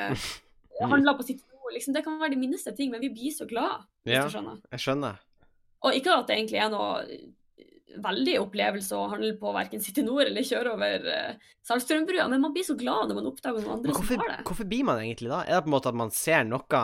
handla 0.93 1.13
på 1.19 1.23
sitt 1.27 1.43
ord. 1.53 1.73
Liksom, 1.75 1.93
det 1.93 2.01
kan 2.03 2.17
være 2.19 2.33
de 2.33 2.41
minste 2.41 2.73
ting, 2.75 2.89
men 2.91 3.01
vi 3.05 3.09
blir 3.13 3.31
så 3.35 3.45
glad, 3.47 3.85
hvis 4.03 4.15
Ja. 4.17 4.23
du 4.25 4.33
skjønner. 4.33 4.57
Jeg 4.73 4.79
skjønner. 4.87 5.19
Og 5.85 5.93
ikke 5.95 6.15
at 6.17 6.27
det 6.27 6.35
egentlig 6.39 6.59
er 6.59 6.71
noe 6.73 6.91
veldig 7.99 8.35
opplevelse 8.43 8.95
å 8.95 9.07
handle 9.11 9.33
på 9.39 9.51
verken 9.55 9.81
City 9.81 10.03
Nord 10.05 10.27
eller 10.27 10.45
kjøre 10.45 10.73
over 10.75 11.05
uh, 11.09 11.47
Saltstrømbrua, 11.65 12.27
men 12.31 12.41
man 12.43 12.53
blir 12.53 12.63
så 12.67 12.75
glad 12.77 13.09
når 13.09 13.17
man 13.17 13.29
oppdager 13.31 13.63
noen 13.65 13.79
andre 13.79 13.95
hvorfor, 13.95 14.13
som 14.13 14.23
har 14.23 14.33
det. 14.35 14.43
hvorfor 14.47 14.67
blir 14.69 14.85
man 14.87 15.01
egentlig 15.01 15.31
da? 15.31 15.39
Er 15.47 15.57
det 15.57 15.63
på 15.65 15.71
en 15.71 15.75
måte 15.75 15.91
at 15.91 15.97
man 15.99 16.11
ser 16.13 16.43
noe 16.47 16.83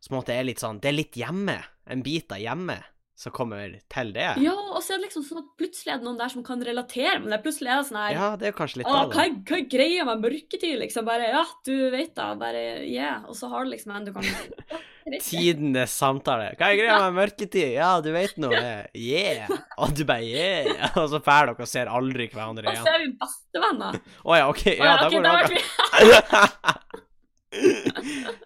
som 0.00 0.16
måte 0.16 0.34
er 0.34 0.46
litt 0.48 0.62
sånn 0.62 0.80
Det 0.80 0.90
er 0.90 0.96
litt 0.96 1.18
hjemme. 1.20 1.58
En 1.90 2.02
bit 2.06 2.32
av 2.32 2.40
hjemme 2.40 2.78
som 3.20 3.32
kommer 3.36 3.74
til 3.92 4.12
det. 4.14 4.28
Ja, 4.40 4.54
og 4.56 4.78
så 4.80 4.94
er 4.94 5.00
det 5.00 5.10
liksom 5.10 5.24
sånn 5.26 5.42
at 5.42 5.48
plutselig 5.60 5.92
er 5.92 5.98
det 6.00 6.06
noen 6.06 6.16
der 6.16 6.30
som 6.32 6.44
kan 6.44 6.62
relatere 6.64 7.18
men 7.20 7.34
det. 7.34 7.40
Plutselig 7.44 7.68
er 7.68 7.82
det 7.82 7.88
sånn 7.90 7.98
her 8.00 8.14
Ja, 8.16 8.28
det 8.40 8.48
er 8.48 8.54
kanskje 8.56 8.80
litt 8.80 8.88
det, 8.88 8.94
hva, 9.12 9.24
er- 9.26 9.34
hva 9.50 9.58
er 9.58 9.66
greia 9.74 10.06
med 10.08 10.22
mørketid, 10.24 10.78
liksom? 10.80 11.04
Bare 11.08 11.26
ja, 11.28 11.42
du 11.68 11.74
vet 11.92 12.14
da. 12.16 12.30
Bare 12.40 12.62
yeah. 12.86 13.26
Og 13.28 13.36
så 13.36 13.50
har 13.52 13.66
du 13.66 13.74
liksom 13.74 13.92
en 13.92 14.08
du 14.08 14.14
kan. 14.16 14.24
Tidenes 15.26 15.92
samtale. 15.96 16.54
Hva 16.56 16.70
er 16.70 16.80
greia 16.80 16.96
med 17.10 17.18
mørketid? 17.18 17.74
Ja, 17.74 17.90
du 18.04 18.08
vet 18.14 18.40
noe. 18.40 18.64
Yeah. 18.96 19.52
Og 19.82 19.92
du 19.96 20.06
bare 20.08 20.24
yeah. 20.24 20.88
Og 20.94 21.12
så 21.12 21.20
drar 21.20 21.50
dere 21.52 21.68
og 21.68 21.68
ser 21.68 21.92
aldri 21.92 22.30
hverandre 22.32 22.72
igjen. 22.72 22.80
Og 22.80 22.88
så 22.88 22.96
er 22.96 23.04
vi 23.04 23.12
bestevenner. 23.20 24.00
Å 24.24 24.40
ja, 24.40 24.48
OK. 24.48 24.66
Ja, 24.78 24.96
da 24.96 25.12
går 25.12 25.28
det 25.28 25.36
an. 25.36 27.06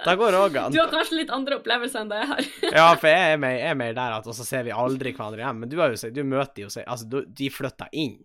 Da 0.05 0.15
går 0.17 0.33
det 0.33 0.41
òg 0.41 0.59
an. 0.61 0.73
Du 0.73 0.81
har 0.81 0.91
kanskje 0.93 1.19
litt 1.21 1.33
andre 1.35 1.59
opplevelser 1.61 2.05
enn 2.05 2.13
det 2.13 2.21
jeg 2.23 2.31
har. 2.33 2.45
Ja, 2.79 2.87
for 2.97 3.09
jeg 3.11 3.33
er 3.35 3.41
mer, 3.41 3.57
jeg 3.59 3.73
er 3.73 3.81
mer 3.81 3.97
der 3.97 4.19
at 4.19 4.29
og 4.31 4.37
så 4.37 4.47
ser 4.49 4.65
vi 4.67 4.73
aldri 4.75 5.13
hverandre 5.13 5.45
igjen. 5.45 5.59
Men 5.63 5.73
du 5.73 5.79
har 5.81 5.93
jo 5.93 6.01
sett, 6.01 6.15
du 6.17 6.25
møter 6.25 6.65
jo 6.67 6.71
Altså, 6.85 7.09
du, 7.09 7.19
de 7.29 7.51
flytter 7.53 7.93
inn. 7.93 8.19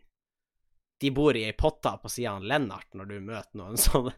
De 1.00 1.12
bor 1.16 1.36
i 1.36 1.46
ei 1.48 1.56
potta 1.56 1.96
på 2.02 2.12
sida 2.12 2.36
av 2.36 2.44
Lennart 2.48 2.96
når 2.96 3.12
du 3.12 3.18
møter 3.24 3.60
noen 3.60 3.80
sånne. 3.80 4.16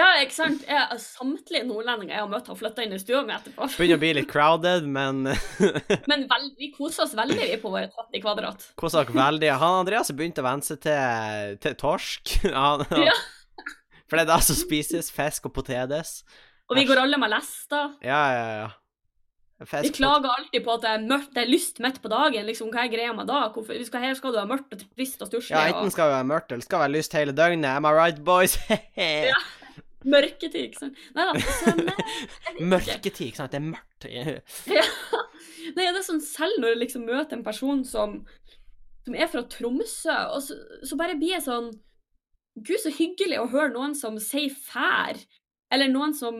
Ja, 0.00 0.06
ikke 0.22 0.32
sant? 0.32 0.62
Jeg, 0.64 0.96
samtlige 1.02 1.66
nordlendinger 1.68 2.14
jeg 2.14 2.22
har 2.22 2.28
møtt, 2.30 2.46
har 2.48 2.56
flytta 2.56 2.84
inn 2.86 2.94
i 2.96 3.00
stua 3.00 3.20
mi 3.26 3.34
etterpå. 3.34 3.66
Begynner 3.76 3.98
å 3.98 4.00
bli 4.00 4.12
litt 4.16 4.28
crowded, 4.30 4.86
men 4.88 5.26
Men 6.10 6.24
vel, 6.30 6.46
vi 6.56 6.70
koser 6.72 7.04
oss 7.04 7.12
veldig 7.18 7.36
vi 7.40 7.58
på 7.60 7.72
våre 7.72 7.90
30 7.92 8.22
kvadrat. 8.24 8.64
koser 8.80 9.04
dere 9.04 9.18
veldig. 9.18 9.50
Han 9.60 9.80
Andreas 9.82 10.12
begynte 10.16 10.40
å 10.40 10.46
venne 10.48 10.64
seg 10.64 10.80
til, 10.86 11.58
til 11.60 11.76
torsk. 11.80 12.38
Han, 12.48 12.86
Ja. 12.96 13.16
For 14.10 14.18
det 14.18 14.26
er 14.26 14.32
da 14.32 14.40
som 14.42 14.58
spises. 14.58 15.08
Fisk 15.14 15.46
og 15.46 15.54
potetes. 15.54 16.20
Og 16.70 16.76
vi 16.78 16.84
går 16.86 17.00
alle 17.02 17.18
med 17.18 17.30
lester. 17.32 17.94
Ja, 18.06 18.20
ja, 18.34 18.46
ja. 18.64 18.68
Fisk, 19.60 19.84
Vi 19.84 19.90
klager 19.98 20.30
alltid 20.32 20.62
på 20.64 20.72
at 20.72 20.84
det 20.86 20.90
er 20.96 21.02
mørkt, 21.04 21.32
det 21.36 21.42
er 21.42 21.50
lyst 21.50 21.80
midt 21.84 21.98
på 22.00 22.08
dagen. 22.08 22.46
liksom, 22.48 22.70
Hva 22.72 22.86
er 22.86 22.92
greia 22.94 23.12
med 23.12 23.26
da? 23.28 23.42
Hvorfor, 23.52 23.76
vi 23.76 23.84
skal, 23.84 24.00
her 24.06 24.14
skal 24.16 24.32
du 24.32 24.38
være 24.38 24.48
mørkt 24.48 24.72
og 24.72 24.84
trist 24.96 25.20
og 25.20 25.28
stusslig. 25.28 25.52
Ja, 25.52 25.66
enten 25.74 25.92
skal 25.92 26.08
du 26.08 26.14
være 26.14 26.28
mørkt, 26.30 26.52
eller 26.54 26.64
skal 26.64 26.80
være 26.86 26.94
lyst 26.94 27.12
hele 27.18 27.34
døgnet. 27.36 27.68
Am 27.68 27.84
I 27.84 27.92
right, 27.92 28.22
boys? 28.24 28.54
Ja. 28.96 29.36
mørketid, 30.08 30.62
ikke 30.70 30.80
sant. 30.80 31.00
Nei 31.12 31.26
da. 31.28 31.42
Så, 31.44 31.74
nei, 31.76 31.92
jeg 31.92 32.24
vet 32.24 32.54
ikke. 32.54 32.68
Mørketid, 32.72 33.26
ikke 33.26 33.40
sant. 33.42 33.52
Det 33.52 33.60
er 33.60 33.66
mørkt. 33.68 34.08
Ja. 34.80 34.86
Nei, 35.76 35.84
det 35.84 35.90
er 36.00 36.06
sånn 36.08 36.22
selv 36.24 36.56
når 36.62 36.72
jeg 36.72 36.80
liksom 36.86 37.04
møter 37.04 37.36
en 37.36 37.44
person 37.44 37.82
som, 37.84 38.14
som 39.04 39.14
er 39.20 39.28
fra 39.28 39.42
Tromsø, 39.52 40.16
og 40.32 40.40
så, 40.46 40.56
så 40.88 40.96
bare 40.98 41.18
blir 41.20 41.34
jeg 41.36 41.44
sånn 41.44 41.68
Gud, 42.58 42.78
så 42.82 42.90
hyggelig 42.92 43.38
å 43.40 43.48
høre 43.52 43.72
noen 43.74 43.94
som 43.94 44.18
sier 44.22 44.50
fær, 44.50 45.18
eller 45.72 45.90
noen 45.92 46.14
som 46.16 46.36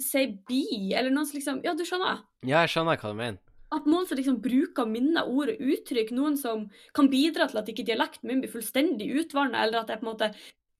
sier 0.00 0.34
bi, 0.48 0.92
eller 0.96 1.12
noen 1.12 1.28
som 1.28 1.38
liksom 1.38 1.62
Ja, 1.64 1.74
du 1.76 1.84
skjønner? 1.88 2.24
Ja, 2.46 2.62
jeg 2.62 2.72
skjønner 2.74 3.00
hva 3.00 3.12
du 3.12 3.18
mener. 3.18 3.40
At 3.70 3.86
noen 3.86 4.06
som 4.08 4.18
liksom 4.18 4.40
bruker 4.42 4.88
minner, 4.90 5.28
ord 5.30 5.52
og 5.52 5.60
uttrykk, 5.62 6.10
noen 6.16 6.36
som 6.40 6.64
kan 6.96 7.10
bidra 7.12 7.46
til 7.50 7.60
at 7.60 7.68
ikke 7.70 7.86
dialekten 7.86 8.26
min 8.26 8.40
blir 8.42 8.50
fullstendig 8.50 9.06
utvanna, 9.22 9.62
eller 9.62 9.84
at 9.84 9.92
jeg 9.92 10.00
på 10.00 10.06
en 10.06 10.10
måte 10.10 10.32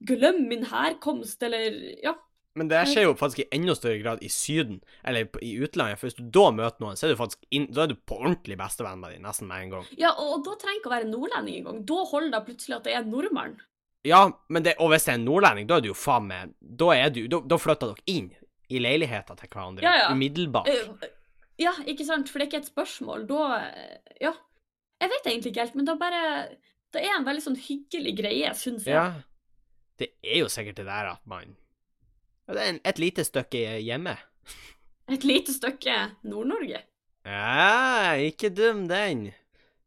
glemmer 0.08 0.48
min 0.50 0.66
herkomst, 0.70 1.42
eller 1.46 1.70
Ja. 2.02 2.16
Men 2.58 2.66
det 2.66 2.80
skjer 2.90 3.04
jo 3.06 3.14
faktisk 3.14 3.44
i 3.44 3.48
enda 3.54 3.76
større 3.78 4.00
grad 4.02 4.22
i 4.26 4.28
Syden, 4.28 4.80
eller 5.06 5.28
i 5.38 5.52
utlandet. 5.62 6.00
For 6.00 6.08
hvis 6.08 6.18
du 6.18 6.24
da 6.34 6.48
møter 6.50 6.82
noen, 6.82 6.98
så 6.98 7.06
er 7.06 7.12
du 7.12 7.20
faktisk 7.20 7.44
inn, 7.54 7.68
da 7.70 7.84
er 7.84 7.92
du 7.92 7.94
på 7.94 8.18
ordentlig 8.18 8.56
bestevenn 8.58 8.98
med 8.98 9.14
dem 9.14 9.22
nesten 9.22 9.46
med 9.46 9.62
en 9.62 9.74
gang. 9.76 9.86
ja 9.96 10.10
og, 10.10 10.32
og 10.34 10.48
da 10.48 10.56
trenger 10.58 10.80
ikke 10.80 10.90
å 10.90 10.96
være 10.96 11.10
nordlending 11.12 11.60
engang. 11.60 11.84
Da 11.86 12.00
holder 12.10 12.34
det 12.34 12.40
plutselig 12.48 12.76
at 12.80 12.88
det 12.88 12.96
er 12.98 13.06
nordmann. 13.06 13.54
Ja, 14.06 14.22
men 14.48 14.64
det, 14.64 14.74
og 14.80 14.88
hvis 14.92 15.04
det 15.04 15.12
er 15.12 15.18
en 15.18 15.24
nordlending, 15.28 15.66
da 15.68 15.76
er 15.76 15.84
du 15.84 15.90
jo 15.90 15.96
faen 15.98 16.24
meg 16.30 16.54
Da 16.60 16.86
er 16.96 17.10
du, 17.12 17.26
da, 17.28 17.42
da 17.44 17.58
flytter 17.60 17.90
dere 17.92 18.04
inn 18.08 18.30
i 18.70 18.78
leiligheta 18.80 19.34
til 19.36 19.50
hverandre. 19.50 19.84
Ja, 19.84 19.96
ja. 20.06 20.12
Umiddelbart. 20.14 20.68
Eh, 20.70 21.08
Ja, 21.60 21.74
ikke 21.84 22.06
sant? 22.08 22.30
For 22.32 22.40
det 22.40 22.46
er 22.46 22.50
ikke 22.50 22.62
et 22.64 22.70
spørsmål. 22.70 23.26
Da 23.28 23.40
eh, 23.66 24.14
Ja. 24.24 24.32
Jeg 25.00 25.10
vet 25.12 25.26
egentlig 25.30 25.50
ikke 25.52 25.64
helt, 25.64 25.74
men 25.80 25.86
da 25.88 25.94
bare 26.00 26.22
Det 26.92 27.02
er 27.04 27.12
en 27.18 27.24
veldig 27.24 27.42
sånn 27.44 27.58
hyggelig 27.60 28.16
greie, 28.18 28.54
syns 28.58 28.86
jeg. 28.88 28.94
Ja. 28.96 29.22
Det 30.00 30.10
er 30.24 30.40
jo 30.40 30.48
sikkert 30.48 30.80
det 30.80 30.86
der 30.88 31.10
at 31.12 31.20
man 31.28 31.56
Det 32.48 32.56
er 32.56 32.68
en, 32.72 32.80
et 32.84 32.98
lite 32.98 33.24
stykke 33.24 33.76
hjemme. 33.84 34.16
Et 35.10 35.24
lite 35.24 35.52
stykke 35.52 35.98
Nord-Norge. 36.24 36.80
Ja, 37.26 38.14
ikke 38.16 38.48
dum 38.54 38.86
den. 38.88 39.32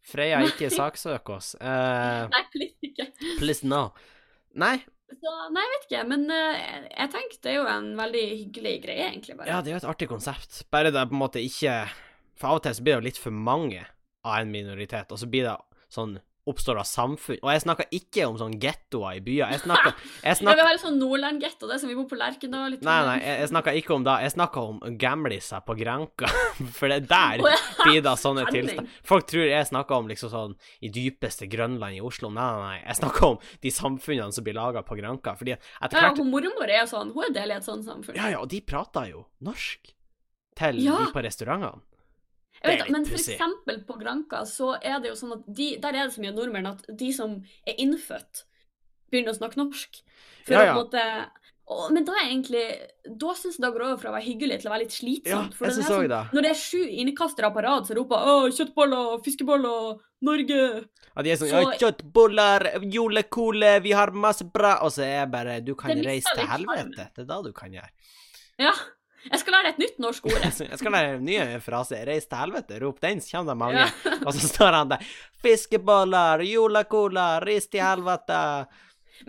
Freya, 0.04 0.42
ikke 0.48 0.68
saksøk 0.74 1.30
oss. 1.38 1.54
Uh, 1.64 2.28
Nei, 2.34 2.42
please 2.52 2.76
ikke. 2.90 3.06
please 3.40 3.64
no. 3.68 3.86
Nei, 4.60 4.76
Så, 5.14 5.32
nei, 5.56 5.64
vet 5.72 5.86
ikke, 5.88 6.02
men 6.10 6.26
uh, 6.28 6.58
jeg 6.90 7.12
tenkte 7.14 7.40
det 7.46 7.52
er 7.54 7.58
jo 7.62 7.68
en 7.72 7.92
veldig 7.98 8.24
hyggelig 8.34 8.74
greie, 8.84 9.06
egentlig, 9.12 9.38
bare. 9.40 9.48
ja, 9.52 9.62
det 9.64 9.72
er 9.72 9.78
jo 9.78 9.82
et 9.84 9.90
artig 9.94 10.10
konsept. 10.12 10.64
Bare 10.74 10.92
det 10.92 11.00
er 11.00 11.08
på 11.10 11.16
en 11.16 11.22
måte 11.24 11.42
ikke 11.44 11.76
For 12.36 12.50
av 12.50 12.60
og 12.60 12.64
til 12.66 12.76
så 12.76 12.84
blir 12.84 12.96
det 12.96 13.00
jo 13.02 13.08
litt 13.12 13.22
for 13.22 13.36
mange 13.36 13.84
av 14.26 14.40
en 14.42 14.52
minoritet, 14.52 15.12
og 15.14 15.20
så 15.22 15.28
blir 15.30 15.46
det 15.48 15.56
sånn 15.94 16.18
oppstår 16.46 16.80
av 16.82 16.84
samfunn. 16.90 17.38
Og 17.42 17.50
jeg 17.54 17.62
snakker 17.64 17.86
ikke 17.96 18.26
om 18.28 18.36
sånn 18.38 18.56
gettoer 18.60 19.16
i 19.18 19.22
byer. 19.24 19.52
Jeg 19.54 19.62
snakker, 19.66 19.94
jeg 20.24 20.42
Ja, 20.44 20.56
vi 20.58 20.66
har 20.68 20.74
et 20.76 20.82
sånn 20.84 20.98
Nordland-getto, 21.00 21.70
det 21.72 21.78
som 21.80 21.88
vi 21.88 21.96
bor 21.96 22.08
på 22.12 22.18
Lerkendal. 22.20 22.74
Nei, 22.76 22.80
sånn- 22.82 23.08
nei, 23.08 23.18
jeg, 23.24 23.38
jeg 23.44 23.52
snakker 23.54 23.78
ikke 23.80 23.96
om 23.96 24.04
det. 24.08 24.16
Jeg 24.26 24.34
snakker 24.36 24.70
om 24.74 24.82
gamliser 25.00 25.64
på 25.64 25.76
Granka. 25.80 26.28
For 26.78 26.92
det 26.92 26.98
er 26.98 27.08
der 27.08 27.46
blir 27.86 28.02
det 28.04 28.16
sånne 28.20 28.44
tilstander. 28.52 28.92
Folk 29.08 29.30
tror 29.32 29.48
jeg 29.48 29.70
snakker 29.72 29.96
om 30.04 30.12
liksom 30.12 30.34
sånn 30.34 30.58
i 30.84 30.92
dypeste 30.94 31.48
Grønland 31.52 31.96
i 31.96 32.04
Oslo. 32.04 32.30
Nei, 32.34 32.50
nei, 32.58 32.68
nei. 32.68 32.80
Jeg 32.90 33.00
snakker 33.00 33.30
om 33.30 33.40
de 33.64 33.72
samfunnene 33.80 34.36
som 34.36 34.44
blir 34.44 34.58
laga 34.60 34.84
på 34.84 35.00
Granka. 35.00 35.38
Fordi 35.40 35.56
etter 35.56 35.96
Ja, 35.96 36.04
ja, 36.04 36.10
hvert 36.12 36.20
hun 36.26 36.32
mormor 36.34 36.68
er 36.68 36.82
jo 36.84 36.92
sånn. 36.92 37.14
Hun 37.16 37.30
er 37.30 37.34
del 37.40 37.56
i 37.56 37.58
et 37.62 37.66
sånt 37.72 37.88
samfunn. 37.88 38.20
Ja, 38.20 38.28
ja, 38.36 38.44
og 38.44 38.52
de 38.52 38.60
prater 38.68 39.10
jo 39.14 39.24
norsk 39.48 39.94
til 40.60 40.84
Ja. 40.84 41.00
de 41.00 41.10
på 41.16 41.24
restaurantene. 41.24 41.82
Jeg 42.64 42.80
vet, 42.80 42.90
men 42.96 43.06
f.eks. 43.06 43.30
på 43.88 44.00
Granka 44.00 44.46
så 44.48 44.74
er 44.82 45.00
det 45.04 45.10
jo 45.12 45.16
sånn 45.20 45.34
at 45.36 45.46
de, 45.48 45.78
der 45.84 45.90
er 46.00 46.08
det 46.08 46.14
så 46.16 46.22
mye 46.24 46.32
nordmenn 46.36 46.70
at 46.70 46.86
de 46.88 47.12
som 47.14 47.42
er 47.68 47.76
innfødt, 47.84 48.44
begynner 49.12 49.34
å 49.34 49.38
snakke 49.38 49.60
norsk. 49.60 50.00
For 50.48 50.54
Ja, 50.56 50.62
å 50.62 50.64
på 50.64 50.70
en 50.72 50.86
måte 50.86 51.06
og, 51.72 51.94
Men 51.96 52.04
da 52.04 52.12
er 52.20 52.26
egentlig 52.28 52.64
Da 53.08 53.34
syns 53.40 53.56
jeg 53.56 53.64
det 53.64 53.70
går 53.72 53.84
over 53.86 54.00
fra 54.02 54.10
å 54.12 54.16
være 54.18 54.26
hyggelig 54.26 54.58
til 54.60 54.68
å 54.68 54.74
være 54.74 54.84
litt 54.84 54.92
Ja, 54.92 54.98
slitsomt. 55.00 55.54
for 55.56 55.66
jeg 55.70 55.76
det 55.78 55.84
er 55.84 55.88
sånn, 55.88 56.10
det. 56.12 56.24
Når 56.36 56.42
det 56.44 56.50
er 56.52 56.60
sju 56.60 56.82
innkastere 57.04 57.52
på 57.56 57.64
rad 57.64 57.88
som 57.88 57.96
roper 57.96 58.18
'Å, 58.18 58.34
kjøttboller, 58.58 59.24
fiskeboller, 59.24 60.00
Norge' 60.24 60.88
Ja, 61.16 61.22
de 61.22 61.32
er 61.32 61.36
sånn 61.40 61.50
Så- 61.54 61.78
Kjøttboller, 61.80 62.68
julekule, 62.92 63.82
vi 63.82 63.92
har 63.92 64.12
masse 64.12 64.44
bra 64.44 64.80
Og 64.84 64.92
så 64.92 65.04
er 65.04 65.16
jeg 65.24 65.32
bare 65.32 65.62
Du 65.64 65.74
kan 65.76 65.92
reise 65.92 66.28
til 66.36 66.48
helvete. 66.48 67.08
Det 67.16 67.20
er 67.24 67.26
da 67.26 67.42
du 67.42 67.54
kan 67.54 67.72
gjøre. 67.72 67.90
Ja. 68.60 68.74
Jeg 69.30 69.40
skal 69.40 69.56
lære 69.56 69.72
et 69.74 69.82
nytt 69.82 70.00
norsk 70.04 70.26
ord. 70.30 70.40
jeg. 70.44 70.70
Skal 70.80 70.96
lære 70.96 71.20
nye 71.24 71.40
fraser. 71.40 71.66
frase. 71.66 72.02
Reis 72.10 72.28
til 72.28 72.42
helvete. 72.42 72.80
Rop 72.84 73.02
den, 73.04 73.22
så 73.24 73.38
kommer 73.38 73.54
det 73.54 73.60
mange. 73.64 73.86
Ja. 73.86 74.16
Og 74.28 74.34
så 74.36 74.48
står 74.50 74.80
han 74.80 74.94
der. 74.94 75.12
Fiskeboller, 75.44 76.44
julecola, 76.48 77.28
ris 77.44 77.70
til 77.72 77.86
helvete. 77.86 78.40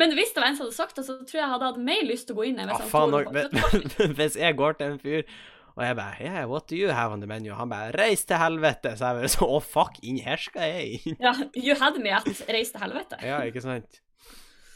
Men 0.01 0.15
hvis 0.17 0.33
det 0.35 0.43
var 0.43 0.51
en 0.51 0.59
som 0.59 0.67
hadde 0.67 0.77
sagt 0.77 0.97
det, 0.99 1.07
så 1.07 1.19
tror 1.21 1.39
jeg 1.39 1.43
jeg 1.45 1.53
hadde 1.55 1.73
hatt 1.73 1.83
mer 1.91 2.07
lyst 2.09 2.27
til 2.29 2.35
å 2.35 2.41
gå 2.41 2.47
inn 2.51 2.63
Hvis 2.63 2.79
ah, 2.81 2.87
faen 2.91 3.19
òg. 3.19 3.35
Hvis 4.19 4.39
jeg 4.41 4.57
går 4.59 4.81
til 4.81 4.95
en 4.95 5.03
fyr 5.03 5.27
og 5.75 5.83
jeg 5.83 5.97
bare 5.99 6.23
Yeah, 6.23 6.45
what 6.47 6.69
do 6.71 6.77
you 6.79 6.93
have 6.95 7.11
on 7.11 7.21
the 7.21 7.27
menu? 7.27 7.51
Han 7.59 7.69
bare 7.69 7.91
Reis 7.99 8.23
til 8.25 8.39
helvete. 8.39 8.95
Så 8.97 9.09
jeg 9.11 9.19
bare 9.19 9.31
så 9.33 9.49
Å, 9.57 9.59
fuck, 9.59 9.99
inn 10.07 10.21
her 10.23 10.39
skal 10.39 10.71
jeg 10.71 11.01
inn. 11.01 11.19
Ja, 11.23 11.35
you 11.59 11.75
had 11.81 11.99
me 12.03 12.15
at 12.15 12.29
reis 12.47 12.71
til 12.75 12.85
helvete. 12.85 13.19
Ja, 13.27 13.43
ikke 13.49 13.63
sant? 13.65 14.04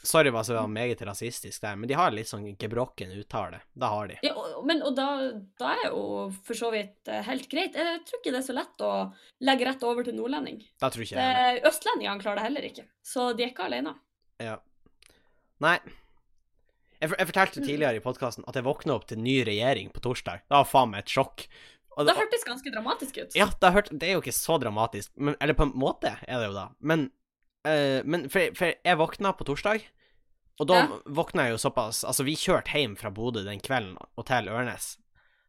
Sorry, 0.06 0.30
hvis 0.30 0.46
så 0.46 0.54
jeg 0.54 0.60
var 0.62 0.68
meget 0.72 1.00
rasistisk 1.04 1.60
der, 1.60 1.76
men 1.76 1.88
de 1.90 1.96
har 1.98 2.10
litt 2.14 2.28
sånn 2.30 2.44
gebrokken 2.56 3.10
uttale. 3.18 3.58
Det 3.74 3.88
har 3.90 4.08
de. 4.08 4.18
Ja, 4.22 4.32
og- 4.38 4.64
men, 4.66 4.80
og 4.86 4.94
da, 4.96 5.06
da 5.58 5.72
er 5.74 5.88
jo 5.90 6.30
for 6.46 6.54
så 6.54 6.70
vidt 6.72 7.08
eh, 7.08 7.22
helt 7.26 7.48
greit. 7.50 7.74
Jeg 7.74 8.04
tror 8.06 8.20
ikke 8.22 8.32
det 8.32 8.40
er 8.42 8.46
så 8.46 8.54
lett 8.56 8.84
å 8.86 8.92
legge 9.42 9.66
rett 9.66 9.82
over 9.82 10.04
til 10.06 10.14
nordlending. 10.14 10.60
Da 10.80 10.88
tror 10.90 11.02
ikke 11.04 11.18
jeg 11.18 11.62
det. 11.62 11.64
østlendingene 11.72 12.22
klarer 12.22 12.36
det 12.40 12.46
heller 12.48 12.68
ikke, 12.70 12.86
så 13.02 13.32
de 13.36 13.44
er 13.44 13.50
ikke 13.52 13.66
alene. 13.66 13.96
Ja. 14.40 14.58
Nei. 15.60 15.78
Jeg, 17.00 17.12
jeg 17.14 17.28
fortalte 17.30 17.62
tidligere 17.62 17.98
i 18.00 18.02
podkasten 18.02 18.44
at 18.50 18.56
jeg 18.58 18.66
våkna 18.66 18.94
opp 18.98 19.04
til 19.10 19.20
ny 19.22 19.40
regjering 19.46 19.90
på 19.94 20.00
torsdag. 20.02 20.40
Det 20.48 20.54
var 20.56 20.64
faen 20.66 20.90
meg 20.94 21.04
et 21.04 21.12
sjokk. 21.14 21.44
Og 21.98 22.06
Det 22.06 22.14
hørtes 22.14 22.44
ganske 22.46 22.70
dramatisk 22.74 23.16
ut. 23.18 23.34
Ja, 23.38 23.48
det, 23.60 23.70
hørt, 23.74 23.88
det 23.90 24.06
er 24.08 24.12
jo 24.16 24.22
ikke 24.22 24.34
så 24.34 24.54
dramatisk, 24.62 25.10
men, 25.18 25.34
eller 25.42 25.54
på 25.58 25.66
en 25.66 25.72
måte 25.78 26.12
er 26.22 26.38
det 26.38 26.46
jo 26.50 26.54
da. 26.54 26.68
Men, 26.78 27.08
eh, 27.66 28.02
men 28.04 28.28
for, 28.30 28.54
for 28.54 28.72
jeg 28.84 28.98
våkna 28.98 29.32
på 29.38 29.44
torsdag, 29.48 29.82
og 30.60 30.66
da 30.66 30.74
Ja. 30.74 30.86
våkna 31.06 31.44
jeg 31.46 31.52
jo 31.54 31.58
såpass 31.70 32.04
Altså, 32.04 32.24
vi 32.26 32.34
kjørte 32.34 32.72
hjem 32.74 32.96
fra 32.98 33.10
Bodø 33.14 33.44
den 33.44 33.60
kvelden 33.60 33.96
og 34.16 34.26
til 34.26 34.48
Ørnes, 34.48 34.96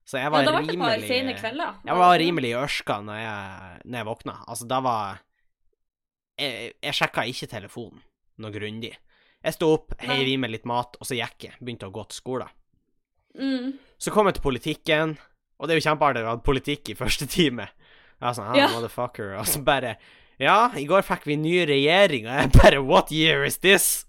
så 0.05 0.17
jeg 0.17 0.23
Ja, 0.23 0.29
var 0.29 0.41
et 0.43 0.49
par 0.49 0.61
rimelig. 0.61 1.09
Jeg 1.85 1.95
var 1.97 2.17
rimelig 2.19 2.49
i 2.51 2.57
ørska 2.57 2.99
når 3.05 3.17
jeg, 3.19 3.81
når 3.85 3.97
jeg 3.99 4.05
våkna. 4.05 4.35
Altså, 4.47 4.67
da 4.67 4.79
var 4.81 5.19
Jeg, 6.39 6.73
jeg 6.81 6.93
sjekka 6.93 7.25
ikke 7.27 7.47
telefonen 7.51 8.01
noe 8.39 8.51
grundig. 8.51 8.93
Jeg 9.43 9.53
sto 9.53 9.73
opp, 9.73 9.93
heiv 9.99 10.27
i 10.27 10.37
meg 10.37 10.51
litt 10.51 10.65
mat, 10.65 10.95
og 10.99 11.05
så 11.07 11.15
gikk 11.17 11.43
jeg. 11.49 11.53
Begynte 11.59 11.87
å 11.89 11.91
gå 11.91 12.05
til 12.07 12.15
skolen. 12.21 12.47
Mm. 13.35 13.73
Så 13.99 14.11
kom 14.11 14.25
jeg 14.27 14.35
til 14.37 14.43
politikken, 14.45 15.17
og 15.59 15.67
det 15.67 15.75
er 15.75 15.79
jo 15.81 15.85
kjempeartig 15.89 16.23
å 16.23 16.29
ha 16.31 16.37
politikk 16.43 16.89
i 16.89 16.95
første 16.95 17.27
time. 17.27 17.67
Jeg 17.67 18.23
var 18.23 18.33
sånn, 18.37 18.47
ah, 18.51 18.55
Ja. 18.55 18.67
motherfucker, 18.71 19.37
og 19.39 19.45
så 19.47 19.61
bare 19.63 19.97
Ja, 20.39 20.69
i 20.79 20.85
går 20.87 21.03
fikk 21.03 21.25
vi 21.27 21.35
ny 21.39 21.57
regjering, 21.67 22.29
og 22.29 22.37
jeg 22.39 22.51
bare 22.55 22.79
What 22.85 23.11
year 23.11 23.43
is 23.47 23.59
this? 23.59 24.05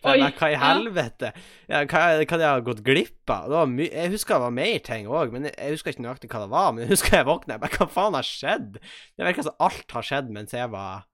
For 0.00 0.14
Oi, 0.14 0.22
men, 0.22 0.32
hva 0.38 0.48
i 0.48 0.56
helvete? 0.56 1.30
Ja, 1.68 1.82
hva, 1.84 2.02
hva 2.16 2.38
jeg 2.40 2.46
har 2.48 2.64
gått 2.64 2.80
glipp 2.82 3.30
av? 3.30 3.52
Det 3.52 3.86
jeg 3.90 4.12
husker 4.14 4.38
det 4.38 4.46
var 4.46 4.54
mer 4.56 4.80
ting 4.86 5.06
òg, 5.10 5.34
men 5.34 5.46
jeg, 5.50 5.74
husker 5.76 5.92
ikke 5.92 6.04
nøyaktig 6.06 6.30
hva 6.32 6.42
det 6.42 6.50
var. 6.54 6.72
Men 6.74 6.86
jeg 6.86 6.94
husker 6.94 7.20
jeg 7.20 7.28
våkna 7.28 7.58
bare 7.60 7.76
Hva 7.76 7.88
faen 7.92 8.16
har 8.16 8.26
skjedd? 8.26 8.78
Det 8.80 9.26
virker 9.28 9.46
som 9.46 9.64
alt 9.68 9.96
har 9.98 10.06
skjedd 10.10 10.30
mens 10.34 10.56
jeg 10.56 10.72
var 10.72 11.04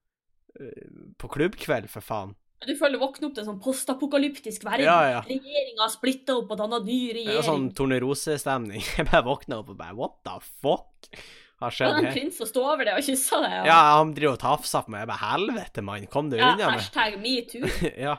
øh, 0.61 0.91
på 1.21 1.33
klubbkveld, 1.37 1.91
for 1.93 2.07
faen. 2.07 2.37
Du 2.67 2.73
føler 2.79 3.03
våkne 3.03 3.29
opp 3.29 3.35
til 3.37 3.43
en 3.45 3.51
sånn 3.51 3.61
postapokalyptisk 3.63 4.65
verden. 4.65 4.87
Ja, 4.89 5.19
ja. 5.19 5.25
Regjeringa 5.27 5.83
har 5.85 5.93
splitta 5.93 6.39
opp 6.39 6.55
og 6.55 6.63
danna 6.63 6.79
ny 6.81 7.01
Det 7.11 7.19
regjering. 7.19 7.41
var 7.43 7.49
sånn 7.51 7.67
tornerosestemning. 7.77 8.87
Jeg 8.97 9.11
bare 9.11 9.27
våkna 9.27 9.61
opp 9.61 9.75
og 9.75 9.83
bare 9.83 9.99
What 9.99 10.23
the 10.25 10.39
fuck 10.63 11.19
har 11.61 11.71
Det 11.73 11.77
skjedd 11.79 11.93
var 11.95 12.05
en 12.05 12.13
prins 12.13 12.37
som 12.41 12.49
sto 12.51 12.65
over 12.69 12.85
det 12.85 12.95
og 12.99 13.05
kyssa 13.07 13.39
deg. 13.43 13.53
Ja. 13.59 13.63
Ja, 13.71 13.77
han 13.99 14.11
driver 14.17 14.35
og 14.37 14.43
tafser 14.43 14.83
på 14.85 14.93
meg. 14.93 15.05
Jeg 15.05 15.11
bare 15.13 15.23
Helvete, 15.31 15.85
mann, 15.89 16.07
kom 16.13 16.29
deg 16.33 16.43
Ja, 16.43 16.51
unna 16.53 16.71
med 16.75 16.83
hashtag 16.83 17.17
metoo. 17.23 17.71
Ja. 18.07 18.17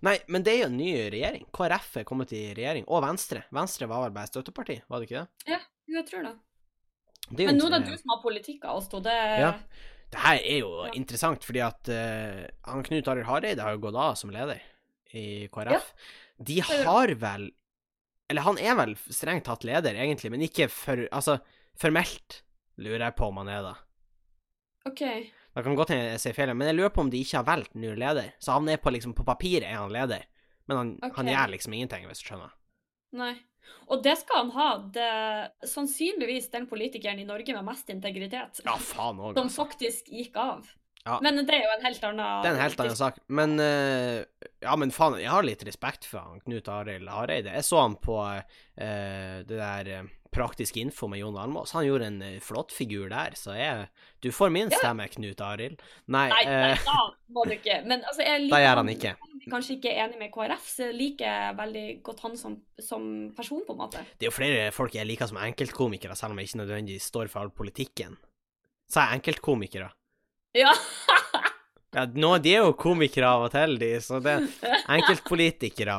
Nei, 0.00 0.14
men 0.32 0.44
det 0.46 0.54
er 0.54 0.62
jo 0.62 0.68
en 0.70 0.78
ny 0.80 0.92
regjering. 1.12 1.42
KrF 1.52 1.90
er 2.00 2.06
kommet 2.08 2.30
i 2.32 2.46
regjering. 2.56 2.86
Og 2.88 3.02
Venstre. 3.04 3.42
Venstre 3.52 3.88
var 3.90 4.06
vel 4.06 4.14
bare 4.16 4.30
støtteparti, 4.30 4.78
var 4.88 5.02
det 5.02 5.10
ikke 5.10 5.20
det? 5.26 5.52
Ja, 5.52 5.58
jeg 5.92 6.06
tror 6.08 6.24
det. 6.24 6.32
det 7.28 7.48
Men 7.50 7.60
nå 7.60 7.68
er 7.68 7.74
det 7.76 7.90
du 7.90 7.96
som 8.00 8.14
har 8.14 8.22
politikk 8.24 8.64
av 8.64 8.80
oss 8.80 8.88
to. 8.88 9.02
Det 9.04 9.12
Ja. 9.42 9.52
Det 10.10 10.18
her 10.24 10.40
er 10.40 10.58
jo 10.64 10.70
Ja. 10.86 10.90
interessant, 10.98 11.44
fordi 11.46 11.60
at 11.62 11.88
uh, 11.92 12.46
han 12.66 12.82
Knut 12.82 13.06
Arild 13.12 13.28
Hareide 13.28 13.62
har 13.62 13.76
jo 13.76 13.82
gått 13.84 13.94
av 13.94 14.16
som 14.18 14.32
leder 14.34 14.58
i 15.14 15.46
KrF. 15.52 15.92
De 16.40 16.56
har 16.64 17.12
vel 17.20 17.50
Eller 18.30 18.42
han 18.42 18.58
er 18.58 18.74
vel 18.78 18.96
strengt 19.10 19.44
tatt 19.44 19.62
leder, 19.68 19.94
egentlig, 19.94 20.30
men 20.32 20.40
ikke 20.48 20.66
for 20.70 21.04
Altså, 21.12 21.38
formelt 21.78 22.40
lurer 22.80 23.06
jeg 23.08 23.16
på 23.18 23.28
om 23.30 23.40
han 23.42 23.52
er 23.52 23.62
det. 23.68 23.76
OK. 24.90 25.02
Det 25.50 25.64
kan 25.66 25.76
godt 25.76 25.92
hende 25.92 26.08
jeg 26.14 26.22
sier 26.22 26.36
feil, 26.36 26.54
men 26.56 26.70
jeg 26.70 26.78
lurer 26.78 26.92
på 26.94 27.04
om 27.04 27.12
de 27.12 27.20
ikke 27.20 27.40
har 27.40 27.46
valgt 27.48 27.76
ny 27.78 27.92
leder. 27.98 28.32
Så 28.40 28.56
han 28.56 28.68
er 28.70 28.80
på 28.80 28.92
liksom 28.94 29.14
På 29.18 29.26
papiret 29.26 29.68
er 29.68 29.80
han 29.80 29.92
leder, 29.92 30.24
men 30.70 30.76
han, 30.78 30.96
okay. 31.02 31.16
han 31.18 31.32
gjør 31.34 31.54
liksom 31.56 31.76
ingenting, 31.76 32.08
hvis 32.08 32.22
du 32.22 32.30
skjønner. 32.30 32.52
Nei. 33.18 33.34
Og 33.90 34.02
det 34.04 34.16
skal 34.20 34.44
han 34.44 34.52
ha. 34.54 34.68
Det 34.94 35.68
sannsynligvis 35.68 36.50
den 36.54 36.68
politikeren 36.70 37.20
i 37.20 37.26
Norge 37.28 37.54
med 37.56 37.66
mest 37.66 37.90
integritet. 37.92 38.62
Ja, 38.64 38.76
faen 38.78 39.18
også, 39.18 39.34
Som 39.36 39.50
altså. 39.50 39.64
faktisk 39.64 40.12
gikk 40.14 40.38
av. 40.40 40.68
Ja. 41.06 41.16
Men 41.24 41.40
det 41.48 41.56
er 41.56 41.64
jo 41.64 41.72
en 41.72 41.84
helt 41.86 42.02
annen 42.04 42.42
Det 42.44 42.50
er 42.50 42.54
en 42.54 42.62
helt 42.62 42.80
annen 42.84 42.98
sak. 42.98 43.20
Men 43.32 43.56
uh, 43.58 44.20
Ja, 44.60 44.76
men 44.76 44.92
faen, 44.92 45.16
jeg 45.20 45.32
har 45.32 45.46
litt 45.46 45.64
respekt 45.66 46.06
for 46.08 46.20
han 46.20 46.42
Knut 46.44 46.68
Arild 46.70 47.08
Hareide. 47.10 47.54
Jeg 47.56 47.66
så 47.66 47.80
han 47.82 47.96
på 48.00 48.18
uh, 48.20 48.42
det 48.76 49.56
der 49.56 49.92
eh, 49.96 50.10
Praktisk 50.30 50.76
info 50.78 51.08
med 51.10 51.18
Jon 51.18 51.38
Almaas. 51.42 51.72
Han 51.74 51.86
gjorde 51.86 52.06
en 52.06 52.20
uh, 52.22 52.36
flott 52.44 52.70
figur 52.72 53.08
der, 53.10 53.34
så 53.34 53.56
jeg 53.58 53.88
Du 54.22 54.30
får 54.30 54.52
min 54.54 54.70
Ja. 54.70 54.78
stemme, 54.78 55.08
Knut 55.10 55.40
Arild. 55.40 55.80
Nei, 56.06 56.28
Nei, 56.28 56.44
nei, 56.44 56.70
eh, 56.70 56.84
da 56.86 57.06
må 57.34 57.44
du 57.48 57.56
ikke. 57.56 57.80
Men 57.86 58.04
altså, 58.04 58.22
jeg 58.22 58.40
liker 58.44 58.54
da 58.54 58.60
gjør 58.62 58.80
han 58.82 58.92
ikke. 58.94 59.14
Kanskje 59.50 59.76
ikke 59.78 59.94
enig 60.04 60.18
med 60.20 60.30
KrF, 60.34 60.66
så 60.68 60.86
jeg 60.90 60.98
liker 60.98 61.54
veldig 61.58 61.84
godt 62.06 62.20
han 62.26 62.36
som, 62.36 62.58
som 62.78 63.06
person, 63.36 63.62
på 63.66 63.74
en 63.74 63.80
måte. 63.80 64.04
Det 64.20 64.28
er 64.28 64.30
jo 64.30 64.36
flere 64.36 64.66
folk 64.76 64.94
jeg 64.94 65.08
liker 65.08 65.26
som 65.30 65.40
enkeltkomikere, 65.40 66.14
selv 66.14 66.36
om 66.36 66.38
jeg 66.38 66.50
ikke 66.50 66.60
nødvendigvis 66.62 67.08
står 67.10 67.32
for 67.32 67.40
all 67.42 67.50
politikken. 67.50 68.18
Sa 68.90 69.08
jeg 69.08 69.20
enkeltkomikere? 69.22 69.90
Ja. 70.54 70.74
Ja, 71.90 72.04
nå, 72.06 72.36
de 72.38 72.52
er 72.54 72.60
jo 72.62 72.74
komikere 72.78 73.26
av 73.26 73.48
og 73.48 73.50
til, 73.50 73.72
de, 73.80 73.88
så 73.98 74.20
det 74.22 74.36
er 74.36 74.84
enkeltpolitikere 74.94 75.96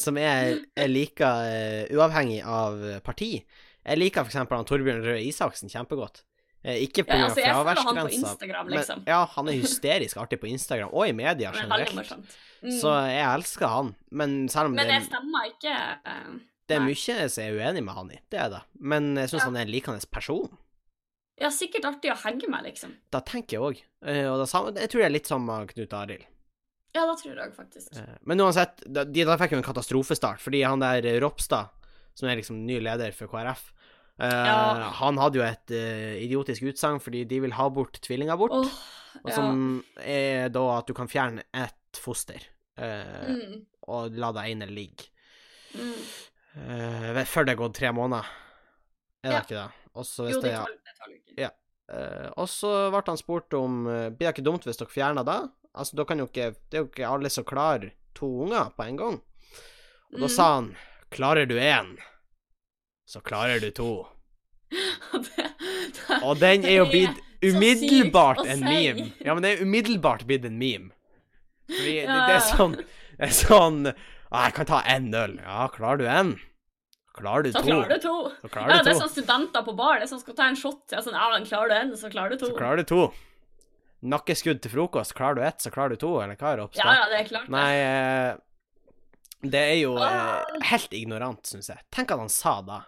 som 0.00 0.16
er, 0.16 0.62
er 0.72 0.88
like 0.88 1.20
uh, 1.20 1.84
uavhengig 1.92 2.38
av 2.48 2.78
parti. 3.04 3.42
Jeg 3.84 4.00
liker 4.00 4.24
eksempel 4.24 4.64
Torbjørn 4.68 5.02
Røe 5.04 5.20
Isaksen 5.28 5.68
kjempegodt. 5.72 6.22
Eh, 6.64 6.78
ikke 6.86 7.04
Ja, 7.04 7.26
altså, 7.26 7.42
fraværsgrensa, 7.44 8.30
Liksom. 8.72 9.02
men 9.04 9.10
ja, 9.12 9.24
han 9.26 9.48
er 9.48 9.52
hysterisk 9.52 10.16
artig 10.16 10.40
på 10.40 10.48
Instagram, 10.48 10.88
og 10.92 11.08
i 11.08 11.12
media 11.12 11.52
Det 11.52 11.60
er 11.60 11.68
generelt. 11.68 12.24
Mm. 12.62 12.80
Så 12.80 12.88
jeg 13.10 13.26
elsker 13.28 13.68
han, 13.68 13.94
men 14.10 14.48
selv 14.48 14.66
om 14.66 14.74
Men 14.74 14.88
det, 14.88 15.02
stemmer 15.10 15.50
ikke 15.50 15.74
Uh, 16.06 16.40
det 16.66 16.76
er 16.76 16.80
mye 16.80 16.96
jeg 16.96 17.30
er 17.36 17.58
uenig 17.60 17.84
med 17.84 17.94
han 17.94 18.10
i, 18.10 18.20
det 18.30 18.40
er 18.40 18.48
det, 18.48 18.62
men 18.80 19.16
jeg 19.16 19.28
syns 19.28 19.42
Ja. 19.42 19.44
han 19.50 19.56
er 19.56 19.60
en 19.60 19.74
likende 19.74 20.06
person. 20.10 20.56
Ja, 21.38 21.50
sikkert 21.50 21.84
artig 21.84 22.10
å 22.12 22.16
henge 22.16 22.48
med, 22.48 22.64
liksom. 22.64 22.94
Da 23.10 23.20
tenker 23.20 23.58
jeg 23.58 23.60
òg. 23.60 23.82
Og 24.30 24.38
da, 24.40 24.80
jeg 24.80 24.88
tror 24.88 25.00
det 25.00 25.04
er 25.04 25.10
litt 25.10 25.26
som 25.26 25.44
Knut 25.66 25.92
Arild. 25.92 26.24
Ja, 26.94 27.06
da 27.08 27.14
tror 27.18 27.34
jeg 27.36 27.52
faktisk. 27.56 27.96
Eh, 27.98 28.18
Men 28.22 28.38
uansett, 28.40 28.84
de 28.86 29.24
da 29.26 29.36
fikk 29.40 29.56
jo 29.56 29.58
en 29.58 29.66
katastrofestart, 29.66 30.38
fordi 30.42 30.62
han 30.62 30.82
der 30.84 31.04
eh, 31.10 31.18
Ropstad, 31.22 31.72
som 32.14 32.28
er 32.28 32.36
liksom 32.40 32.64
ny 32.66 32.80
leder 32.80 33.12
for 33.16 33.26
KrF, 33.28 33.70
Uh, 34.14 34.30
Ja. 34.30 34.90
han 35.00 35.16
hadde 35.18 35.34
jo 35.40 35.42
et 35.42 35.72
uh, 35.74 36.14
idiotisk 36.22 36.62
utsagn 36.70 37.00
fordi 37.02 37.24
de 37.26 37.40
vil 37.42 37.50
ha 37.50 37.64
bort 37.68 37.96
tvillingabort, 38.00 38.52
Åh, 38.54 38.76
og 39.24 39.32
som 39.34 39.82
er 39.98 40.48
da 40.54 40.62
at 40.78 40.86
du 40.86 40.92
kan 40.94 41.08
fjerne 41.10 41.42
ett 41.52 41.98
foster 41.98 42.38
uh, 42.78 43.26
Mm, 43.34 43.64
og 43.90 44.14
la 44.14 44.30
det 44.36 44.44
ene 44.52 44.68
ligge. 44.70 45.08
mm. 45.74 45.98
Eh, 46.54 47.24
før 47.26 47.44
det 47.48 47.56
er 47.56 47.58
gått 47.58 47.74
tre 47.74 47.90
måneder. 47.90 48.22
Er 49.24 49.28
det 49.28 49.34
Ja. 49.34 49.40
ikke 49.42 49.58
det? 49.58 49.72
Også, 49.96 50.28
Jo, 50.30 50.40
det 50.40 50.52
tar 50.52 50.66
det 51.10 51.18
ikke. 51.26 51.50
Eh, 51.90 52.30
og 52.38 52.46
så 52.48 52.90
ble 52.94 53.02
han 53.06 53.16
spurt 53.18 53.52
om 53.58 53.84
Blir 53.84 54.16
det 54.30 54.36
ikke 54.36 54.44
dumt 54.46 54.62
hvis 54.64 54.78
dere 54.78 54.88
fjerner 54.94 55.24
det? 55.26 55.50
Altså, 55.74 55.96
da 55.96 56.04
kan 56.04 56.18
jo 56.18 56.26
ikke 56.30 56.54
Det 56.70 56.78
er 56.78 56.84
jo 56.84 56.86
ikke 56.86 57.10
alle 57.10 57.28
som 57.30 57.44
klarer 57.44 57.90
to 58.14 58.26
unger 58.46 58.70
på 58.78 58.86
en 58.86 58.96
gang. 58.96 59.20
Og 60.14 60.20
da 60.20 60.26
Mm. 60.26 60.30
sa 60.30 60.54
han 60.54 60.76
Klarer 61.14 61.46
du 61.46 61.54
én, 61.60 61.94
så 63.06 63.20
klarer 63.22 63.60
du 63.62 63.70
to. 63.70 63.90
det, 64.70 65.44
det, 65.94 66.18
Og 66.24 66.40
den 66.40 66.64
er 66.66 66.80
jo 66.80 66.86
blitt 66.90 67.20
umiddelbart 67.44 68.40
en 68.48 68.64
meme. 68.64 69.10
Ja, 69.22 69.34
men 69.36 69.44
det 69.44 69.52
er 69.54 69.62
umiddelbart 69.62 70.24
blitt 70.26 70.46
en 70.48 70.58
meme. 70.58 70.90
Fordi 71.68 71.92
det, 72.00 72.08
Ja, 72.08 72.16
det 72.28 72.34
er 72.34 72.42
sånn 72.44 72.74
Det 72.76 73.24
er 73.24 73.30
sånn 73.32 73.78
ah, 73.88 74.42
Jeg 74.44 74.52
kan 74.58 74.66
ta 74.68 74.80
én 74.90 75.06
øl. 75.16 75.38
Ja, 75.40 75.68
klarer 75.72 76.02
du 76.02 76.04
én? 76.10 76.34
Klarer 77.14 77.46
du 77.46 77.52
Så 77.54 77.62
to? 77.62 77.68
klarer 77.70 77.94
du 77.94 78.02
to. 78.02 78.16
Så 78.42 78.50
klarer 78.50 78.72
Ja, 78.74 78.78
du 78.82 78.88
det 78.88 78.92
er 78.96 78.98
sånn 79.04 79.12
studenter 79.14 79.62
på 79.64 79.76
bar. 79.78 80.00
Det 80.00 80.08
er 80.08 80.10
sånn 80.10 80.24
skal 80.24 80.36
ta 80.40 80.48
en 80.50 80.58
shot. 80.58 80.82
Ja, 80.90 81.00
sånn, 81.04 81.14
ja, 81.14 81.28
men 81.30 81.46
klarer 81.46 81.70
du 81.70 81.76
en, 81.78 81.92
så 82.00 82.10
klarer 82.10 82.34
du 82.34 82.42
to. 82.42 82.50
Så 82.50 82.58
klarer 82.58 82.82
du 82.82 82.88
to. 82.90 83.04
Nakkeskudd 84.04 84.60
til 84.64 84.72
frokost. 84.74 85.14
Klarer 85.16 85.38
du 85.38 85.44
ett, 85.46 85.62
så 85.62 85.70
klarer 85.72 85.94
du 85.94 86.02
to, 86.02 86.10
eller 86.20 86.34
hva 86.36 86.50
er 86.52 86.60
det 86.64 86.80
Ja, 86.82 86.96
ja, 86.98 87.06
det 87.12 87.20
er 87.22 87.28
klart. 87.30 87.48
Nei, 87.54 87.70
eh, 87.78 88.34
det 89.50 89.60
er 89.74 89.78
jo 89.82 89.94
eh, 89.98 90.04
Ah. 90.04 90.58
helt 90.70 90.92
ignorant, 90.96 91.44
syns 91.46 91.68
jeg. 91.72 91.78
Tenk 91.94 92.10
at 92.14 92.18
han 92.22 92.28
sa 92.32 92.60
da. 92.62 92.82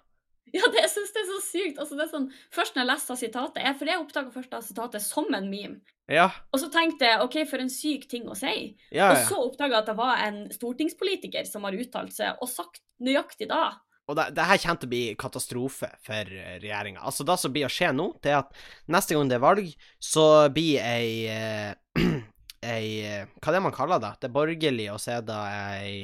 Ja, 0.55 0.63
det 0.73 0.79
jeg 0.85 0.91
synes 0.93 1.13
det 1.13 1.21
er 1.21 1.29
så 1.29 1.41
sykt. 1.43 1.79
Altså, 1.83 1.97
det 1.99 2.05
er 2.07 2.13
sånn, 2.15 2.29
først 2.55 2.77
når 2.77 2.85
jeg 2.85 2.91
leste 2.93 3.17
sitatet, 3.21 3.63
jeg, 3.67 3.77
for 3.77 3.91
jeg 3.91 4.01
oppdaga 4.01 4.31
først 4.33 4.51
da 4.55 4.61
sitatet 4.65 5.03
som 5.05 5.27
en 5.35 5.51
meme. 5.51 5.81
Ja, 6.09 6.29
Og 6.55 6.61
så 6.63 6.69
tenkte 6.71 7.03
jeg 7.09 7.19
OK, 7.25 7.35
for 7.51 7.59
en 7.59 7.69
syk 7.73 8.05
ting 8.09 8.29
å 8.31 8.37
si. 8.39 8.77
ja, 8.95 9.09
Og 9.11 9.17
så 9.27 9.41
oppdaga 9.43 9.75
jeg 9.75 9.83
at 9.83 9.89
det 9.91 9.97
var 9.99 10.21
en 10.23 10.39
stortingspolitiker 10.55 11.45
som 11.51 11.65
har 11.67 11.75
uttalt 11.75 12.15
seg 12.15 12.39
og 12.41 12.49
sagt 12.49 12.79
nøyaktig 13.03 13.49
da. 13.51 13.73
Og 14.07 14.15
det, 14.15 14.29
det 14.37 14.45
her 14.47 14.61
kommer 14.63 14.79
til 14.79 14.87
å 14.87 14.93
bli 14.93 15.03
katastrofe 15.19 15.89
for 16.07 16.31
regjeringa. 16.31 17.03
Altså, 17.03 17.27
det 17.27 17.37
som 17.43 17.53
blir 17.53 17.67
å 17.67 17.73
skje 17.75 17.91
nå, 17.93 18.07
det 18.23 18.31
er 18.31 18.39
at 18.45 18.55
neste 18.87 19.17
gang 19.19 19.27
det 19.29 19.35
er 19.41 19.43
valg, 19.43 19.73
så 19.99 20.27
blir 20.55 20.79
ei 20.79 21.27
eh, 21.27 21.75
Ei 22.67 22.87
eh, 23.05 23.27
Hva 23.43 23.51
er 23.51 23.59
det 23.59 23.63
man 23.67 23.75
kaller 23.75 24.01
det? 24.03 24.15
Det 24.23 24.31
er 24.31 24.33
borgerlig, 24.35 24.87
og 24.95 25.03
så 25.03 25.19
er 25.19 25.27
det 25.27 25.41
ei 25.83 25.97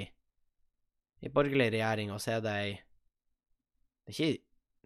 Ei 1.22 1.30
borgerlig 1.30 1.68
regjering, 1.76 2.10
og 2.14 2.18
så 2.22 2.36
er 2.38 2.40
det 2.44 2.54
ei 2.62 2.70
Det 4.02 4.10
er 4.10 4.16
ikke 4.16 4.32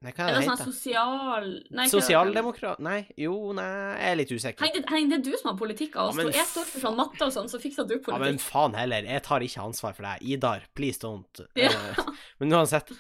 Nei, 0.05 0.11
hva 0.13 0.27
Er 0.27 0.35
det, 0.35 0.41
det 0.43 0.45
heter? 0.45 0.59
sånn 0.61 0.75
sosial... 0.75 1.47
Nei? 1.73 1.87
Sosialdemokrat... 1.89 2.81
Nei, 2.85 2.99
jo, 3.17 3.33
nei, 3.57 3.65
jeg 3.97 4.11
er 4.11 4.19
litt 4.21 4.33
usikker. 4.37 4.61
Heng, 4.67 4.75
det, 4.75 4.83
hei, 4.93 4.99
det 5.09 5.17
er 5.17 5.23
du 5.25 5.31
som 5.41 5.49
har 5.49 5.57
politikk 5.57 5.97
av 5.97 6.11
oss. 6.11 6.19
Ja, 6.19 6.27
men 6.27 6.37
jeg 6.37 6.49
står 6.51 6.67
for 6.69 6.85
sånn 6.85 6.99
matte 6.99 7.25
og 7.25 7.33
sånn, 7.33 7.49
så 7.49 7.61
fikser 7.63 7.87
du 7.89 7.95
politikk. 7.95 8.13
Ja, 8.13 8.19
men 8.27 8.41
faen 8.45 8.77
heller, 8.77 9.09
jeg 9.09 9.25
tar 9.25 9.47
ikke 9.47 9.65
ansvar 9.65 9.97
for 9.97 10.05
deg. 10.05 10.27
Idar, 10.37 10.67
please 10.77 11.01
don't. 11.01 11.41
Ja. 11.57 11.73
Eh, 11.73 12.11
Men 12.45 12.53
uansett, 12.59 12.93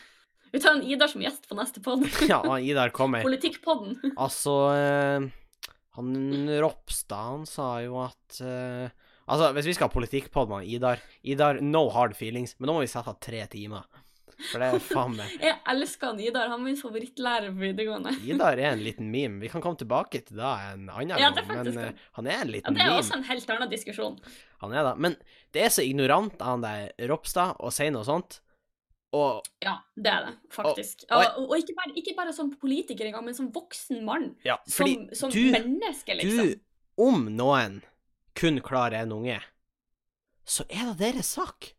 Vi 0.56 0.62
tar 0.64 0.78
en 0.78 0.86
Idar 0.88 1.12
som 1.12 1.20
gjest 1.20 1.44
på 1.50 1.60
neste 1.60 1.84
pod. 1.84 2.08
ja, 2.32 2.40
Idar 2.64 2.94
kommer. 2.96 3.28
Politikkpodden. 3.28 4.00
Altså, 4.16 4.56
eh, 4.72 5.28
han 6.00 6.14
Ropstad, 6.64 7.28
han 7.34 7.44
sa 7.50 7.74
jo 7.84 8.00
at 8.06 8.40
eh, 8.40 8.88
Altså, 9.28 9.52
hvis 9.56 9.66
vi 9.66 9.74
skal 9.74 9.88
ha 9.88 9.92
politikkpod 9.94 10.48
med 10.52 10.66
Idar 10.70 11.00
Idar, 11.26 11.58
no 11.60 11.88
hard 11.90 12.14
feelings, 12.14 12.54
men 12.60 12.68
nå 12.70 12.76
må 12.76 12.80
vi 12.84 12.90
sette 12.90 13.10
av 13.10 13.18
tre 13.20 13.40
timer. 13.50 13.82
For 14.52 14.60
det 14.60 14.66
er 14.68 14.82
faen 14.84 15.14
meg 15.16 15.30
Jeg 15.48 15.56
elsker 15.72 16.10
han 16.12 16.18
Idar. 16.20 16.50
Han 16.52 16.60
er 16.60 16.64
min 16.66 16.76
favorittlærer 16.76 17.50
på 17.54 17.62
videregående. 17.64 18.12
Idar 18.30 18.58
er 18.60 18.74
en 18.74 18.82
liten 18.84 19.08
meme. 19.10 19.40
Vi 19.40 19.48
kan 19.48 19.62
komme 19.64 19.80
tilbake 19.80 20.20
til 20.28 20.36
det 20.38 20.44
en 20.74 20.88
annen 20.92 21.14
Ja, 21.18 21.30
det 21.34 21.46
gang, 21.48 21.64
men 21.64 21.78
eh, 21.88 22.02
han 22.18 22.26
er 22.28 22.42
en 22.42 22.50
Ja, 22.50 22.52
liten 22.58 22.76
det 22.76 22.82
er 22.84 22.90
meme. 22.92 22.98
også 23.00 23.16
en 23.16 23.24
helt 23.30 23.50
annen 23.56 23.72
diskusjon. 23.72 24.18
Han 24.62 24.74
er 24.76 24.84
det. 24.90 24.92
Men 25.06 25.16
det 25.56 25.64
er 25.66 25.72
så 25.72 25.82
ignorant 25.88 26.36
av 26.42 26.52
han 26.54 26.66
der 26.66 27.08
Ropstad 27.10 27.56
å 27.64 27.72
si 27.72 27.88
noe 27.90 28.04
sånt. 28.06 28.38
Og 29.16 29.46
Ja, 29.64 29.78
det 29.96 30.12
er 30.12 30.24
det, 30.28 30.34
faktisk. 30.52 31.06
og- 31.10 31.24
Og, 31.38 31.50
og, 31.50 31.56
ikke, 31.58 31.74
bare, 31.78 31.92
ikke 31.96 32.14
bare 32.18 32.32
som 32.36 32.50
politiker 32.60 33.06
engang, 33.08 33.24
men 33.24 33.34
som 33.34 33.50
voksen 33.54 34.04
mann. 34.04 34.34
ja, 34.44 34.58
Som, 34.68 35.08
som 35.16 35.30
du- 35.32 35.50
menneske, 35.54 36.14
liksom. 36.20 36.50
Du, 36.52 36.60
om 37.02 37.24
noen 37.32 37.80
kun 38.36 38.60
klarer 38.64 39.02
en 39.02 39.12
unge, 39.16 39.38
så 40.46 40.66
er 40.68 40.92
det 40.92 40.98
deres 41.00 41.32
sak. 41.38 41.72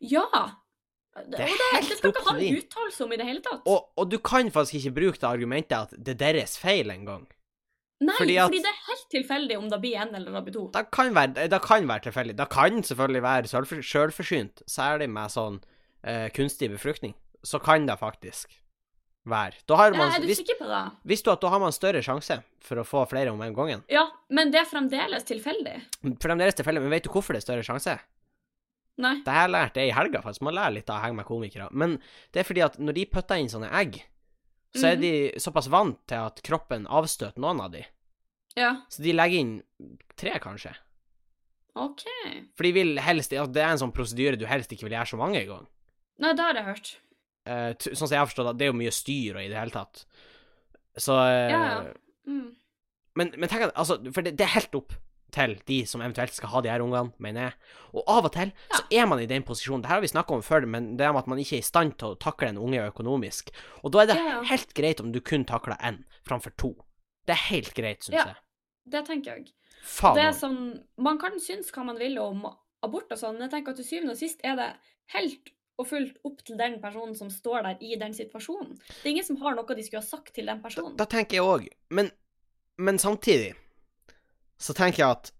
Ja! 0.00 0.26
Det, 1.14 1.38
Det 1.38 1.46
det, 1.46 1.88
det 1.88 1.96
skal 1.98 2.10
ikke 2.10 2.24
han 2.26 2.36
en 2.36 2.42
de. 2.42 2.58
uttale 2.58 2.90
seg 2.90 3.04
om 3.06 3.12
i 3.14 3.16
det 3.20 3.26
hele 3.28 3.42
tatt. 3.44 3.60
Og, 3.70 3.84
og 3.96 4.08
du 4.10 4.16
kan 4.18 4.48
faktisk 4.50 4.80
ikke 4.80 4.94
bruke 4.96 5.20
det 5.22 5.28
argumentet 5.28 5.76
at 5.78 5.92
det 5.94 6.16
er 6.16 6.34
deres 6.40 6.56
feil 6.58 6.90
engang. 6.90 7.28
Nei, 8.02 8.16
fordi 8.18 8.34
fordi, 8.42 8.58
det 8.64 8.72
er 8.72 8.80
helt 8.88 9.04
tilfeldig 9.14 9.56
om 9.60 9.68
det 9.70 9.78
blir 9.84 9.94
én 10.02 10.10
eller 10.18 10.34
det 10.34 10.42
blir 10.48 10.56
to. 10.56 10.64
Det 10.74 10.82
kan 10.92 11.14
være, 11.14 11.46
det 11.48 11.60
kan 11.62 11.86
være 11.88 12.04
tilfeldig. 12.08 12.34
Det 12.40 12.48
kan 12.50 12.82
selvfølgelig 12.82 13.22
være 13.22 13.52
selvfor- 13.52 13.86
selvforsynt, 13.92 14.64
særlig 14.66 15.08
med 15.14 15.30
sånn 15.30 15.60
uh, 15.62 16.26
kunstig 16.34 16.72
befruktning. 16.74 17.14
Så 17.46 17.62
kan 17.62 17.86
det 17.86 17.96
faktisk 18.02 18.58
Da 19.24 19.76
har 19.76 19.92
Ja, 19.92 19.96
man, 19.98 20.12
er 20.12 20.20
du 20.20 20.26
hvis, 20.28 20.36
sikker 20.42 20.58
på 20.58 20.66
det? 20.68 20.82
Hvis 21.08 21.22
du 21.24 21.30
at 21.32 21.40
da 21.40 21.48
har 21.48 21.58
man 21.62 21.72
større 21.72 22.02
sjanse 22.04 22.42
for 22.60 22.76
å 22.76 22.84
få 22.84 23.06
flere 23.08 23.32
om 23.32 23.40
en 23.40 23.54
gangen? 23.56 23.82
Ja, 23.88 24.10
men 24.28 24.50
det 24.52 24.60
er 24.60 24.68
fremdeles 24.68 25.24
tilfeldig. 25.24 25.78
Fremdeles 26.20 26.54
tilfeldig, 26.58 26.82
men 26.84 26.90
vet 26.92 27.04
du 27.04 27.10
hvorfor 27.10 27.32
det 27.32 27.40
er 27.42 27.46
større 27.46 27.64
sjanse? 27.64 27.98
Nei. 29.00 29.16
Det 29.24 29.32
her 29.34 29.48
lærte 29.48 29.80
jeg 29.80 29.90
i 29.90 29.94
helga, 29.96 30.20
faktisk. 30.22 30.42
Man 30.46 30.54
lærer 30.54 30.74
litt 30.76 30.90
av 30.92 31.00
å 31.00 31.04
henge 31.06 31.16
med 31.16 31.26
komikere. 31.26 31.68
Men 31.72 31.96
det 32.32 32.40
er 32.44 32.44
fordi 32.46 32.62
at 32.62 32.76
når 32.78 32.94
de 32.94 33.06
putter 33.06 33.40
inn 33.40 33.48
sånne 33.50 33.72
egg, 33.72 34.02
så 34.76 34.92
er 34.92 34.96
Mhm. 34.96 35.00
de 35.00 35.32
såpass 35.40 35.68
vant 35.68 35.98
til 36.06 36.16
at 36.18 36.42
kroppen 36.42 36.86
avstøter 36.86 37.38
noen 37.38 37.60
av 37.60 37.70
de. 37.72 37.84
Ja, 38.56 38.82
Så 38.88 39.02
de 39.02 39.12
legger 39.12 39.38
inn 39.40 39.62
tre, 40.16 40.30
kanskje. 40.38 40.76
OK. 41.74 42.04
For 42.54 42.62
de 42.62 42.72
vil 42.72 42.96
helst 42.98 43.30
Det 43.30 43.56
er 43.56 43.70
en 43.72 43.78
sånn 43.78 43.92
prosedyre 43.92 44.38
du 44.38 44.44
helst 44.46 44.70
ikke 44.70 44.84
vil 44.86 44.92
gjøre 44.92 45.08
så 45.10 45.18
mange 45.18 45.44
ganger. 45.44 45.66
Nei, 46.20 46.32
det 46.34 46.44
har 46.44 46.54
jeg 46.54 46.64
hørt. 46.64 46.96
Eh, 47.46 47.72
sånn 47.76 47.96
som 48.08 48.14
jeg 48.14 48.18
har 48.22 48.26
forstått 48.30 48.46
det, 48.52 48.58
det 48.58 48.66
er 48.68 48.72
jo 48.72 48.78
mye 48.80 48.92
styr 48.94 49.36
og 49.36 49.42
i 49.44 49.48
det 49.52 49.58
hele 49.58 49.74
tatt. 49.74 50.04
Så 50.96 51.16
eh, 51.26 51.50
Ja, 51.52 51.62
ja. 51.84 51.94
Mm. 52.26 52.54
Men, 53.16 53.32
men 53.36 53.48
tenk 53.50 53.66
at 53.68 53.74
Altså, 53.76 53.98
for 54.14 54.22
det, 54.24 54.36
det 54.38 54.46
er 54.46 54.54
helt 54.56 54.74
opp 54.78 54.94
til 55.34 55.56
de 55.66 55.80
som 55.90 56.00
eventuelt 56.00 56.30
skal 56.32 56.48
ha 56.52 56.60
de 56.62 56.70
her 56.70 56.82
ungene, 56.84 57.10
mener 57.18 57.48
jeg. 57.48 57.54
Og 57.98 58.04
av 58.06 58.28
og 58.28 58.32
til 58.36 58.52
så 58.70 58.84
er 58.94 59.06
man 59.10 59.18
i 59.18 59.26
den 59.26 59.42
posisjonen. 59.42 59.82
Det 59.82 59.90
her 59.90 59.98
har 59.98 60.04
vi 60.04 60.10
snakka 60.12 60.36
om 60.36 60.44
før, 60.46 60.64
men 60.70 60.92
det 60.96 61.04
er 61.08 61.12
med 61.12 61.24
at 61.24 61.30
man 61.32 61.40
ikke 61.42 61.56
er 61.58 61.64
i 61.64 61.66
stand 61.66 61.96
til 61.98 62.12
å 62.14 62.18
takle 62.22 62.52
en 62.52 62.60
unge 62.62 62.84
økonomisk. 62.86 63.50
Og 63.82 63.90
da 63.96 64.04
er 64.04 64.10
det 64.12 64.16
Ja, 64.20 64.28
ja. 64.36 64.42
helt 64.52 64.74
greit 64.78 65.02
om 65.02 65.10
du 65.12 65.18
kun 65.20 65.44
takler 65.44 65.74
én 65.82 66.04
framfor 66.28 66.54
to. 66.56 66.70
Det 67.26 67.34
er 67.34 67.42
helt 67.50 67.74
greit, 67.74 68.04
syns 68.06 68.14
Ja. 68.20 68.24
jeg. 68.30 68.36
Det 68.94 69.04
tenker 69.08 69.34
jeg. 69.36 69.50
Faen. 69.82 70.14
Det 70.14 70.22
er 70.22 70.30
man. 70.30 70.40
sånn, 70.40 70.84
Man 71.02 71.18
kan 71.18 71.40
synes 71.40 71.72
hva 71.74 71.84
man 71.84 71.98
vil 71.98 72.16
om 72.22 72.44
abort 72.84 73.10
og 73.10 73.18
sånn, 73.18 73.34
men 73.38 73.48
jeg 73.48 73.56
tenker 73.58 73.74
at 73.74 73.76
til 73.82 73.84
syvende 73.90 74.14
og 74.14 74.22
sist 74.22 74.40
er 74.44 74.54
det 74.56 74.70
helt 75.18 75.50
og 75.80 75.88
fulgt 75.90 76.20
opp 76.26 76.42
til 76.46 76.58
den 76.58 76.76
personen 76.82 77.16
som 77.18 77.30
står 77.32 77.64
der 77.66 77.82
i 77.82 77.96
den 77.98 78.14
situasjonen. 78.14 78.76
Det 78.78 79.08
er 79.08 79.12
ingen 79.16 79.26
som 79.26 79.40
har 79.42 79.56
noe 79.58 79.76
de 79.76 79.84
skulle 79.86 80.02
ha 80.04 80.06
sagt 80.06 80.34
til 80.36 80.46
den 80.50 80.62
personen. 80.62 80.96
da 80.96 81.06
tenker 81.10 81.40
jeg 81.40 81.46
òg. 81.46 81.68
Men, 81.90 82.10
men 82.78 83.00
samtidig 83.02 83.54
så 84.60 84.74
tenker 84.76 85.02
jeg 85.02 85.10
at 85.18 85.32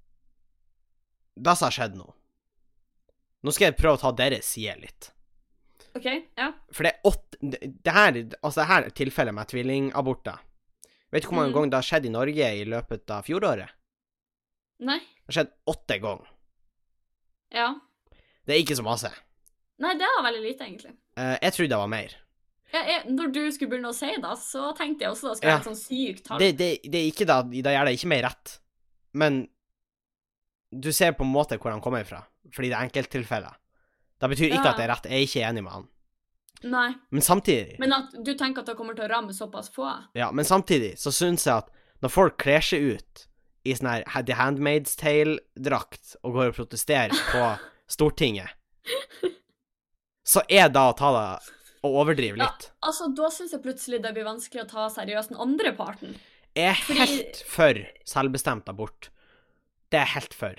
det 1.34 1.54
som 1.58 1.68
har 1.68 1.74
skjedd 1.74 1.98
nå 1.98 2.10
Nå 3.44 3.52
skal 3.52 3.66
jeg 3.68 3.76
prøve 3.76 3.98
å 3.98 4.00
ta 4.00 4.10
deres 4.16 4.46
side 4.54 4.72
litt. 4.80 5.10
OK? 5.98 6.06
Ja. 6.38 6.46
For 6.72 6.86
det 6.86 6.94
er 6.94 7.08
åtte 7.10 7.38
det, 7.42 7.58
det 7.84 7.92
her 7.92 8.16
Altså, 8.40 8.62
det 8.62 8.68
her 8.70 8.86
tilfellet 8.96 9.36
med 9.36 9.50
tvillingaborter 9.50 10.38
Vet 11.12 11.26
du 11.26 11.28
hvor 11.28 11.36
mange 11.36 11.52
mm. 11.52 11.56
ganger 11.58 11.72
det 11.74 11.78
har 11.78 11.88
skjedd 11.90 12.06
i 12.08 12.14
Norge 12.14 12.46
i 12.56 12.62
løpet 12.66 13.12
av 13.14 13.26
fjoråret? 13.28 13.74
Nei. 14.82 14.96
Det 14.98 15.28
har 15.28 15.36
skjedd 15.36 15.52
åtte 15.70 15.98
ganger. 16.02 16.32
Ja. 17.54 17.68
Det 18.42 18.56
er 18.56 18.62
ikke 18.64 18.78
så 18.80 18.86
masse. 18.86 19.12
Nei, 19.84 19.94
det 20.00 20.08
var 20.16 20.24
veldig 20.26 20.42
lite, 20.44 20.66
egentlig. 20.68 20.94
Uh, 21.18 21.34
jeg 21.42 21.52
trodde 21.56 21.72
det 21.74 21.80
var 21.84 21.90
mer. 21.92 22.14
Jeg, 22.74 22.86
jeg, 22.90 23.00
når 23.14 23.32
du 23.36 23.40
skulle 23.54 23.70
begynne 23.70 23.90
å 23.92 23.94
si 23.96 24.08
det, 24.24 24.34
så 24.42 24.70
tenkte 24.78 25.04
jeg 25.06 25.12
også 25.14 25.28
da 25.30 25.34
skal 25.38 25.46
Ja. 25.48 25.50
jeg 25.52 25.58
ha 25.58 25.62
et 25.62 25.68
sånn 25.70 25.80
sykt 25.82 26.24
tall. 26.26 26.40
Det, 26.42 26.48
det, 26.58 26.70
det 26.90 27.00
er 27.02 27.10
ikke 27.12 27.26
da 27.28 27.36
Da 27.44 27.74
gjør 27.76 27.86
det 27.90 27.96
ikke 27.98 28.10
mer 28.10 28.24
rett. 28.26 28.54
Men 29.14 29.42
du 30.74 30.88
ser 30.92 31.12
på 31.14 31.22
en 31.22 31.30
måte 31.30 31.58
hvor 31.62 31.70
han 31.70 31.82
kommer 31.84 32.02
fra, 32.08 32.24
fordi 32.50 32.72
det 32.72 32.78
er 32.78 32.88
enkelttilfeller. 32.88 33.54
Det 34.18 34.30
betyr 34.32 34.48
ikke 34.48 34.64
Ja. 34.64 34.70
at 34.72 34.80
det 34.80 34.84
er 34.88 34.90
rett. 34.94 35.06
Jeg 35.10 35.20
er 35.20 35.26
ikke 35.28 35.44
enig 35.50 35.62
med 35.68 35.72
han. 35.76 35.86
Nei. 36.64 36.88
Men 37.12 37.20
samtidig 37.22 37.78
Men 37.78 37.92
at 37.92 38.14
du 38.24 38.32
tenker 38.40 38.62
at 38.64 38.66
det 38.70 38.76
kommer 38.78 38.96
til 38.96 39.04
å 39.04 39.10
ramme 39.12 39.34
såpass 39.36 39.68
få? 39.70 39.84
Ja, 40.16 40.30
men 40.32 40.46
samtidig 40.48 40.94
så 40.98 41.12
syns 41.12 41.44
jeg 41.46 41.60
at 41.60 41.68
når 42.02 42.10
folk 42.10 42.38
kler 42.40 42.64
seg 42.64 42.82
ut 42.96 43.26
i 43.68 43.74
sånn 43.76 43.90
her 44.08 44.22
The 44.24 44.34
Handmaid's 44.38 44.96
Tale-drakt 44.96 46.16
og 46.24 46.32
går 46.38 46.50
og 46.52 46.56
protesterer 46.58 47.12
på 47.30 47.44
Stortinget, 47.94 48.48
så 50.24 50.42
er 50.48 50.68
da 50.68 50.90
å 50.92 50.96
ta 50.96 51.10
det 51.12 51.52
og 51.84 51.92
overdrive 52.00 52.38
Ja. 52.38 52.46
litt. 52.46 52.70
Altså, 52.82 53.14
Da 53.14 53.28
syns 53.28 53.50
jeg 53.52 53.62
plutselig 53.62 54.02
det 54.02 54.14
blir 54.14 54.24
vanskelig 54.24 54.64
å 54.64 54.68
ta 54.68 54.88
seriøst 54.88 55.28
den 55.28 55.36
andre 55.38 55.72
parten. 55.76 56.14
Jeg 56.56 56.70
er 56.70 56.74
Fordi- 56.74 56.98
helt 57.06 57.42
for 57.46 57.74
selvbestemt 58.06 58.64
abort. 58.68 59.10
Det 59.90 59.98
er 60.00 60.04
jeg 60.06 60.14
helt 60.14 60.34
for. 60.34 60.54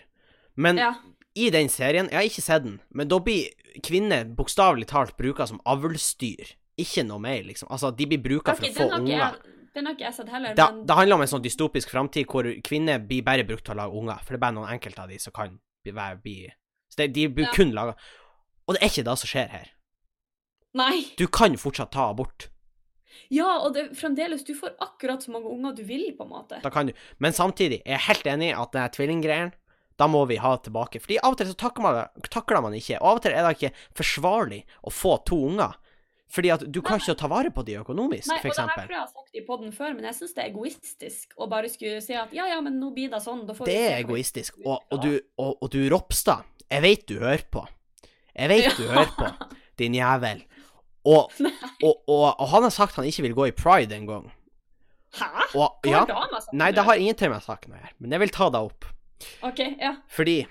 Men 0.56 0.78
Ja. 0.78 0.94
i 1.36 1.50
den 1.50 1.68
serien 1.68 2.06
Jeg 2.10 2.14
har 2.14 2.24
ikke 2.24 2.42
sett 2.44 2.64
den, 2.64 2.80
men 2.94 3.08
da 3.08 3.18
blir 3.20 3.50
kvinner 3.82 4.24
bokstavelig 4.36 4.86
talt 4.88 5.18
bruka 5.18 5.48
som 5.48 5.60
avlsdyr. 5.66 6.54
Ikke 6.78 7.06
noe 7.06 7.20
mer, 7.20 7.42
liksom. 7.44 7.68
Altså, 7.70 7.96
de 7.96 8.06
blir 8.06 8.22
bruka 8.22 8.52
okay, 8.54 8.72
for 8.72 8.84
å 8.84 8.90
få 8.92 9.00
unger. 9.00 9.36
den 9.74 9.86
har 9.88 9.94
ikke 9.96 10.00
jeg 10.06 10.14
sett 10.14 10.30
heller, 10.30 10.54
Det, 10.56 10.74
men 10.74 10.86
det 10.86 10.96
handler 10.96 11.16
om 11.16 11.22
en 11.22 11.28
sånn 11.28 11.44
dystopisk 11.44 11.90
framtid 11.90 12.26
hvor 12.28 12.44
kvinner 12.64 13.00
blir 13.06 13.24
bare 13.24 13.44
brukt 13.44 13.64
til 13.66 13.74
å 13.76 13.78
lage 13.78 13.94
unger, 13.98 14.20
for 14.24 14.34
det 14.34 14.36
er 14.36 14.38
bare 14.38 14.54
noen 14.54 14.70
enkelte 14.80 15.00
av 15.00 15.10
de 15.10 15.18
som 15.18 15.34
kan 15.34 15.60
bli, 15.84 15.92
være- 15.92 16.22
bli 16.22 16.50
Så 16.92 16.96
det, 16.98 17.14
de 17.14 17.28
blir 17.28 17.46
Ja. 17.46 17.52
kun 17.52 17.72
laga 17.74 17.96
Og 18.66 18.76
det 18.76 18.82
er 18.82 18.92
ikke 18.92 19.06
det 19.08 19.18
som 19.22 19.32
skjer 19.32 19.52
her. 19.54 19.72
Nei. 20.76 21.06
Du 21.20 21.28
kan 21.32 21.56
fortsatt 21.60 21.94
ta 21.96 22.10
abort. 22.12 22.50
Ja, 23.32 23.62
og 23.64 23.74
det, 23.78 23.88
fremdeles, 23.98 24.44
du 24.46 24.54
får 24.58 24.76
akkurat 24.84 25.24
så 25.24 25.32
mange 25.32 25.50
unger 25.50 25.76
du 25.78 25.86
vil, 25.88 26.10
på 26.18 26.26
en 26.26 26.34
måte. 26.34 26.60
Da 26.64 26.72
kan 26.74 26.90
du. 26.90 26.98
Men 27.24 27.34
samtidig 27.34 27.80
er 27.86 27.96
jeg 27.96 28.08
helt 28.10 28.28
enig 28.34 28.50
i 28.52 28.58
at 28.58 28.76
den 28.76 28.92
tvillinggreien, 28.98 29.54
da 29.96 30.10
må 30.12 30.26
vi 30.28 30.38
ha 30.44 30.52
tilbake. 30.60 31.00
Fordi 31.00 31.22
av 31.24 31.36
og 31.36 31.40
til 31.40 31.50
så 31.54 31.58
takler 31.60 31.86
man, 31.86 32.28
takler 32.28 32.64
man 32.66 32.76
ikke, 32.76 33.00
og 33.00 33.14
av 33.14 33.22
og 33.22 33.26
til 33.26 33.36
er 33.36 33.48
det 33.48 33.56
ikke 33.56 33.74
forsvarlig 34.02 34.62
å 34.84 34.94
få 34.94 35.16
to 35.28 35.40
unger. 35.48 35.78
Fordi 36.36 36.52
at 36.52 36.66
du 36.68 36.82
kan 36.84 36.98
Nei, 36.98 37.06
ikke 37.06 37.20
ta 37.22 37.30
vare 37.32 37.52
på 37.54 37.64
de 37.64 37.78
økonomisk, 37.80 38.28
Nei, 38.28 38.40
for 38.42 38.52
og 38.52 38.58
det 38.58 38.64
her 38.66 38.80
tror 38.82 38.96
jeg 38.96 39.04
har 39.04 39.12
sagt 39.14 39.38
i 39.40 39.44
podden 39.46 39.72
før, 39.72 39.94
men 39.96 40.08
jeg 40.10 40.18
syns 40.18 40.34
det 40.36 40.44
er 40.44 40.50
egoistisk 40.50 41.38
å 41.38 41.48
bare 41.52 41.70
skulle 41.72 42.02
si 42.04 42.18
at 42.18 42.34
ja, 42.36 42.48
ja, 42.50 42.58
men 42.66 42.80
nå 42.82 42.90
blir 42.96 43.14
det 43.14 43.22
sånn, 43.24 43.46
da 43.48 43.56
får 43.56 43.70
Det 43.70 43.78
er 43.86 44.00
egoistisk. 44.02 44.58
Og, 44.66 44.82
og, 44.90 45.06
du, 45.06 45.14
og, 45.40 45.54
og 45.62 45.72
du, 45.72 45.80
Ropstad, 45.94 46.44
jeg 46.66 46.84
vet 46.84 47.06
du 47.08 47.20
hører 47.22 47.46
på. 47.54 47.64
Jeg 48.36 48.52
vet 48.52 48.78
du 48.78 48.88
hører 48.90 49.12
på, 49.16 49.30
din 49.80 49.96
jævel. 49.96 50.44
Og, 51.06 51.32
og, 51.86 51.94
og, 52.08 52.26
og 52.40 52.48
han 52.52 52.66
har 52.68 52.74
sagt 52.74 52.98
han 53.00 53.08
ikke 53.08 53.28
vil 53.28 53.38
gå 53.38 53.48
i 53.52 53.56
pride 53.56 53.96
en 53.96 54.08
gang. 54.10 54.28
Hæ? 55.16 55.30
Og, 55.56 55.78
Hva 55.86 55.92
ja, 55.92 56.00
har 56.04 56.10
dama 56.10 56.42
sagt? 56.42 56.54
nei, 56.60 56.72
det 56.76 56.84
har 56.84 57.00
ingenting 57.00 57.32
med 57.32 57.44
saken 57.46 57.76
å 57.76 57.80
gjøre, 57.80 57.94
men 58.04 58.16
jeg 58.16 58.24
vil 58.26 58.34
ta 58.36 58.50
deg 58.52 58.68
opp. 58.68 58.88
OK, 59.48 59.62
ja. 59.80 59.94
Fordi 60.12 60.42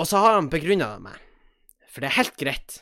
Og 0.00 0.06
så 0.08 0.22
har 0.24 0.38
han 0.38 0.46
begrunna 0.48 0.86
det 0.94 1.02
med 1.04 1.18
For 1.92 2.00
det 2.00 2.08
er 2.08 2.14
helt 2.16 2.38
greit 2.40 2.78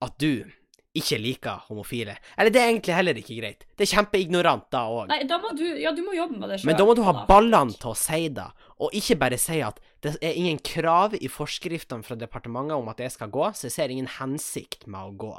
at 0.00 0.14
du 0.22 0.48
ikke 0.96 1.18
liker 1.20 1.60
homofile. 1.68 2.16
Eller 2.36 2.50
det 2.50 2.60
er 2.62 2.70
egentlig 2.72 2.94
heller 2.96 3.14
ikke 3.20 3.36
greit. 3.40 3.66
Det 3.76 3.84
er 3.86 3.90
kjempeignorant 3.96 4.70
da 4.72 4.80
òg. 4.88 5.08
Nei, 5.08 5.22
da 5.28 5.38
må 5.38 5.52
du 5.56 5.64
Ja, 5.78 5.92
du 5.92 6.02
må 6.02 6.14
jobbe 6.16 6.38
med 6.38 6.48
det 6.50 6.60
sjøl. 6.60 6.66
Men 6.66 6.76
da 6.80 6.84
må 6.88 6.94
du 6.96 7.02
ha 7.06 7.12
ballene 7.28 7.76
til 7.76 7.90
å 7.92 7.96
si 7.96 8.28
det, 8.28 8.46
og 8.80 8.90
ikke 8.96 9.18
bare 9.20 9.38
si 9.38 9.60
at 9.62 9.78
det 10.02 10.16
er 10.22 10.32
ingen 10.34 10.58
krav 10.58 11.14
i 11.20 11.28
forskriftene 11.28 12.02
fra 12.06 12.16
departementet 12.16 12.76
om 12.78 12.88
at 12.88 12.98
jeg 12.98 13.12
skal 13.12 13.28
gå, 13.28 13.44
så 13.54 13.68
jeg 13.68 13.72
ser 13.76 13.88
ingen 13.94 14.08
hensikt 14.18 14.86
med 14.86 15.00
å 15.00 15.12
gå. 15.18 15.34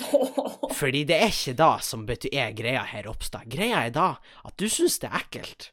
Fordi 0.80 1.04
det 1.08 1.16
er 1.22 1.30
ikke 1.30 1.54
da 1.58 1.70
som 1.84 2.04
betyr 2.08 2.34
er 2.34 2.52
greia 2.56 2.82
her, 2.90 3.04
Ropstad. 3.06 3.46
Greia 3.50 3.84
er 3.86 3.90
da 3.94 4.08
at 4.44 4.56
du 4.58 4.66
syns 4.68 4.98
det 5.00 5.10
er 5.10 5.20
ekkelt 5.22 5.70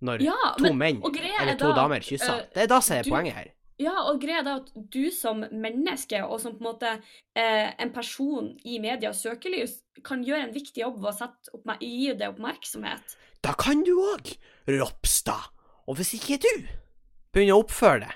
når 0.00 0.22
Ja, 0.22 0.36
to 0.56 0.62
men- 0.72 0.78
menn 0.78 1.00
eller 1.04 1.52
er 1.52 1.56
to 1.58 1.72
da 1.72 1.82
damer 1.82 2.00
kysser. 2.00 2.44
Uh, 2.44 2.46
Det 2.54 2.62
er 2.62 2.66
da 2.70 2.80
som 2.80 2.96
er 2.96 3.02
du- 3.02 3.10
poenget 3.10 3.34
her. 3.34 3.48
Ja, 3.78 3.94
og 4.10 4.18
greia 4.22 4.40
er 4.42 4.56
at 4.56 4.70
du 4.90 5.04
som 5.14 5.44
menneske, 5.54 6.18
og 6.26 6.40
som 6.42 6.56
på 6.56 6.64
en 6.64 6.66
måte 6.66 6.90
eh, 7.38 7.68
en 7.78 7.92
person 7.94 8.50
i 8.66 8.80
medias 8.82 9.22
søkelys, 9.22 9.76
kan 10.06 10.24
gjøre 10.26 10.48
en 10.48 10.54
viktig 10.54 10.82
jobb 10.82 10.98
ved 11.02 11.12
å 11.12 11.16
sette 11.20 11.54
opp, 11.54 11.70
gi 11.78 12.10
det 12.18 12.30
oppmerksomhet. 12.32 13.14
Da 13.44 13.54
kan 13.58 13.84
du 13.86 13.94
òg, 14.02 14.32
Ropstad. 14.66 15.52
Og 15.86 16.00
hvis 16.00 16.16
ikke 16.18 16.40
du 16.42 16.50
begynner 17.32 17.54
å 17.54 17.62
oppføre 17.62 18.02
det, 18.02 18.14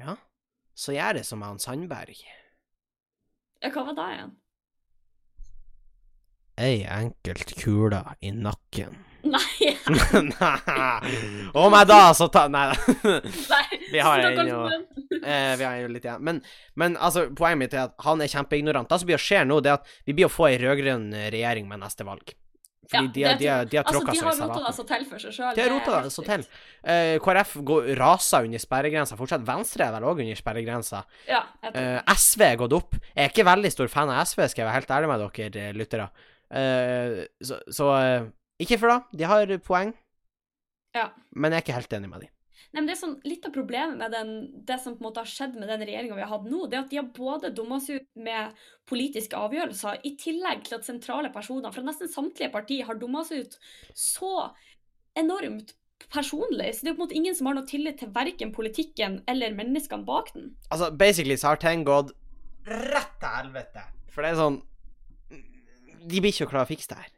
ja, 0.00 0.16
så 0.74 0.96
gjør 0.96 1.20
det 1.20 1.26
som 1.28 1.44
han 1.44 1.60
Sandberg. 1.62 2.16
Ja, 3.60 3.68
hva 3.68 3.84
var 3.90 3.98
det 4.00 4.08
igjen? 4.14 4.32
Ei 6.64 6.84
enkelt 6.88 7.52
kule 7.58 8.00
i 8.24 8.32
nakken. 8.32 8.96
Nei. 9.34 9.72
Om 11.56 11.76
jeg 11.78 11.88
da 11.88 11.98
så 12.16 12.28
ta 12.32 12.44
Nei 12.52 12.66
da. 13.50 13.60
Vi 13.90 14.02
har 14.04 14.24
en 14.28 14.48
jo. 14.50 14.62
Eh, 15.22 15.54
vi 15.58 15.64
har 15.64 15.76
jo 15.80 15.90
litt 15.92 16.06
igjen. 16.06 16.22
Men, 16.24 16.40
men 16.80 16.96
altså, 16.96 17.28
poenget 17.36 17.60
mitt 17.62 17.76
er 17.76 17.88
at 17.88 17.98
han 18.04 18.22
er 18.22 18.30
kjempeignorant. 18.30 18.90
Det 18.90 19.00
som 19.00 19.10
blir 19.10 19.20
å 19.20 19.24
skje 19.26 19.44
nå, 19.48 19.60
det 19.64 19.72
er 19.72 19.80
at 19.80 19.92
vi 20.04 20.16
blir 20.16 20.28
å 20.28 20.32
få 20.32 20.48
ei 20.50 20.58
rød-grønn 20.62 21.12
regjering 21.34 21.68
med 21.70 21.82
neste 21.84 22.06
valg. 22.06 22.34
Fordi 22.90 23.22
Ja, 23.22 23.32
de, 23.32 23.38
de, 23.38 23.48
de, 23.48 23.70
de 23.70 23.78
har 23.78 23.86
Altså, 23.86 23.96
tråkka 23.96 24.12
de 24.12 24.18
seg 24.18 24.26
i 24.26 24.28
har 24.28 24.50
rota 24.50 24.66
det 24.66 24.74
så 24.76 24.84
til 24.88 25.06
for 25.08 25.22
seg 25.22 25.36
sjøl. 25.36 25.54
De 25.56 25.62
har 25.64 25.72
rota 25.72 26.00
det 26.04 26.12
så 26.12 26.24
til. 26.26 26.44
Eh, 26.94 27.14
KrF 27.24 27.56
går, 27.70 27.90
raser 28.00 28.48
under 28.48 28.62
sperregrensa 28.62 29.18
fortsatt. 29.18 29.46
Venstre 29.48 29.88
er 29.88 29.96
vel 29.96 30.06
òg 30.10 30.22
under 30.24 30.40
sperregrensa. 30.40 31.02
Ja. 31.30 31.42
Eh, 31.70 31.98
SV 32.14 32.46
er 32.50 32.60
gått 32.60 32.76
opp. 32.76 32.98
Jeg 33.14 33.24
er 33.24 33.32
ikke 33.32 33.48
veldig 33.48 33.72
stor 33.72 33.92
fan 33.92 34.12
av 34.12 34.22
SV, 34.28 34.46
skal 34.52 34.64
jeg 34.64 34.70
være 34.70 34.80
helt 34.82 34.94
ærlig 34.98 35.12
med 35.12 35.24
dere 35.24 35.68
eh, 35.68 35.76
lyttere. 35.80 36.08
Eh, 36.54 37.20
så 37.42 37.60
så 37.72 37.90
eh, 37.98 38.26
ikke 38.66 38.78
for 38.82 38.88
da, 38.92 39.00
De 39.14 39.24
har 39.28 39.46
poeng, 39.64 39.94
Ja. 40.94 41.10
men 41.34 41.52
jeg 41.52 41.60
er 41.60 41.64
ikke 41.66 41.78
helt 41.80 41.92
enig 41.98 42.10
med 42.10 42.20
de. 42.24 42.30
Nei, 42.74 42.80
men 42.82 42.86
det 42.88 42.94
er 42.96 43.06
sånn, 43.06 43.20
Litt 43.24 43.44
av 43.46 43.52
problemet 43.54 43.96
med 43.98 44.10
den, 44.10 44.30
det 44.66 44.80
som 44.82 44.96
på 44.96 45.02
en 45.04 45.06
måte 45.06 45.22
har 45.22 45.30
skjedd 45.30 45.54
med 45.54 45.68
den 45.70 45.84
regjeringa 45.86 46.16
vi 46.16 46.24
har 46.24 46.32
hatt 46.32 46.46
nå, 46.50 46.64
det 46.70 46.78
er 46.78 46.82
at 46.82 46.90
de 46.90 46.96
har 46.98 47.06
både 47.14 47.50
dumma 47.54 47.78
seg 47.80 48.00
ut 48.02 48.08
med 48.26 48.56
politiske 48.90 49.36
avgjørelser, 49.38 50.00
i 50.02 50.16
tillegg 50.18 50.64
til 50.66 50.78
at 50.80 50.86
sentrale 50.88 51.30
personer 51.34 51.70
fra 51.74 51.84
nesten 51.86 52.10
samtlige 52.10 52.50
partier 52.50 52.88
har 52.88 52.98
dumma 52.98 53.22
seg 53.24 53.44
ut 53.46 53.58
så 53.94 54.50
enormt 55.14 55.74
personlig. 56.10 56.72
Så 56.74 56.82
det 56.84 56.90
er 56.92 56.96
på 56.96 57.02
en 57.02 57.06
måte 57.06 57.16
ingen 57.16 57.34
som 57.38 57.46
har 57.46 57.54
noe 57.54 57.66
tillit 57.68 57.98
til 58.02 58.10
verken 58.14 58.50
politikken 58.54 59.20
eller 59.30 59.54
menneskene 59.54 60.04
bak 60.04 60.32
den. 60.34 60.50
Altså, 60.74 60.90
basically 60.90 61.36
så 61.38 61.52
har 61.52 61.62
ting 61.62 61.84
gått 61.86 62.10
rett 62.66 63.14
til 63.20 63.28
helvete. 63.38 63.86
For 64.10 64.22
det 64.22 64.32
er 64.34 64.40
sånn 64.40 64.62
De 66.04 66.20
blir 66.20 66.32
ikke 66.34 66.44
å 66.44 66.50
klare 66.50 66.66
å 66.66 66.68
fikse 66.68 66.90
det 66.90 66.98
her. 67.00 67.12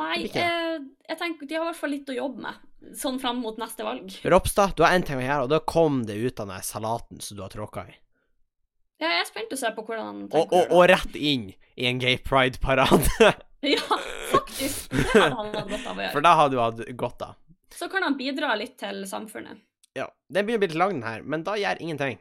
Nei, 0.00 0.24
eh, 0.24 0.78
jeg 1.08 1.18
tenker 1.20 1.48
de 1.48 1.56
har 1.58 1.66
i 1.66 1.68
hvert 1.68 1.80
fall 1.82 1.92
litt 1.92 2.08
å 2.08 2.16
jobbe 2.16 2.40
med, 2.46 2.60
sånn 2.96 3.18
fram 3.20 3.42
mot 3.44 3.58
neste 3.60 3.84
valg. 3.84 4.14
Ropstad, 4.24 4.72
du 4.76 4.86
har 4.86 4.96
én 4.96 5.04
ting 5.04 5.20
å 5.20 5.24
gjøre, 5.24 5.44
og 5.44 5.52
da 5.52 5.60
kom 5.60 6.02
det 6.08 6.16
ut 6.16 6.40
av 6.40 6.48
den 6.48 6.64
salaten 6.64 7.20
som 7.20 7.36
du 7.36 7.44
har 7.44 7.52
tråkka 7.52 7.84
i. 7.90 7.96
Ja, 9.02 9.10
jeg 9.10 9.24
er 9.24 9.28
spent 9.28 9.52
å 9.52 9.58
se 9.58 9.70
på 9.74 9.82
hvordan 9.84 10.06
han 10.06 10.18
Og, 10.30 10.52
og, 10.54 10.70
og 10.70 10.84
rett 10.88 11.16
inn 11.18 11.48
i 11.74 11.88
en 11.90 12.00
gay 12.02 12.20
pride-parade. 12.22 13.32
Ja, 13.62 13.78
faktisk! 14.32 14.88
Det 14.90 15.04
hadde 15.12 15.36
han 15.36 15.52
hatt 15.54 15.68
godt 15.70 15.84
av 15.86 15.94
å 15.94 16.02
gjøre. 16.02 16.10
For 16.10 16.24
da 16.26 16.30
hadde 16.34 16.56
du 16.56 16.58
hatt 16.58 16.80
godt 16.98 17.20
av. 17.22 17.36
Så 17.70 17.86
kan 17.92 18.02
han 18.02 18.16
bidra 18.18 18.56
litt 18.58 18.74
til 18.80 19.04
samfunnet. 19.06 19.60
Ja, 19.94 20.08
det 20.26 20.42
begynner 20.42 20.58
å 20.58 20.62
bli 20.64 20.70
litt 20.72 20.80
lang, 20.80 20.96
den 20.96 21.06
her, 21.06 21.22
men 21.22 21.44
da 21.46 21.54
gjør 21.54 21.78
ingenting. 21.84 22.18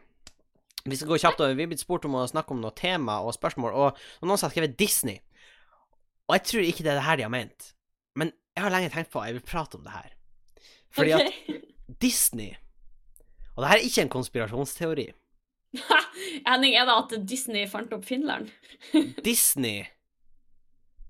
Vi 0.86 1.00
skal 1.00 1.10
gå 1.10 1.18
kjapt 1.24 1.42
over. 1.42 1.56
Vi 1.58 1.66
er 1.66 1.72
blitt 1.72 1.82
spurt 1.82 2.06
om 2.06 2.20
å 2.20 2.28
snakke 2.30 2.54
om 2.54 2.62
noe 2.62 2.74
tema 2.78 3.20
og 3.26 3.34
spørsmål, 3.34 3.74
og 3.74 4.04
noen 4.22 4.38
har 4.38 4.54
skrevet 4.54 4.78
Disney. 4.78 5.18
Og 6.32 6.38
jeg 6.38 6.48
tror 6.48 6.64
ikke 6.64 6.84
det 6.86 6.94
er 6.94 7.00
det 7.02 7.08
her 7.10 7.18
de 7.20 7.28
har 7.28 7.34
ment, 7.34 7.66
men 8.16 8.30
jeg 8.56 8.64
har 8.64 8.72
lenge 8.72 8.92
tenkt 8.94 9.12
på 9.12 9.20
at 9.20 9.28
jeg 9.28 9.36
vil 9.36 9.50
prate 9.52 9.76
om 9.76 9.84
det 9.84 9.92
her. 9.92 10.14
Fordi 10.96 11.14
okay. 11.18 11.26
at 11.28 11.66
Disney 12.04 12.54
Og 13.56 13.64
det 13.64 13.70
her 13.70 13.78
er 13.78 13.88
ikke 13.88 14.04
en 14.06 14.12
konspirasjonsteori. 14.12 15.10
Henning, 16.48 16.76
er 16.76 16.88
det 16.88 16.96
at 16.96 17.28
Disney 17.28 17.68
fant 17.68 17.92
opp 17.92 18.08
Finland? 18.08 18.48
Disney 19.28 19.84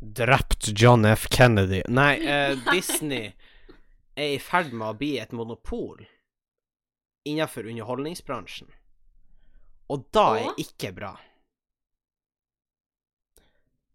Drept 0.01 0.71
John 0.73 1.05
F. 1.05 1.27
Kennedy. 1.29 1.83
Nei, 1.85 2.15
eh, 2.25 2.57
Disney 2.71 3.29
er 4.17 4.33
i 4.33 4.39
ferd 4.41 4.73
med 4.73 4.87
å 4.87 4.97
bli 4.97 5.11
et 5.21 5.33
monopol 5.37 6.01
innenfor 7.29 7.69
underholdningsbransjen. 7.69 8.71
Og 9.93 10.07
da 10.09 10.25
er 10.39 10.63
ikke 10.63 10.89
bra. 10.97 11.11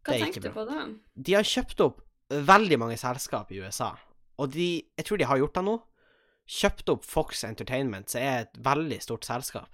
Hva 0.07 0.15
er 0.15 0.25
tenkte 0.27 0.47
du 0.47 0.55
på 0.55 0.65
da? 0.69 0.85
De 1.15 1.35
har 1.37 1.47
kjøpt 1.47 1.83
opp 1.85 2.03
veldig 2.31 2.79
mange 2.83 2.97
selskap 3.01 3.53
i 3.55 3.61
USA, 3.63 3.93
og 4.39 4.53
de 4.55 4.87
Jeg 4.97 5.07
tror 5.07 5.19
de 5.19 5.29
har 5.29 5.39
gjort 5.39 5.55
det 5.55 5.65
nå. 5.67 5.77
Kjøpt 6.47 6.91
opp 6.93 7.05
Fox 7.05 7.43
Entertainment, 7.45 8.11
som 8.11 8.23
er 8.23 8.45
et 8.45 8.59
veldig 8.63 9.01
stort 9.03 9.27
selskap. 9.27 9.73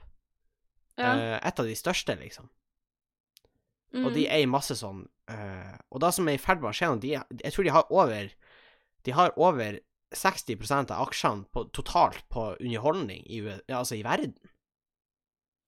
Ja. 0.96 1.12
Eh, 1.12 1.38
et 1.48 1.60
av 1.60 1.66
de 1.68 1.74
største, 1.76 2.16
liksom. 2.20 2.48
mm. 3.92 4.04
Og 4.06 4.12
de 4.16 4.26
eier 4.28 4.48
masse 4.48 4.76
sånn 4.76 5.06
eh, 5.32 5.72
Og 5.90 6.02
det 6.04 6.10
som 6.12 6.28
er 6.28 6.36
i 6.36 6.40
ferd 6.40 6.60
med 6.60 6.70
å 6.70 6.76
skje 6.76 6.90
nå, 6.90 6.98
de, 7.00 7.14
jeg 7.16 7.54
tror 7.54 7.64
de 7.64 7.72
har 7.72 7.92
over 7.92 8.32
De 9.04 9.14
har 9.16 9.32
over 9.40 9.80
60% 10.12 10.92
av 10.92 11.06
aksjene 11.08 11.48
på, 11.52 11.64
totalt 11.72 12.24
på 12.28 12.50
underholdning 12.60 13.24
i, 13.24 13.40
altså 13.72 13.96
i 13.96 14.04
verden, 14.04 14.34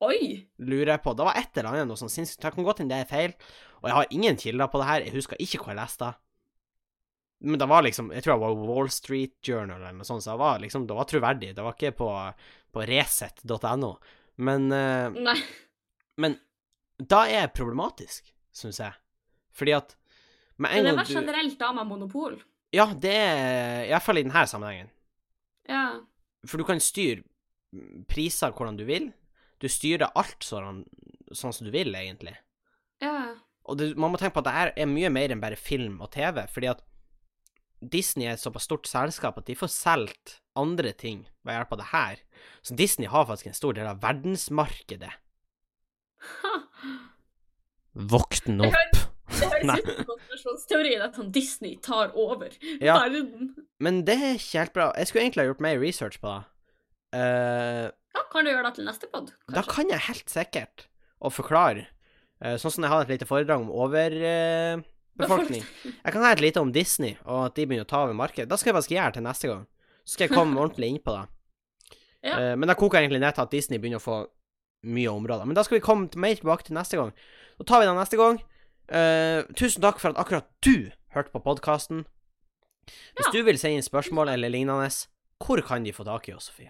Oi! 0.04 0.44
lurer 0.58 0.94
jeg 0.94 1.02
på. 1.04 1.14
Det 1.16 1.26
var 1.26 1.38
et 1.40 1.58
eller 1.58 1.70
annet 1.70 1.90
noe 1.90 2.00
sånn 2.00 2.12
sinnssykt. 2.12 2.42
Det 2.42 2.52
kan 2.54 2.66
godt 2.66 2.82
hende 2.82 2.94
det 2.94 3.06
er 3.06 3.10
feil, 3.10 3.34
og 3.80 3.88
jeg 3.88 3.96
har 3.98 4.12
ingen 4.16 4.38
kilder 4.40 4.70
på 4.72 4.80
det 4.80 4.88
her. 4.90 5.06
Jeg 5.06 5.16
husker 5.16 5.40
ikke 5.42 5.60
hvor 5.62 5.72
jeg 5.72 5.80
leste 5.80 6.08
det. 6.10 6.20
Men 7.44 7.60
det 7.60 7.66
var 7.68 7.82
liksom 7.84 8.06
Jeg 8.14 8.24
tror 8.24 8.38
det 8.38 8.42
var 8.46 8.60
Wall 8.70 8.88
Street 8.94 9.34
Journal 9.44 9.82
eller 9.82 9.96
noe 9.98 10.06
sånt, 10.08 10.24
så 10.24 10.32
det 10.32 10.40
var 10.40 10.62
liksom 10.62 10.86
Det 10.88 10.96
var 10.96 11.08
troverdig. 11.10 11.50
Det 11.56 11.64
var 11.66 11.76
ikke 11.76 11.96
på, 11.98 12.08
på 12.72 12.86
resett.no. 12.88 13.90
Men 14.44 14.72
eh, 14.72 15.18
Nei. 15.28 15.36
Men 16.22 16.38
da 16.98 17.24
er 17.26 17.48
det 17.48 17.56
problematisk, 17.58 18.30
syns 18.54 18.78
jeg. 18.80 18.94
Fordi 19.54 19.74
at 19.76 19.96
med 20.56 20.70
Men 20.70 20.78
en 20.78 20.84
det 20.84 20.94
gang 20.94 21.08
du 21.08 21.14
generelt 21.18 21.58
da 21.58 21.72
med 21.74 21.88
monopol. 21.90 22.36
Ja, 22.74 22.86
det 22.94 23.14
er 23.14 23.88
Iallfall 23.90 24.22
i 24.22 24.24
denne 24.26 24.46
sammenhengen. 24.50 24.90
Ja. 25.68 25.84
For 26.46 26.62
du 26.62 26.66
kan 26.66 26.82
styre 26.82 27.22
priser 28.10 28.54
hvordan 28.54 28.78
du 28.78 28.84
vil. 28.86 29.10
Du 29.64 29.70
styrer 29.72 30.12
alt 30.18 30.44
sånn, 30.44 30.82
sånn 31.32 31.54
som 31.56 31.64
du 31.66 31.72
vil, 31.72 31.94
egentlig. 31.96 32.34
Ja. 33.00 33.32
Og 33.64 33.78
det, 33.80 33.94
man 33.96 34.12
må 34.12 34.18
tenke 34.20 34.36
på 34.36 34.42
at 34.44 34.48
det 34.50 34.56
her 34.58 34.72
er 34.84 34.90
mye 34.90 35.08
mer 35.12 35.32
enn 35.32 35.40
bare 35.40 35.56
film 35.56 36.02
og 36.04 36.10
TV, 36.12 36.42
fordi 36.52 36.68
at 36.74 36.82
Disney 37.84 38.28
er 38.28 38.36
et 38.36 38.42
såpass 38.44 38.64
stort 38.68 38.88
selskap 38.88 39.36
at 39.40 39.48
de 39.48 39.56
får 39.56 39.72
solgt 39.72 40.38
andre 40.56 40.92
ting 40.96 41.24
ved 41.44 41.56
hjelp 41.56 41.72
av 41.76 41.80
det 41.80 41.88
her. 41.90 42.20
Så 42.64 42.76
Disney 42.78 43.08
har 43.12 43.26
faktisk 43.28 43.50
en 43.50 43.56
stor 43.56 43.76
del 43.76 43.88
av 43.90 44.00
verdensmarkedet. 44.04 45.10
Ha. 46.42 46.52
Våkn 48.14 48.60
opp. 48.66 49.00
Det 49.34 49.48
høres 49.48 49.64
ut 49.64 49.88
som 49.88 49.98
en 49.98 50.06
konspirasjonsteori 50.08 50.94
at 51.04 51.18
Disney 51.34 51.76
tar 51.82 52.12
over 52.18 52.52
Ja. 52.80 52.96
verden. 53.00 53.54
Men 53.80 54.02
det 54.06 54.16
er 54.20 54.34
ikke 54.38 54.58
helt 54.64 54.74
bra. 54.76 54.86
Jeg 54.98 55.08
skulle 55.08 55.24
egentlig 55.24 55.42
ha 55.44 55.48
gjort 55.52 55.62
mer 55.64 55.78
research 55.80 56.18
på 56.22 56.32
det. 56.32 56.42
Eh, 57.20 57.86
Ja, 58.14 58.22
kan 58.30 58.44
du 58.46 58.50
gjøre 58.52 58.64
det 58.68 58.74
til 58.78 58.86
neste 58.86 59.08
pod? 59.10 59.32
da 59.50 59.62
kan 59.66 59.88
jeg 59.90 59.98
helt 60.06 60.30
sikkert 60.30 60.86
å 61.24 61.30
forklare, 61.34 61.86
eh, 62.40 62.54
sånn 62.60 62.70
som 62.76 62.84
jeg 62.84 62.92
hadde 62.92 63.06
et 63.08 63.14
lite 63.18 63.26
foredrag 63.28 63.60
om 63.64 63.70
overbefolkning. 63.74 65.64
jeg 66.04 66.12
kan 66.12 66.22
ha 66.22 66.32
et 66.32 66.40
lite 66.44 66.60
om 66.62 66.72
Disney, 66.72 67.16
og 67.24 67.46
at 67.48 67.54
de 67.58 67.66
begynner 67.66 67.86
å 67.86 67.90
ta 67.90 68.02
over 68.04 68.14
markedet. 68.14 68.48
Da 68.50 68.56
skal 68.60 68.72
jeg 68.72 68.78
faktisk 68.78 68.94
gjøre 68.96 69.10
det 69.12 69.18
til 69.18 69.26
neste 69.28 69.50
gang. 69.50 69.66
Så 70.04 70.14
skal 70.16 70.28
jeg 70.28 70.36
komme 70.36 70.58
ordentlig 70.62 70.90
inn 70.92 71.02
på 71.04 71.14
det. 71.16 71.24
Ja. 72.24 72.38
Eh, 72.38 72.54
men 72.56 72.68
da 72.70 72.74
koker 72.78 72.98
jeg 73.00 73.08
egentlig 73.08 73.22
ned 73.24 73.34
til 73.36 73.44
at 73.46 73.50
Disney 73.54 73.78
begynner 73.82 74.00
å 74.02 74.04
få 74.06 74.18
mye 74.84 75.10
områder. 75.12 75.46
Men 75.48 75.56
da 75.56 75.64
skal 75.64 75.78
vi 75.78 75.84
komme 75.84 76.08
mer 76.20 76.36
tilbake 76.36 76.66
til 76.68 76.76
neste 76.76 76.98
gang. 77.00 77.12
Da 77.58 77.64
tar 77.68 77.80
vi 77.82 77.88
det 77.88 77.96
neste 77.96 78.20
gang. 78.20 78.40
Uh, 78.84 79.40
tusen 79.56 79.80
takk 79.80 79.96
for 79.96 80.12
at 80.12 80.18
akkurat 80.20 80.44
du 80.60 80.90
hørte 81.14 81.32
på 81.32 81.40
podkasten. 81.40 82.02
Hvis 83.16 83.30
Ja. 83.30 83.32
du 83.32 83.42
vil 83.46 83.56
sende 83.56 83.78
inn 83.80 83.86
spørsmål 83.86 84.28
eller 84.34 84.52
lignende, 84.52 84.90
hvor 85.40 85.62
kan 85.64 85.84
de 85.86 85.92
få 85.96 86.04
tak 86.04 86.28
i 86.28 86.34
oss, 86.34 86.50
Sofie? 86.50 86.68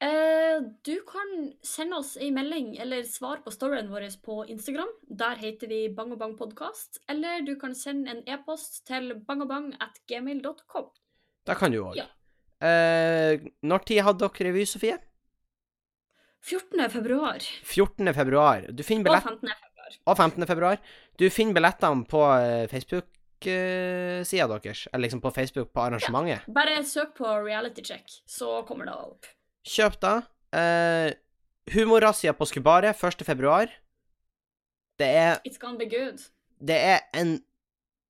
Eh, 0.00 0.62
du 0.82 0.94
kan 1.04 1.52
sende 1.62 1.98
oss 2.00 2.14
en 2.16 2.32
melding 2.34 2.76
eller 2.80 3.02
svar 3.04 3.42
på 3.44 3.52
storyen 3.52 3.90
vår 3.92 4.06
på 4.24 4.46
Instagram. 4.48 4.88
Der 5.04 5.36
heter 5.36 5.68
vi 5.68 5.80
Bang 5.92 6.14
og 6.14 6.18
Bang 6.22 6.38
podkast. 6.38 7.02
Eller 7.08 7.42
du 7.44 7.52
kan 7.60 7.74
sende 7.76 8.14
en 8.14 8.22
e-post 8.24 8.86
til 8.88 9.12
bangobang.gmail.com. 9.28 10.86
Da 11.44 11.54
kan 11.54 11.72
du 11.74 11.82
òg. 11.82 11.98
Ja. 12.00 12.06
Eh, 12.64 13.44
når 13.60 13.84
tid 13.88 14.00
hadde 14.06 14.24
dere 14.24 14.46
revy, 14.48 14.64
Sofie? 14.68 14.96
14. 16.48 16.80
februar 16.88 17.44
14. 17.68 18.14
februar. 18.16 18.64
Du 18.72 18.82
finner 18.82 19.12
og 19.12 19.20
15. 19.20 19.50
februar. 19.50 19.98
Og 20.06 20.16
15. 20.16 20.46
februar. 20.48 20.80
Du 21.20 21.26
finner 21.28 21.58
billettene 21.58 22.08
på 22.08 22.22
eh, 22.38 22.64
Facebook-sida 22.72 24.48
deres, 24.48 24.86
eller 24.94 25.04
liksom 25.04 25.20
på 25.20 25.34
Facebook 25.36 25.74
på 25.76 25.84
arrangementet. 25.84 26.48
Bare 26.48 26.80
søk 26.88 27.12
på 27.20 27.34
reality 27.44 27.84
check, 27.84 28.08
så 28.24 28.62
kommer 28.64 28.88
det 28.88 28.96
opp. 28.96 29.28
Kjøp 29.66 29.98
da. 30.02 30.14
Uh, 30.54 31.10
Humorrazzia 31.74 32.32
på 32.34 32.48
Skubaret 32.48 32.96
1. 32.96 33.24
februar. 33.26 33.70
Det 34.98 35.06
er, 35.06 35.38
It's 35.46 35.60
gonna 35.60 35.78
be 35.78 35.88
good. 35.88 36.20
det 36.60 36.76
er 36.76 37.00
en 37.16 37.38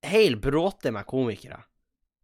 hel 0.02 0.36
bråte 0.40 0.90
med 0.90 1.06
komikere. 1.06 1.62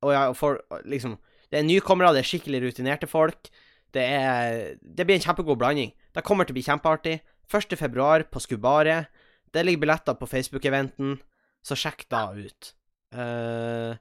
Og 0.02 0.12
ja, 0.12 0.32
for 0.32 0.60
liksom 0.84 1.18
Det 1.50 1.60
er 1.60 1.62
nykommere, 1.62 2.12
det 2.12 2.24
er 2.24 2.26
skikkelig 2.26 2.62
rutinerte 2.64 3.06
folk. 3.06 3.48
Det 3.94 4.02
er 4.02 4.74
Det 4.82 5.06
blir 5.06 5.14
en 5.16 5.22
kjempegod 5.22 5.58
blanding. 5.58 5.92
Det 6.14 6.24
kommer 6.24 6.44
til 6.44 6.52
å 6.54 6.58
bli 6.58 6.66
kjempeartig. 6.66 7.20
1. 7.46 7.76
februar 7.78 8.24
på 8.26 8.40
Skubaret. 8.40 9.06
Det 9.54 9.62
ligger 9.64 9.80
billetter 9.80 10.14
på 10.18 10.26
Facebook-eventen, 10.26 11.20
så 11.62 11.76
sjekk 11.78 12.08
da 12.10 12.32
ut. 12.34 12.74
Uh, 13.14 13.94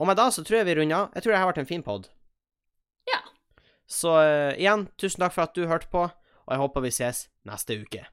og 0.00 0.08
med 0.08 0.16
da 0.16 0.30
så 0.32 0.42
tror 0.42 0.62
jeg 0.62 0.66
vi 0.66 0.74
runder 0.80 0.96
av. 0.96 1.10
Jeg 1.14 1.22
tror 1.22 1.32
det 1.32 1.38
har 1.42 1.50
vært 1.52 1.60
en 1.62 1.68
fin 1.68 1.84
pod. 1.84 2.08
Så 3.92 4.16
uh, 4.16 4.54
igjen, 4.56 4.86
tusen 4.96 5.20
takk 5.20 5.34
for 5.36 5.44
at 5.44 5.56
du 5.56 5.66
hørte 5.68 5.90
på, 5.92 6.06
og 6.08 6.50
jeg 6.54 6.62
håper 6.62 6.84
vi 6.86 6.92
ses 6.96 7.26
neste 7.48 7.76
uke. 7.82 8.06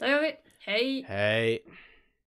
Da 0.00 0.08
gjør 0.08 0.24
vi. 0.24 0.32
Hei. 0.64 0.84
Hei. 1.06 1.58